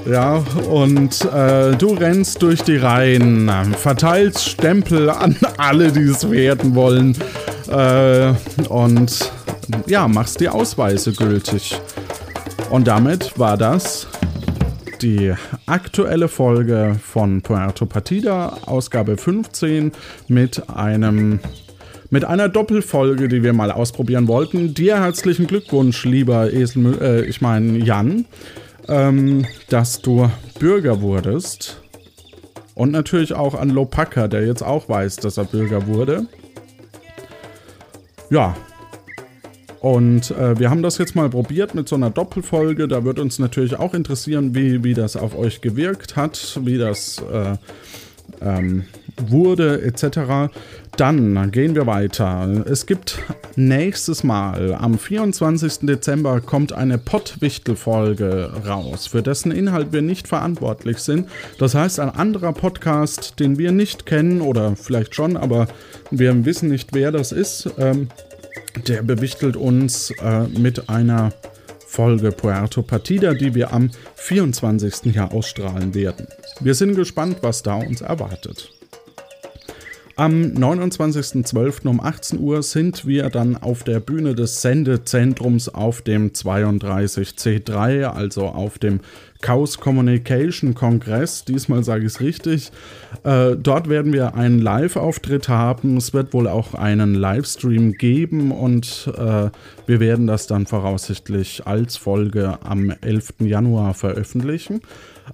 Ja, 0.09 0.43
und 0.69 1.25
äh, 1.27 1.77
du 1.77 1.95
rennst 1.95 2.43
durch 2.43 2.63
die 2.63 2.77
Reihen, 2.77 3.51
verteilst 3.77 4.49
Stempel 4.49 5.11
an 5.11 5.37
alle, 5.57 5.93
die 5.93 6.03
es 6.03 6.31
werden 6.31 6.75
wollen. 6.75 7.17
Äh, 7.69 8.33
und 8.69 9.33
ja, 9.87 10.09
machst 10.09 10.41
die 10.41 10.49
Ausweise 10.49 11.13
gültig. 11.13 11.79
Und 12.71 12.87
damit 12.87 13.39
war 13.39 13.57
das 13.57 14.09
die 15.03 15.33
aktuelle 15.67 16.29
Folge 16.29 16.97
von 17.03 17.43
Puerto 17.43 17.87
Partida, 17.87 18.59
Ausgabe 18.67 19.17
15, 19.17 19.93
mit 20.29 20.69
einem 20.71 21.41
mit 22.13 22.25
einer 22.25 22.49
Doppelfolge, 22.49 23.29
die 23.29 23.45
wir 23.45 23.53
mal 23.53 23.71
ausprobieren 23.71 24.27
wollten. 24.27 24.75
Dir 24.75 25.01
herzlichen 25.01 25.47
Glückwunsch, 25.47 26.05
lieber 26.05 26.53
Esel, 26.53 27.01
äh, 27.01 27.25
ich 27.25 27.41
meine 27.41 27.79
Jan, 27.79 28.25
ähm, 28.91 29.47
dass 29.69 30.03
du 30.03 30.29
Bürger 30.59 31.01
wurdest. 31.01 31.83
Und 32.75 32.91
natürlich 32.91 33.35
auch 33.35 33.55
an 33.55 33.71
Lopaka, 33.71 34.29
der 34.29 34.47
jetzt 34.47 34.63
auch 34.63 34.89
weiß, 34.89 35.17
dass 35.17 35.37
er 35.37 35.45
Bürger 35.45 35.87
wurde. 35.87 36.27
Ja, 38.31 38.57
und 39.81 40.31
äh, 40.33 40.59
wir 40.59 40.69
haben 40.69 40.83
das 40.83 40.99
jetzt 40.99 41.17
mal 41.17 41.31
probiert 41.31 41.75
mit 41.75 41.89
so 41.89 41.97
einer 41.97 42.11
Doppelfolge. 42.11 42.87
Da 42.87 43.05
wird 43.05 43.19
uns 43.19 43.39
natürlich 43.39 43.79
auch 43.79 43.95
interessieren, 43.95 44.55
wie, 44.55 44.85
wie 44.85 44.93
das 44.93 45.17
auf 45.17 45.37
euch 45.37 45.63
gewirkt 45.63 46.17
hat, 46.17 46.61
wie 46.63 46.77
das 46.77 47.19
äh, 47.33 47.57
ähm, 48.41 48.85
wurde 49.29 49.83
etc. 49.83 50.53
Dann 50.97 51.51
gehen 51.51 51.75
wir 51.75 51.87
weiter. 51.87 52.65
Es 52.67 52.87
gibt 52.87 53.19
nächstes 53.57 54.25
Mal 54.25 54.75
am 54.75 54.99
24. 54.99 55.87
Dezember 55.87 56.41
kommt 56.41 56.73
eine 56.73 56.99
Pottwichtel-Folge 56.99 58.53
raus, 58.67 59.07
für 59.07 59.23
dessen 59.23 59.53
Inhalt 59.53 59.93
wir 59.93 60.03
nicht 60.03 60.29
verantwortlich 60.29 60.99
sind. 60.99 61.29
Das 61.59 61.75
heißt, 61.75 62.01
ein 62.01 62.11
anderer 62.11 62.53
Podcast, 62.53 63.41
den 63.41 63.59
wir 63.59 63.73
nicht 63.73 64.07
kennen 64.07 64.41
oder 64.41 64.77
vielleicht 64.77 65.15
schon, 65.15 65.37
aber 65.37 65.69
wir 66.11 66.45
wissen 66.45 66.69
nicht, 66.69 66.91
wer 66.93 67.13
das 67.13 67.33
ist. 67.33 67.71
Ähm, 67.79 68.09
der 68.87 69.03
bewichtelt 69.03 69.57
uns 69.57 70.13
äh, 70.23 70.47
mit 70.49 70.89
einer 70.89 71.33
Folge 71.91 72.31
Puerto 72.31 72.83
Partida, 72.83 73.35
die 73.35 73.53
wir 73.57 73.73
am 73.73 73.91
24. 74.15 75.13
Jahr 75.13 75.35
ausstrahlen 75.35 75.93
werden. 75.93 76.29
Wir 76.61 76.75
sind 76.75 76.95
gespannt, 76.95 77.39
was 77.41 77.65
da 77.65 77.75
uns 77.75 78.01
erwartet. 78.01 78.80
Am 80.21 80.43
29.12. 80.43 81.89
um 81.89 81.99
18 81.99 82.41
Uhr 82.41 82.63
sind 82.63 83.07
wir 83.07 83.31
dann 83.31 83.57
auf 83.57 83.85
der 83.85 84.01
Bühne 84.01 84.35
des 84.35 84.61
Sendezentrums 84.61 85.71
auf 85.71 86.03
dem 86.03 86.33
32C3, 86.33 88.03
also 88.03 88.45
auf 88.45 88.79
dem 88.79 89.01
Chaos 89.41 89.79
Communication 89.79 90.75
Kongress. 90.75 91.47
Diesmal 91.47 91.85
sage 91.85 92.03
ich 92.05 92.13
es 92.13 92.21
richtig. 92.21 92.71
Äh, 93.25 93.57
dort 93.57 93.89
werden 93.89 94.13
wir 94.13 94.35
einen 94.35 94.59
Live-Auftritt 94.59 95.49
haben. 95.49 95.97
Es 95.97 96.13
wird 96.13 96.35
wohl 96.35 96.49
auch 96.49 96.75
einen 96.75 97.15
Livestream 97.15 97.93
geben 97.95 98.53
und 98.53 99.11
äh, 99.17 99.49
wir 99.87 100.01
werden 100.01 100.27
das 100.27 100.47
dann 100.47 100.67
voraussichtlich 100.67 101.67
als 101.67 101.97
Folge 101.97 102.59
am 102.63 102.91
11. 102.91 103.37
Januar 103.39 103.95
veröffentlichen. 103.95 104.83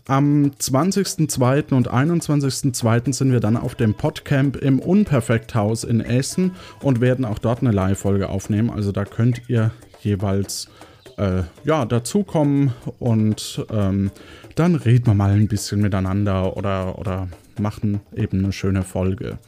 Am 0.06 0.52
20.02. 0.58 1.74
und 1.74 1.90
21.02. 1.90 3.12
sind 3.12 3.32
wir 3.32 3.40
dann 3.40 3.56
auf 3.56 3.74
dem 3.74 3.94
Podcamp 3.94 4.56
im 4.56 4.78
Unperfekthaus 4.78 5.84
in 5.84 6.00
Essen 6.00 6.52
und 6.82 7.00
werden 7.00 7.24
auch 7.24 7.38
dort 7.38 7.60
eine 7.60 7.72
Live-Folge 7.72 8.28
aufnehmen. 8.28 8.70
Also 8.70 8.92
da 8.92 9.04
könnt 9.04 9.42
ihr 9.48 9.70
jeweils 10.00 10.68
äh, 11.16 11.42
ja, 11.64 11.84
dazukommen 11.84 12.72
und 12.98 13.64
ähm, 13.70 14.10
dann 14.54 14.74
reden 14.74 15.06
wir 15.06 15.14
mal 15.14 15.32
ein 15.32 15.48
bisschen 15.48 15.80
miteinander 15.80 16.56
oder, 16.56 16.98
oder 16.98 17.28
machen 17.58 18.00
eben 18.14 18.44
eine 18.44 18.52
schöne 18.52 18.82
Folge. 18.82 19.38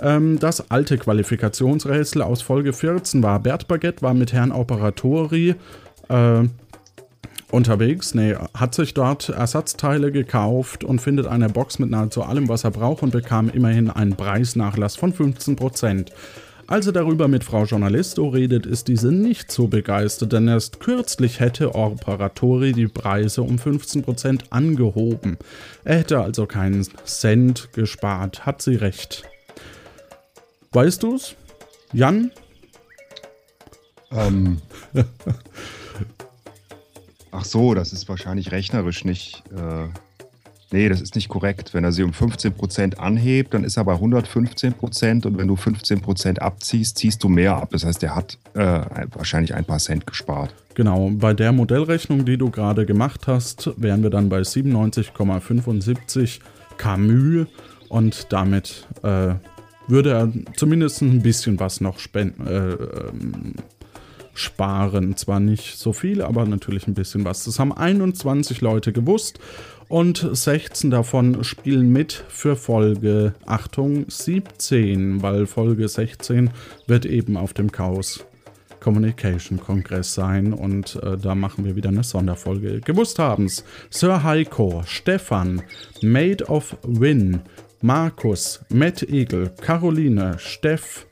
Ähm, 0.00 0.38
das 0.38 0.70
alte 0.70 0.98
Qualifikationsrätsel 0.98 2.22
aus 2.22 2.42
Folge 2.42 2.72
14 2.72 3.22
war 3.22 3.40
Bert 3.40 3.68
Baguette, 3.68 4.02
war 4.02 4.14
mit 4.14 4.32
Herrn 4.32 4.52
Operatori 4.52 5.54
äh, 6.08 6.44
unterwegs. 7.50 8.14
Nee, 8.14 8.36
hat 8.54 8.74
sich 8.74 8.94
dort 8.94 9.28
Ersatzteile 9.28 10.12
gekauft 10.12 10.84
und 10.84 11.00
findet 11.00 11.26
eine 11.26 11.48
Box 11.48 11.78
mit 11.78 11.90
nahezu 11.90 12.22
allem, 12.22 12.48
was 12.48 12.64
er 12.64 12.70
braucht 12.70 13.02
und 13.02 13.10
bekam 13.10 13.48
immerhin 13.48 13.90
einen 13.90 14.16
Preisnachlass 14.16 14.96
von 14.96 15.12
15%. 15.12 16.10
Als 16.66 16.86
er 16.86 16.92
darüber 16.92 17.28
mit 17.28 17.44
Frau 17.44 17.64
Journalisto 17.64 18.28
redet, 18.28 18.66
ist 18.66 18.88
diese 18.88 19.10
nicht 19.10 19.50
so 19.50 19.68
begeistert, 19.68 20.34
denn 20.34 20.48
erst 20.48 20.80
kürzlich 20.80 21.40
hätte 21.40 21.74
Operatori 21.74 22.74
die 22.74 22.88
Preise 22.88 23.40
um 23.40 23.56
15% 23.56 24.50
angehoben. 24.50 25.38
Er 25.84 26.00
hätte 26.00 26.20
also 26.20 26.44
keinen 26.44 26.86
Cent 27.06 27.70
gespart, 27.72 28.44
hat 28.44 28.60
sie 28.60 28.74
recht. 28.74 29.22
Weißt 30.72 31.02
du's? 31.02 31.36
Jan? 31.94 32.32
Ähm. 34.10 34.58
Ach 37.30 37.44
so, 37.44 37.74
das 37.74 37.92
ist 37.92 38.08
wahrscheinlich 38.08 38.52
rechnerisch 38.52 39.04
nicht. 39.04 39.42
Äh, 39.54 39.88
nee, 40.70 40.88
das 40.88 41.00
ist 41.00 41.14
nicht 41.14 41.28
korrekt. 41.28 41.74
Wenn 41.74 41.84
er 41.84 41.92
sie 41.92 42.02
um 42.02 42.12
15% 42.12 42.96
anhebt, 42.96 43.54
dann 43.54 43.64
ist 43.64 43.76
er 43.76 43.84
bei 43.84 43.94
115% 43.94 45.26
und 45.26 45.38
wenn 45.38 45.48
du 45.48 45.54
15% 45.54 46.38
abziehst, 46.38 46.98
ziehst 46.98 47.22
du 47.22 47.28
mehr 47.28 47.56
ab. 47.56 47.70
Das 47.72 47.84
heißt, 47.84 48.02
er 48.02 48.14
hat 48.14 48.38
äh, 48.54 48.80
wahrscheinlich 49.12 49.54
ein 49.54 49.64
paar 49.64 49.78
Cent 49.78 50.06
gespart. 50.06 50.54
Genau, 50.74 51.10
bei 51.12 51.34
der 51.34 51.52
Modellrechnung, 51.52 52.24
die 52.24 52.38
du 52.38 52.50
gerade 52.50 52.86
gemacht 52.86 53.26
hast, 53.26 53.70
wären 53.76 54.02
wir 54.02 54.10
dann 54.10 54.28
bei 54.28 54.40
97,75 54.40 56.40
Camus 56.76 57.48
und 57.88 58.32
damit 58.32 58.86
äh, 59.02 59.34
würde 59.88 60.12
er 60.12 60.32
zumindest 60.54 61.02
ein 61.02 61.22
bisschen 61.22 61.58
was 61.58 61.80
noch 61.80 61.98
spenden. 61.98 62.46
Äh, 62.46 62.72
ähm, 62.72 63.54
sparen. 64.38 65.16
Zwar 65.16 65.40
nicht 65.40 65.78
so 65.78 65.92
viel, 65.92 66.22
aber 66.22 66.46
natürlich 66.46 66.86
ein 66.86 66.94
bisschen 66.94 67.24
was. 67.24 67.44
Das 67.44 67.58
haben 67.58 67.72
21 67.72 68.60
Leute 68.60 68.92
gewusst 68.92 69.38
und 69.88 70.28
16 70.32 70.90
davon 70.90 71.42
spielen 71.44 71.90
mit 71.90 72.24
für 72.28 72.56
Folge, 72.56 73.34
Achtung, 73.46 74.04
17, 74.08 75.22
weil 75.22 75.46
Folge 75.46 75.88
16 75.88 76.50
wird 76.86 77.06
eben 77.06 77.36
auf 77.36 77.54
dem 77.54 77.72
Chaos 77.72 78.24
Communication 78.80 79.58
Kongress 79.58 80.14
sein 80.14 80.52
und 80.52 81.00
äh, 81.02 81.16
da 81.16 81.34
machen 81.34 81.64
wir 81.64 81.74
wieder 81.74 81.88
eine 81.88 82.04
Sonderfolge. 82.04 82.80
Gewusst 82.80 83.18
haben's 83.18 83.64
Sir 83.90 84.22
Heiko, 84.22 84.82
Stefan, 84.86 85.62
Maid 86.00 86.48
of 86.48 86.76
Win, 86.84 87.40
Markus, 87.80 88.60
Matt 88.68 89.02
Eagle, 89.02 89.50
Caroline, 89.60 90.36
Steff, 90.38 91.07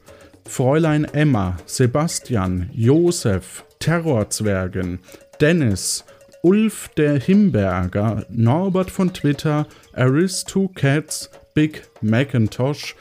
Fräulein 0.49 1.05
Emma, 1.05 1.57
Sebastian, 1.67 2.71
Josef, 2.73 3.65
Terrorzwergen, 3.79 5.01
Dennis, 5.41 6.05
Ulf 6.43 6.89
der 6.97 7.19
Himberger, 7.19 8.25
Norbert 8.31 8.91
von 8.91 9.13
Twitter, 9.13 9.67
Aris 9.93 10.45
Two 10.45 10.69
Cats, 10.69 11.31
Big 11.55 11.83
Macintosh, 12.01 12.95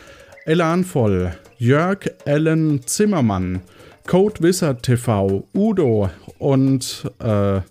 Elanvoll, 0.45 1.33
Jörg 1.57 2.09
Allen 2.25 2.85
Zimmermann, 2.85 3.61
Code 4.07 4.41
Wizard 4.41 4.83
TV, 4.83 5.47
Udo 5.53 6.09
und 6.39 7.09
äh, 7.19 7.61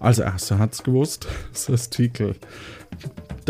als 0.00 0.18
erster 0.18 0.58
hat's 0.58 0.82
gewusst, 0.82 1.26
das 1.52 1.68
ist 1.68 1.90
Titel. 1.90 2.34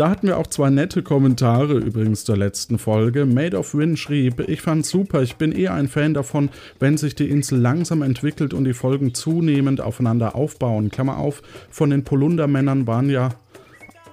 Da 0.01 0.09
hatten 0.09 0.25
wir 0.25 0.39
auch 0.39 0.47
zwei 0.47 0.71
nette 0.71 1.03
Kommentare 1.03 1.75
übrigens 1.75 2.25
zur 2.25 2.35
letzten 2.35 2.79
Folge. 2.79 3.27
Made 3.27 3.55
of 3.55 3.75
Win 3.75 3.97
schrieb, 3.97 4.39
ich 4.49 4.63
fand's 4.63 4.89
super, 4.89 5.21
ich 5.21 5.35
bin 5.35 5.51
eher 5.51 5.75
ein 5.75 5.87
Fan 5.87 6.15
davon, 6.15 6.49
wenn 6.79 6.97
sich 6.97 7.13
die 7.13 7.29
Insel 7.29 7.59
langsam 7.59 8.01
entwickelt 8.01 8.55
und 8.55 8.63
die 8.63 8.73
Folgen 8.73 9.13
zunehmend 9.13 9.79
aufeinander 9.79 10.33
aufbauen. 10.33 10.89
Klammer 10.89 11.19
auf, 11.19 11.43
von 11.69 11.91
den 11.91 12.03
Polundermännern 12.03 12.87
waren 12.87 13.11
ja 13.11 13.29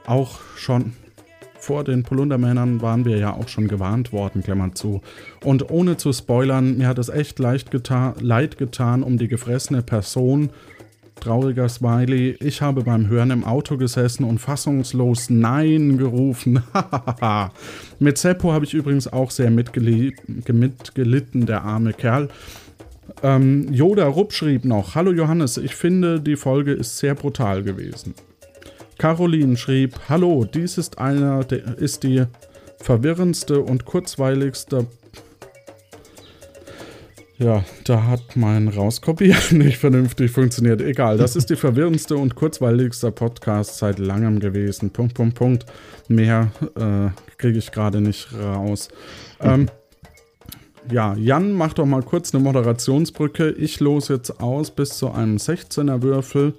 auch 0.04 0.40
schon 0.56 0.92
vor 1.58 1.84
den 1.84 2.02
Polundermännern 2.02 2.82
waren 2.82 3.04
wir 3.06 3.16
ja 3.16 3.32
auch 3.32 3.48
schon 3.48 3.66
gewarnt 3.66 4.12
worden, 4.12 4.42
Klammer 4.42 4.74
zu. 4.74 5.00
Und 5.42 5.70
ohne 5.70 5.96
zu 5.96 6.12
spoilern, 6.12 6.76
mir 6.76 6.86
hat 6.86 6.98
es 6.98 7.08
echt 7.08 7.38
leicht 7.38 7.70
getan, 7.70 8.14
leid 8.20 8.58
getan 8.58 9.02
um 9.02 9.18
die 9.18 9.28
gefressene 9.28 9.82
Person 9.82 10.50
Trauriger 11.20 11.68
Smiley. 11.68 12.36
Ich 12.40 12.62
habe 12.62 12.82
beim 12.82 13.08
Hören 13.08 13.30
im 13.30 13.44
Auto 13.44 13.76
gesessen 13.76 14.24
und 14.24 14.38
fassungslos 14.38 15.30
Nein 15.30 15.98
gerufen. 15.98 16.62
Mit 17.98 18.18
Seppo 18.18 18.52
habe 18.52 18.64
ich 18.64 18.74
übrigens 18.74 19.12
auch 19.12 19.30
sehr 19.30 19.50
mitgelitten, 19.50 21.46
der 21.46 21.62
arme 21.62 21.92
Kerl. 21.92 22.28
Ähm, 23.22 23.72
Yoda 23.72 24.06
Rupp 24.06 24.32
schrieb 24.32 24.64
noch: 24.64 24.94
Hallo 24.94 25.12
Johannes, 25.12 25.56
ich 25.56 25.74
finde, 25.74 26.20
die 26.20 26.36
Folge 26.36 26.72
ist 26.72 26.98
sehr 26.98 27.14
brutal 27.14 27.62
gewesen. 27.62 28.14
Caroline 28.98 29.56
schrieb, 29.56 29.94
Hallo, 30.08 30.44
dies 30.44 30.76
ist 30.76 30.98
einer, 30.98 31.44
der 31.44 31.78
ist 31.78 32.02
die 32.02 32.24
verwirrendste 32.78 33.60
und 33.60 33.84
kurzweiligste. 33.84 34.86
Ja, 37.38 37.64
da 37.84 38.04
hat 38.04 38.34
mein 38.34 38.66
Rauskopieren 38.66 39.38
nicht 39.58 39.78
vernünftig 39.78 40.32
funktioniert. 40.32 40.80
Egal, 40.80 41.18
das 41.18 41.36
ist 41.36 41.50
die 41.50 41.56
verwirrendste 41.56 42.16
und 42.16 42.34
kurzweiligste 42.34 43.12
Podcast 43.12 43.78
seit 43.78 44.00
langem 44.00 44.40
gewesen. 44.40 44.90
Punkt, 44.90 45.14
Punkt, 45.14 45.36
Punkt. 45.36 45.66
Mehr 46.08 46.50
äh, 46.76 47.10
kriege 47.36 47.58
ich 47.58 47.70
gerade 47.70 48.00
nicht 48.00 48.32
raus. 48.34 48.88
Ähm, 49.40 49.68
ja, 50.90 51.14
Jan, 51.14 51.52
mach 51.52 51.74
doch 51.74 51.86
mal 51.86 52.02
kurz 52.02 52.34
eine 52.34 52.42
Moderationsbrücke. 52.42 53.50
Ich 53.50 53.78
los 53.78 54.08
jetzt 54.08 54.40
aus 54.40 54.72
bis 54.72 54.96
zu 54.98 55.12
einem 55.12 55.36
16er 55.36 56.02
Würfel. 56.02 56.54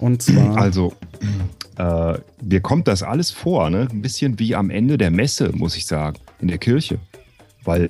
Und 0.00 0.20
zwar. 0.22 0.56
Also, 0.58 0.92
äh, 1.78 2.18
mir 2.42 2.60
kommt 2.60 2.88
das 2.88 3.02
alles 3.02 3.30
vor, 3.30 3.70
ne? 3.70 3.88
Ein 3.90 4.02
bisschen 4.02 4.38
wie 4.38 4.54
am 4.54 4.68
Ende 4.68 4.98
der 4.98 5.10
Messe, 5.10 5.50
muss 5.54 5.76
ich 5.76 5.86
sagen, 5.86 6.18
in 6.40 6.48
der 6.48 6.58
Kirche. 6.58 6.98
Weil, 7.64 7.88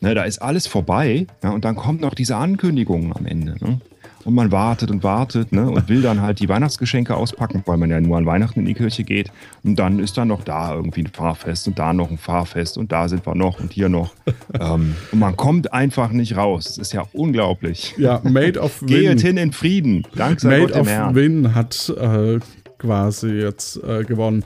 ne, 0.00 0.14
da 0.14 0.24
ist 0.24 0.42
alles 0.42 0.66
vorbei, 0.66 1.26
ja, 1.42 1.50
und 1.50 1.64
dann 1.64 1.76
kommt 1.76 2.00
noch 2.00 2.14
diese 2.14 2.36
Ankündigung 2.36 3.14
am 3.16 3.26
Ende, 3.26 3.56
ne? 3.64 3.80
Und 4.22 4.34
man 4.34 4.52
wartet 4.52 4.90
und 4.90 5.02
wartet, 5.02 5.50
ne? 5.50 5.70
Und 5.70 5.88
will 5.88 6.02
dann 6.02 6.20
halt 6.20 6.40
die 6.40 6.48
Weihnachtsgeschenke 6.48 7.14
auspacken, 7.14 7.62
weil 7.64 7.78
man 7.78 7.88
ja 7.88 8.00
nur 8.02 8.18
an 8.18 8.26
Weihnachten 8.26 8.60
in 8.60 8.66
die 8.66 8.74
Kirche 8.74 9.02
geht. 9.02 9.32
Und 9.62 9.76
dann 9.78 9.98
ist 9.98 10.18
da 10.18 10.26
noch 10.26 10.44
da 10.44 10.74
irgendwie 10.74 11.04
ein 11.04 11.06
Fahrfest 11.06 11.66
und 11.68 11.78
da 11.78 11.94
noch 11.94 12.10
ein 12.10 12.18
Fahrfest 12.18 12.76
und 12.76 12.92
da 12.92 13.08
sind 13.08 13.26
wir 13.26 13.34
noch 13.34 13.60
und 13.60 13.72
hier 13.72 13.88
noch. 13.88 14.12
ähm, 14.60 14.94
und 15.10 15.18
man 15.18 15.36
kommt 15.38 15.72
einfach 15.72 16.10
nicht 16.10 16.36
raus. 16.36 16.64
Das 16.64 16.76
ist 16.76 16.92
ja 16.92 17.04
unglaublich. 17.14 17.94
Ja, 17.96 18.20
Made 18.22 18.60
of 18.60 18.82
Win. 18.82 18.88
Geht 18.88 19.20
hin 19.22 19.38
in 19.38 19.52
Frieden. 19.52 20.06
Dank 20.14 20.40
sei 20.40 20.60
Made 20.60 20.72
Gott 20.72 20.82
of. 20.82 21.14
Win 21.14 21.54
hat 21.54 21.88
äh, 21.98 22.40
quasi 22.76 23.28
jetzt 23.30 23.82
äh, 23.82 24.04
gewonnen. 24.04 24.44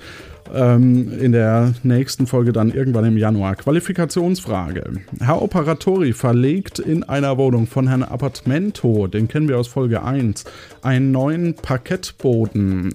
Ähm, 0.52 1.12
in 1.20 1.32
der 1.32 1.72
nächsten 1.82 2.26
Folge 2.26 2.52
dann 2.52 2.70
irgendwann 2.70 3.04
im 3.04 3.16
Januar. 3.16 3.56
Qualifikationsfrage. 3.56 4.84
Herr 5.20 5.40
Operatori 5.40 6.12
verlegt 6.12 6.78
in 6.78 7.02
einer 7.02 7.38
Wohnung 7.38 7.66
von 7.66 7.88
Herrn 7.88 8.02
Appartamento, 8.02 9.06
den 9.06 9.28
kennen 9.28 9.48
wir 9.48 9.58
aus 9.58 9.68
Folge 9.68 10.02
1, 10.02 10.44
einen 10.82 11.12
neuen 11.12 11.54
Parkettboden. 11.54 12.92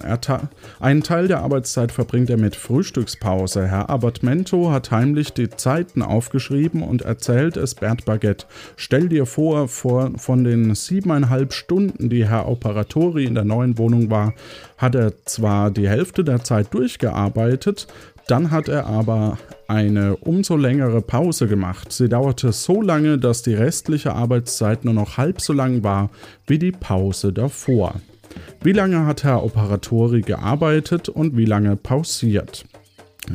Einen 0.78 1.02
Teil 1.02 1.28
der 1.28 1.40
Arbeitszeit 1.40 1.92
verbringt 1.92 2.30
er 2.30 2.36
mit 2.36 2.54
Frühstückspause. 2.54 3.66
Herr 3.66 3.90
Appartamento 3.90 4.70
hat 4.70 4.90
heimlich 4.90 5.32
die 5.32 5.50
Zeiten 5.50 6.02
aufgeschrieben 6.02 6.82
und 6.82 7.02
erzählt 7.02 7.56
es 7.56 7.74
Bert 7.74 8.04
Baguette. 8.04 8.46
Stell 8.76 9.08
dir 9.08 9.26
vor, 9.26 9.68
vor 9.68 10.12
von 10.16 10.44
den 10.44 10.74
siebeneinhalb 10.74 11.52
Stunden, 11.52 12.08
die 12.08 12.28
Herr 12.28 12.48
Operatori 12.48 13.24
in 13.24 13.34
der 13.34 13.44
neuen 13.44 13.76
Wohnung 13.76 14.10
war, 14.10 14.34
hat 14.80 14.94
er 14.94 15.12
zwar 15.26 15.70
die 15.70 15.88
Hälfte 15.88 16.24
der 16.24 16.42
Zeit 16.42 16.72
durchgearbeitet, 16.72 17.86
dann 18.26 18.50
hat 18.50 18.68
er 18.68 18.86
aber 18.86 19.38
eine 19.68 20.16
umso 20.16 20.56
längere 20.56 21.02
Pause 21.02 21.48
gemacht. 21.48 21.92
Sie 21.92 22.08
dauerte 22.08 22.52
so 22.52 22.80
lange, 22.80 23.18
dass 23.18 23.42
die 23.42 23.54
restliche 23.54 24.14
Arbeitszeit 24.14 24.84
nur 24.84 24.94
noch 24.94 25.18
halb 25.18 25.40
so 25.42 25.52
lang 25.52 25.84
war 25.84 26.08
wie 26.46 26.58
die 26.58 26.72
Pause 26.72 27.32
davor. 27.32 27.96
Wie 28.62 28.72
lange 28.72 29.04
hat 29.04 29.22
Herr 29.22 29.44
Operatori 29.44 30.22
gearbeitet 30.22 31.08
und 31.10 31.36
wie 31.36 31.44
lange 31.44 31.76
pausiert? 31.76 32.64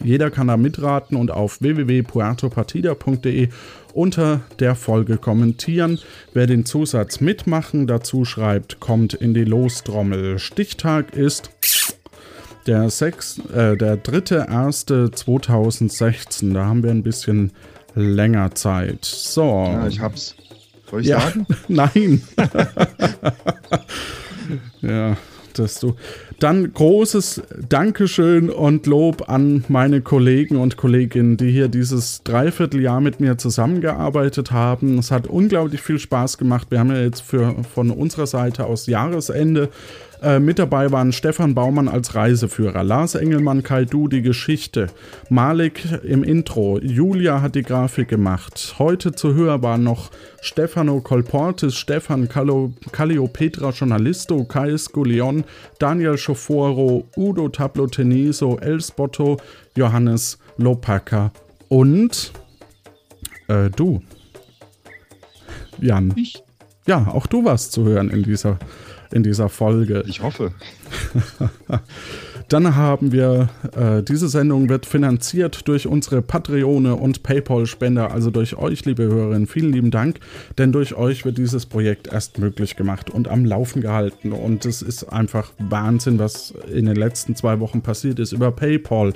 Jeder 0.03 0.31
kann 0.31 0.47
da 0.47 0.57
mitraten 0.57 1.15
und 1.15 1.29
auf 1.29 1.61
www.puertopartida.de 1.61 3.49
unter 3.95 4.41
der 4.59 4.75
Folge 4.75 5.17
kommentieren. 5.17 5.99
Wer 6.33 6.45
den 6.47 6.65
Zusatz 6.65 7.21
mitmachen 7.21 7.87
dazu 7.87 8.25
schreibt, 8.25 8.79
kommt 8.79 9.13
in 9.13 9.33
die 9.33 9.45
Lostrommel. 9.45 10.37
Stichtag 10.39 11.15
ist 11.15 11.51
der, 12.67 12.83
äh, 12.83 12.89
der 13.77 14.03
3.1.2016. 14.03 16.53
Da 16.53 16.65
haben 16.65 16.83
wir 16.83 16.91
ein 16.91 17.03
bisschen 17.03 17.53
länger 17.95 18.53
Zeit. 18.53 19.05
So. 19.05 19.69
Ja, 19.71 19.87
ich 19.87 20.01
hab's. 20.01 20.35
Soll 20.89 21.01
ich 21.01 21.07
Ja, 21.07 21.21
sagen? 21.21 21.47
nein. 21.67 22.21
ja, 24.81 25.17
dass 25.59 25.79
du. 25.79 25.95
Dann 26.39 26.73
großes 26.73 27.41
Dankeschön 27.69 28.49
und 28.49 28.85
Lob 28.87 29.29
an 29.29 29.63
meine 29.67 30.01
Kollegen 30.01 30.57
und 30.57 30.77
Kolleginnen, 30.77 31.37
die 31.37 31.51
hier 31.51 31.67
dieses 31.67 32.23
Dreivierteljahr 32.23 33.01
mit 33.01 33.19
mir 33.19 33.37
zusammengearbeitet 33.37 34.51
haben. 34.51 34.97
Es 34.99 35.11
hat 35.11 35.27
unglaublich 35.27 35.81
viel 35.81 35.99
Spaß 35.99 36.37
gemacht. 36.37 36.67
Wir 36.69 36.79
haben 36.79 36.91
ja 36.91 37.01
jetzt 37.01 37.21
für, 37.21 37.55
von 37.73 37.91
unserer 37.91 38.27
Seite 38.27 38.65
aus 38.65 38.87
Jahresende 38.87 39.69
äh, 40.25 40.39
mit 40.39 40.57
dabei 40.57 40.91
waren 40.91 41.11
Stefan 41.11 41.53
Baumann 41.53 41.87
als 41.87 42.15
Reiseführer, 42.15 42.83
Lars 42.83 43.13
Engelmann, 43.13 43.61
Kai 43.61 43.85
Du 43.85 44.07
die 44.07 44.23
Geschichte, 44.23 44.87
Malik 45.29 45.85
im 46.03 46.23
Intro, 46.23 46.79
Julia 46.79 47.41
hat 47.41 47.53
die 47.53 47.61
Grafik 47.61 48.07
gemacht. 48.07 48.75
Heute 48.79 49.11
zu 49.11 49.35
hören 49.35 49.61
waren 49.61 49.83
noch 49.83 50.09
Stefano 50.41 50.99
Colportis, 50.99 51.75
Stefan 51.75 52.27
Callo, 52.27 52.73
Calliopetra 52.91 53.69
Journalisto, 53.69 54.43
Kai 54.45 54.75
Sculion, 54.77 55.43
Daniel 55.77 56.17
Schoforo, 56.17 57.05
Udo 57.15 57.47
Tablo 57.49 57.85
Teniso, 57.85 58.57
El 58.57 58.81
Spotto, 58.81 59.37
Johannes 59.75 60.39
Lopaka 60.57 61.31
und 61.69 62.33
äh, 63.47 63.69
du. 63.69 64.01
Jan. 65.79 66.13
Ich? 66.15 66.41
Ja, 66.87 67.07
auch 67.07 67.27
du 67.27 67.45
warst 67.45 67.71
zu 67.71 67.83
hören 67.85 68.09
in 68.09 68.23
dieser, 68.23 68.57
in 69.15 69.23
dieser 69.23 69.47
Folge. 69.47 70.03
Ich 70.07 70.21
hoffe. 70.21 70.51
Dann 72.49 72.75
haben 72.75 73.13
wir, 73.13 73.49
äh, 73.75 74.03
diese 74.03 74.27
Sendung 74.27 74.67
wird 74.67 74.85
finanziert 74.85 75.67
durch 75.69 75.87
unsere 75.87 76.21
Patreone 76.21 76.95
und 76.95 77.23
Paypal-Spender, 77.23 78.11
also 78.11 78.29
durch 78.29 78.57
euch, 78.57 78.83
liebe 78.85 79.03
Hörerinnen. 79.03 79.47
Vielen 79.47 79.71
lieben 79.71 79.89
Dank, 79.89 80.19
denn 80.57 80.73
durch 80.73 80.95
euch 80.95 81.23
wird 81.23 81.37
dieses 81.37 81.65
Projekt 81.65 82.07
erst 82.11 82.39
möglich 82.39 82.75
gemacht 82.75 83.09
und 83.09 83.29
am 83.29 83.45
Laufen 83.45 83.81
gehalten. 83.81 84.33
Und 84.33 84.65
es 84.65 84.81
ist 84.81 85.05
einfach 85.05 85.53
Wahnsinn, 85.59 86.19
was 86.19 86.53
in 86.71 86.85
den 86.85 86.97
letzten 86.97 87.37
zwei 87.37 87.61
Wochen 87.61 87.81
passiert 87.81 88.19
ist 88.19 88.33
über 88.33 88.51
Paypal. 88.51 89.13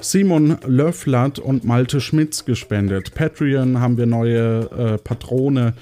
Simon 0.00 0.56
Löfflat 0.64 1.40
und 1.40 1.64
Malte 1.64 2.00
Schmitz 2.00 2.44
gespendet. 2.44 3.14
Patreon 3.14 3.80
haben 3.80 3.98
wir 3.98 4.06
neue 4.06 4.70
äh, 4.70 4.98
Patrone. 4.98 5.74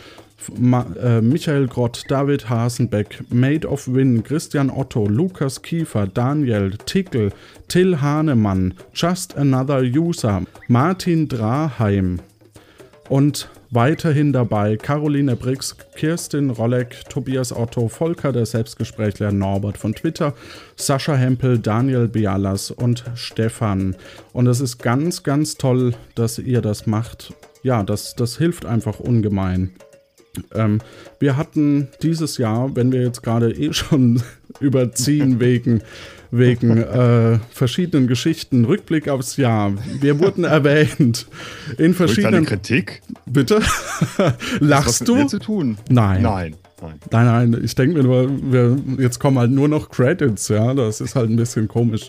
Ma 0.58 0.86
äh, 1.02 1.20
Michael 1.20 1.66
Grott, 1.66 2.04
David 2.08 2.48
Hasenbeck, 2.48 3.22
Made 3.30 3.68
of 3.68 3.86
Win, 3.92 4.22
Christian 4.22 4.70
Otto, 4.70 5.06
Lukas 5.06 5.62
Kiefer, 5.62 6.06
Daniel 6.06 6.70
Tickel, 6.86 7.32
Till 7.68 8.00
Hahnemann, 8.00 8.74
Just 8.94 9.36
Another 9.36 9.80
User, 9.80 10.42
Martin 10.68 11.28
Draheim 11.28 12.20
und 13.10 13.50
weiterhin 13.70 14.32
dabei 14.32 14.76
Caroline 14.76 15.34
Brix, 15.36 15.76
Kirstin 15.96 16.50
Rolleck, 16.50 17.04
Tobias 17.08 17.52
Otto, 17.52 17.88
Volker 17.88 18.32
der 18.32 18.46
Selbstgesprächler, 18.46 19.32
Norbert 19.32 19.76
von 19.76 19.94
Twitter, 19.94 20.32
Sascha 20.76 21.16
Hempel, 21.16 21.58
Daniel 21.58 22.08
Bialas 22.08 22.70
und 22.70 23.04
Stefan. 23.16 23.96
Und 24.32 24.46
es 24.46 24.60
ist 24.60 24.78
ganz, 24.78 25.24
ganz 25.24 25.56
toll, 25.56 25.94
dass 26.14 26.38
ihr 26.38 26.62
das 26.62 26.86
macht. 26.86 27.34
Ja, 27.62 27.82
das, 27.82 28.14
das 28.14 28.38
hilft 28.38 28.64
einfach 28.64 29.00
ungemein. 29.00 29.72
Ähm, 30.54 30.80
wir 31.18 31.36
hatten 31.36 31.88
dieses 32.02 32.38
Jahr, 32.38 32.74
wenn 32.76 32.92
wir 32.92 33.02
jetzt 33.02 33.22
gerade 33.22 33.52
eh 33.52 33.72
schon 33.72 34.22
überziehen 34.60 35.40
wegen, 35.40 35.82
wegen 36.30 36.78
äh, 36.78 37.38
verschiedenen 37.50 38.06
Geschichten, 38.06 38.64
Rückblick 38.64 39.08
aufs 39.08 39.36
Jahr. 39.36 39.72
Wir 40.00 40.18
wurden 40.18 40.44
erwähnt 40.44 41.26
in 41.78 41.94
verschiedenen. 41.94 42.46
Kritik? 42.46 43.02
Bitte? 43.26 43.60
Lachst 44.60 45.06
du? 45.08 45.26
zu 45.26 45.38
tun? 45.38 45.78
Nein. 45.88 46.22
Nein. 46.22 46.56
Nein. 46.82 46.98
Nein, 47.10 47.50
nein, 47.50 47.60
ich 47.62 47.74
denke 47.74 47.98
mir 47.98 48.04
nur, 48.04 48.30
wir, 48.52 48.78
jetzt 48.98 49.18
kommen 49.18 49.38
halt 49.38 49.50
nur 49.50 49.68
noch 49.68 49.90
Credits, 49.90 50.48
ja. 50.48 50.72
Das 50.72 51.02
ist 51.02 51.14
halt 51.14 51.28
ein 51.28 51.36
bisschen 51.36 51.68
komisch 51.68 52.08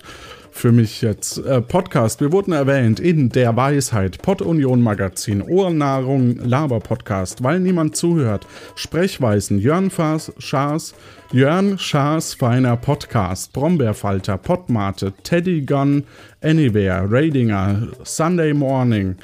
für 0.51 0.71
mich 0.71 1.01
jetzt. 1.01 1.37
Äh, 1.39 1.61
Podcast, 1.61 2.21
wir 2.21 2.31
wurden 2.31 2.51
erwähnt 2.53 2.99
in 2.99 3.29
der 3.29 3.55
Weisheit, 3.55 4.21
Pod 4.21 4.41
Union 4.41 4.81
Magazin, 4.81 5.41
Ohrennahrung, 5.41 6.35
Laber 6.37 6.79
Podcast, 6.79 7.43
weil 7.43 7.59
niemand 7.59 7.95
zuhört, 7.95 8.45
Sprechweisen, 8.75 9.57
Jörn 9.57 9.89
Faas, 9.89 10.31
Schaas, 10.37 10.93
Jörn 11.31 11.79
Schaas 11.79 12.33
feiner 12.33 12.77
Podcast, 12.77 13.53
Brombeerfalter, 13.53 14.37
Podmate, 14.37 15.13
Teddy 15.23 15.61
Gun, 15.61 16.03
Anywhere, 16.41 17.05
Radinger, 17.09 17.87
Sunday 18.03 18.53
Morning, 18.53 19.15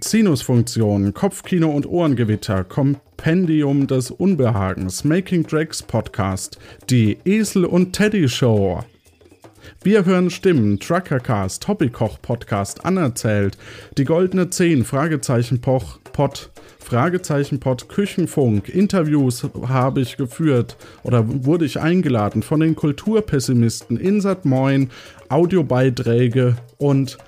Sinusfunktion, 0.00 1.14
Kopfkino 1.14 1.70
und 1.70 1.86
Ohrengewitter, 1.86 2.64
Kompendium 2.64 3.86
des 3.86 4.10
Unbehagens, 4.10 5.04
Making 5.04 5.46
Drags 5.46 5.82
Podcast, 5.82 6.58
die 6.90 7.18
Esel 7.24 7.64
und 7.64 7.92
Teddy 7.92 8.28
Show, 8.28 8.82
Wir 9.84 10.06
hören 10.06 10.30
Stimmen, 10.30 10.80
Truckercast, 10.80 11.68
Hobbykoch-Podcast, 11.68 12.86
anerzählt, 12.86 13.58
die 13.98 14.06
goldene 14.06 14.48
10, 14.48 14.82
Fragezeichen 14.82 15.60
Poch, 15.60 15.98
Pot, 16.14 16.48
Fragezeichen 16.78 17.60
Pod, 17.60 17.90
Küchenfunk, 17.90 18.70
Interviews 18.70 19.46
habe 19.68 20.00
ich 20.00 20.16
geführt 20.16 20.78
oder 21.02 21.26
wurde 21.44 21.66
ich 21.66 21.80
eingeladen 21.80 22.42
von 22.42 22.60
den 22.60 22.76
Kulturpessimisten, 22.76 23.98
Insat 23.98 24.46
Moin, 24.46 24.88
Audiobeiträge 25.28 26.56
und 26.78 27.18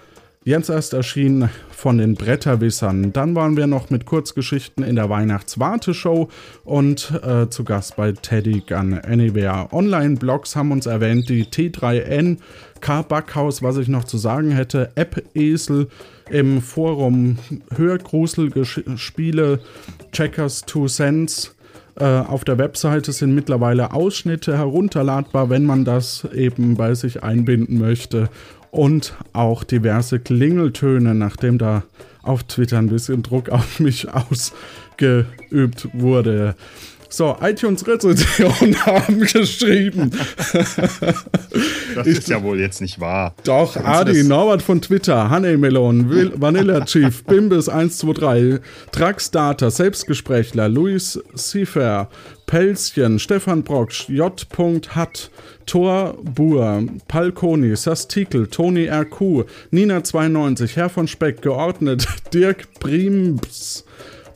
Jetzt 0.47 0.70
erst 0.70 0.93
erschienen 0.93 1.51
von 1.73 1.98
den 1.98 2.14
Bretterwissern. 2.14 3.12
Dann 3.12 3.35
waren 3.35 3.56
wir 3.56 3.66
noch 3.66 3.90
mit 3.90 4.06
Kurzgeschichten 4.06 4.85
in 4.85 4.94
der 4.94 5.10
Weihnachtswarteshow 5.10 6.28
und 6.62 7.20
äh, 7.24 7.48
zu 7.51 7.64
Gast 7.64 7.97
bei 7.97 8.12
Teddy 8.12 8.62
Gun 8.64 8.94
Anywhere. 8.94 9.66
Online-Blogs 9.73 10.55
haben 10.55 10.70
uns 10.70 10.86
erwähnt, 10.86 11.28
die 11.28 11.47
T3N, 11.47 12.39
K-Backhaus, 12.81 13.64
was 13.64 13.77
ich 13.77 13.89
noch 13.89 14.05
zu 14.05 14.18
sagen 14.18 14.52
hätte, 14.52 14.93
App-Esel 14.94 15.89
im 16.31 16.62
Forum, 16.62 17.39
Hörgruselspiele, 17.74 19.59
Checkers 20.12 20.60
Two 20.60 20.86
Cents. 20.86 21.56
Äh, 21.98 22.05
auf 22.05 22.44
der 22.44 22.59
Webseite 22.59 23.10
sind 23.10 23.35
mittlerweile 23.35 23.93
Ausschnitte 23.93 24.56
herunterladbar, 24.56 25.51
wenn 25.51 25.64
man 25.64 25.85
das 25.85 26.24
eben 26.32 26.77
bei 26.77 26.94
sich 26.94 27.24
einbinden 27.24 27.78
möchte 27.78 28.28
und 28.77 29.15
auch 29.32 29.65
diverse 29.65 30.20
Klingeltöne, 30.20 31.15
nachdem 31.15 31.57
da 31.57 31.82
auf 32.23 32.43
Twitter 32.44 32.78
ein 32.78 32.89
bisschen 32.89 33.23
Druck 33.23 33.48
auf 33.48 33.81
mich 33.81 34.09
ausgeübt 34.12 35.89
wurde. 35.94 36.55
So, 37.09 37.37
iTunes-Rezensionen 37.41 38.77
haben 38.87 39.20
geschrieben. 39.20 40.11
Das 41.95 42.07
ist 42.07 42.28
ja 42.28 42.43
wohl 42.43 42.61
jetzt 42.61 42.81
nicht 42.81 43.01
wahr. 43.01 43.35
Doch, 43.45 43.77
Adi, 43.77 44.24
Norbert 44.24 44.62
von 44.62 44.81
Twitter, 44.81 45.31
Honeymelon, 45.31 46.11
Will, 46.11 46.33
Vanilla 46.37 46.85
Chief, 46.85 47.23
Bimbis123, 47.27 48.61
Draxdata, 48.93 49.70
Selbstgesprächler, 49.70 50.69
Luis 50.69 51.20
Siefer, 51.35 52.09
Pelzchen, 52.47 53.19
Stefan 53.19 53.62
Brocksch, 53.65 54.09
J. 54.09 54.47
Hutt, 54.95 55.31
Thor 55.66 56.16
Buhr, 56.23 56.85
Palkoni, 57.09 57.74
Sastikel, 57.77 58.47
Toni 58.47 58.89
RQ, 58.89 59.47
Nina92, 59.73 60.77
Herr 60.77 60.89
von 60.89 61.09
Speck, 61.09 61.43
geordnet, 61.43 62.07
Dirk 62.33 62.69
Prims, 62.78 63.85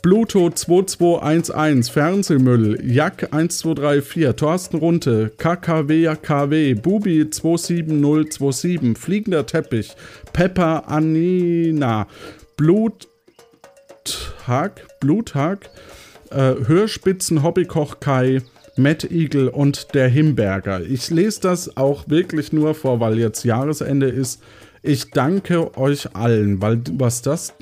Bluto 0.03 0.49
2211, 0.49 1.91
Fernsehmüll, 1.91 2.79
Jack 2.83 3.35
1234, 3.35 4.35
Thorsten 4.35 4.79
Runte, 4.79 5.31
KKWKW, 5.37 6.73
Bubi 6.73 7.29
27027, 7.31 8.97
Fliegender 8.97 9.45
Teppich, 9.45 9.95
Pepper 10.33 10.89
Anina, 10.89 12.07
Bluthag, 12.57 13.11
Bluthag, 15.01 15.69
äh, 16.31 16.55
Hörspitzen 16.67 17.43
Hobbykoch 17.43 18.01
Kai, 18.01 18.41
Matt 18.77 19.05
Eagle 19.11 19.51
und 19.51 19.95
der 19.95 20.09
Himberger. 20.09 20.81
Ich 20.81 21.11
lese 21.11 21.43
das 21.43 21.77
auch 21.77 22.09
wirklich 22.09 22.55
nur 22.55 22.75
vor, 22.75 23.01
weil 23.01 23.19
jetzt 23.19 23.45
Jahresende 23.45 24.09
ist. 24.09 24.43
Ich 24.83 25.11
danke 25.11 25.77
euch 25.77 26.17
allen, 26.17 26.63
weil 26.63 26.81
was 26.93 27.21
das 27.21 27.53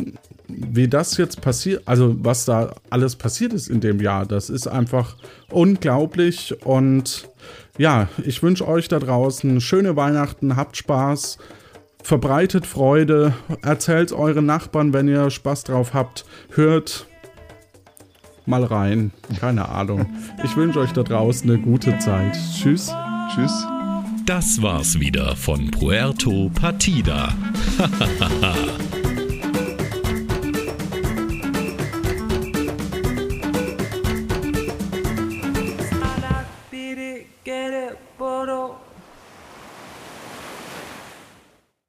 wie 0.49 0.89
das 0.89 1.17
jetzt 1.17 1.41
passiert, 1.41 1.83
also 1.87 2.17
was 2.21 2.45
da 2.45 2.75
alles 2.91 3.17
passiert 3.17 3.53
ist 3.53 3.69
in 3.69 3.81
dem 3.81 4.01
Jahr, 4.01 4.27
das 4.27 4.51
ist 4.51 4.67
einfach 4.67 5.17
unglaublich. 5.51 6.57
Und 6.65 7.29
ja, 7.77 8.09
ich 8.25 8.43
wünsche 8.43 8.67
euch 8.67 8.89
da 8.89 8.99
draußen 8.99 9.61
schöne 9.61 9.95
Weihnachten, 9.97 10.57
habt 10.57 10.77
Spaß, 10.77 11.39
verbreitet 12.03 12.67
Freude, 12.67 13.35
erzählt 13.63 14.13
euren 14.13 14.47
Nachbarn, 14.47 14.93
wenn 14.93 15.09
ihr 15.09 15.31
Spaß 15.31 15.65
drauf 15.65 15.93
habt, 15.93 16.25
hört 16.55 17.07
mal 18.47 18.65
rein. 18.65 19.13
Keine 19.39 19.69
Ahnung. 19.69 20.07
Ich 20.43 20.57
wünsche 20.57 20.81
euch 20.81 20.93
da 20.93 21.03
draußen 21.03 21.51
eine 21.51 21.61
gute 21.61 21.99
Zeit. 21.99 22.37
Tschüss. 22.55 22.91
Tschüss. 23.35 23.67
Das 24.25 24.61
war's 24.61 24.99
wieder 24.99 25.37
von 25.37 25.71
Puerto 25.71 26.51
Partida. 26.55 27.35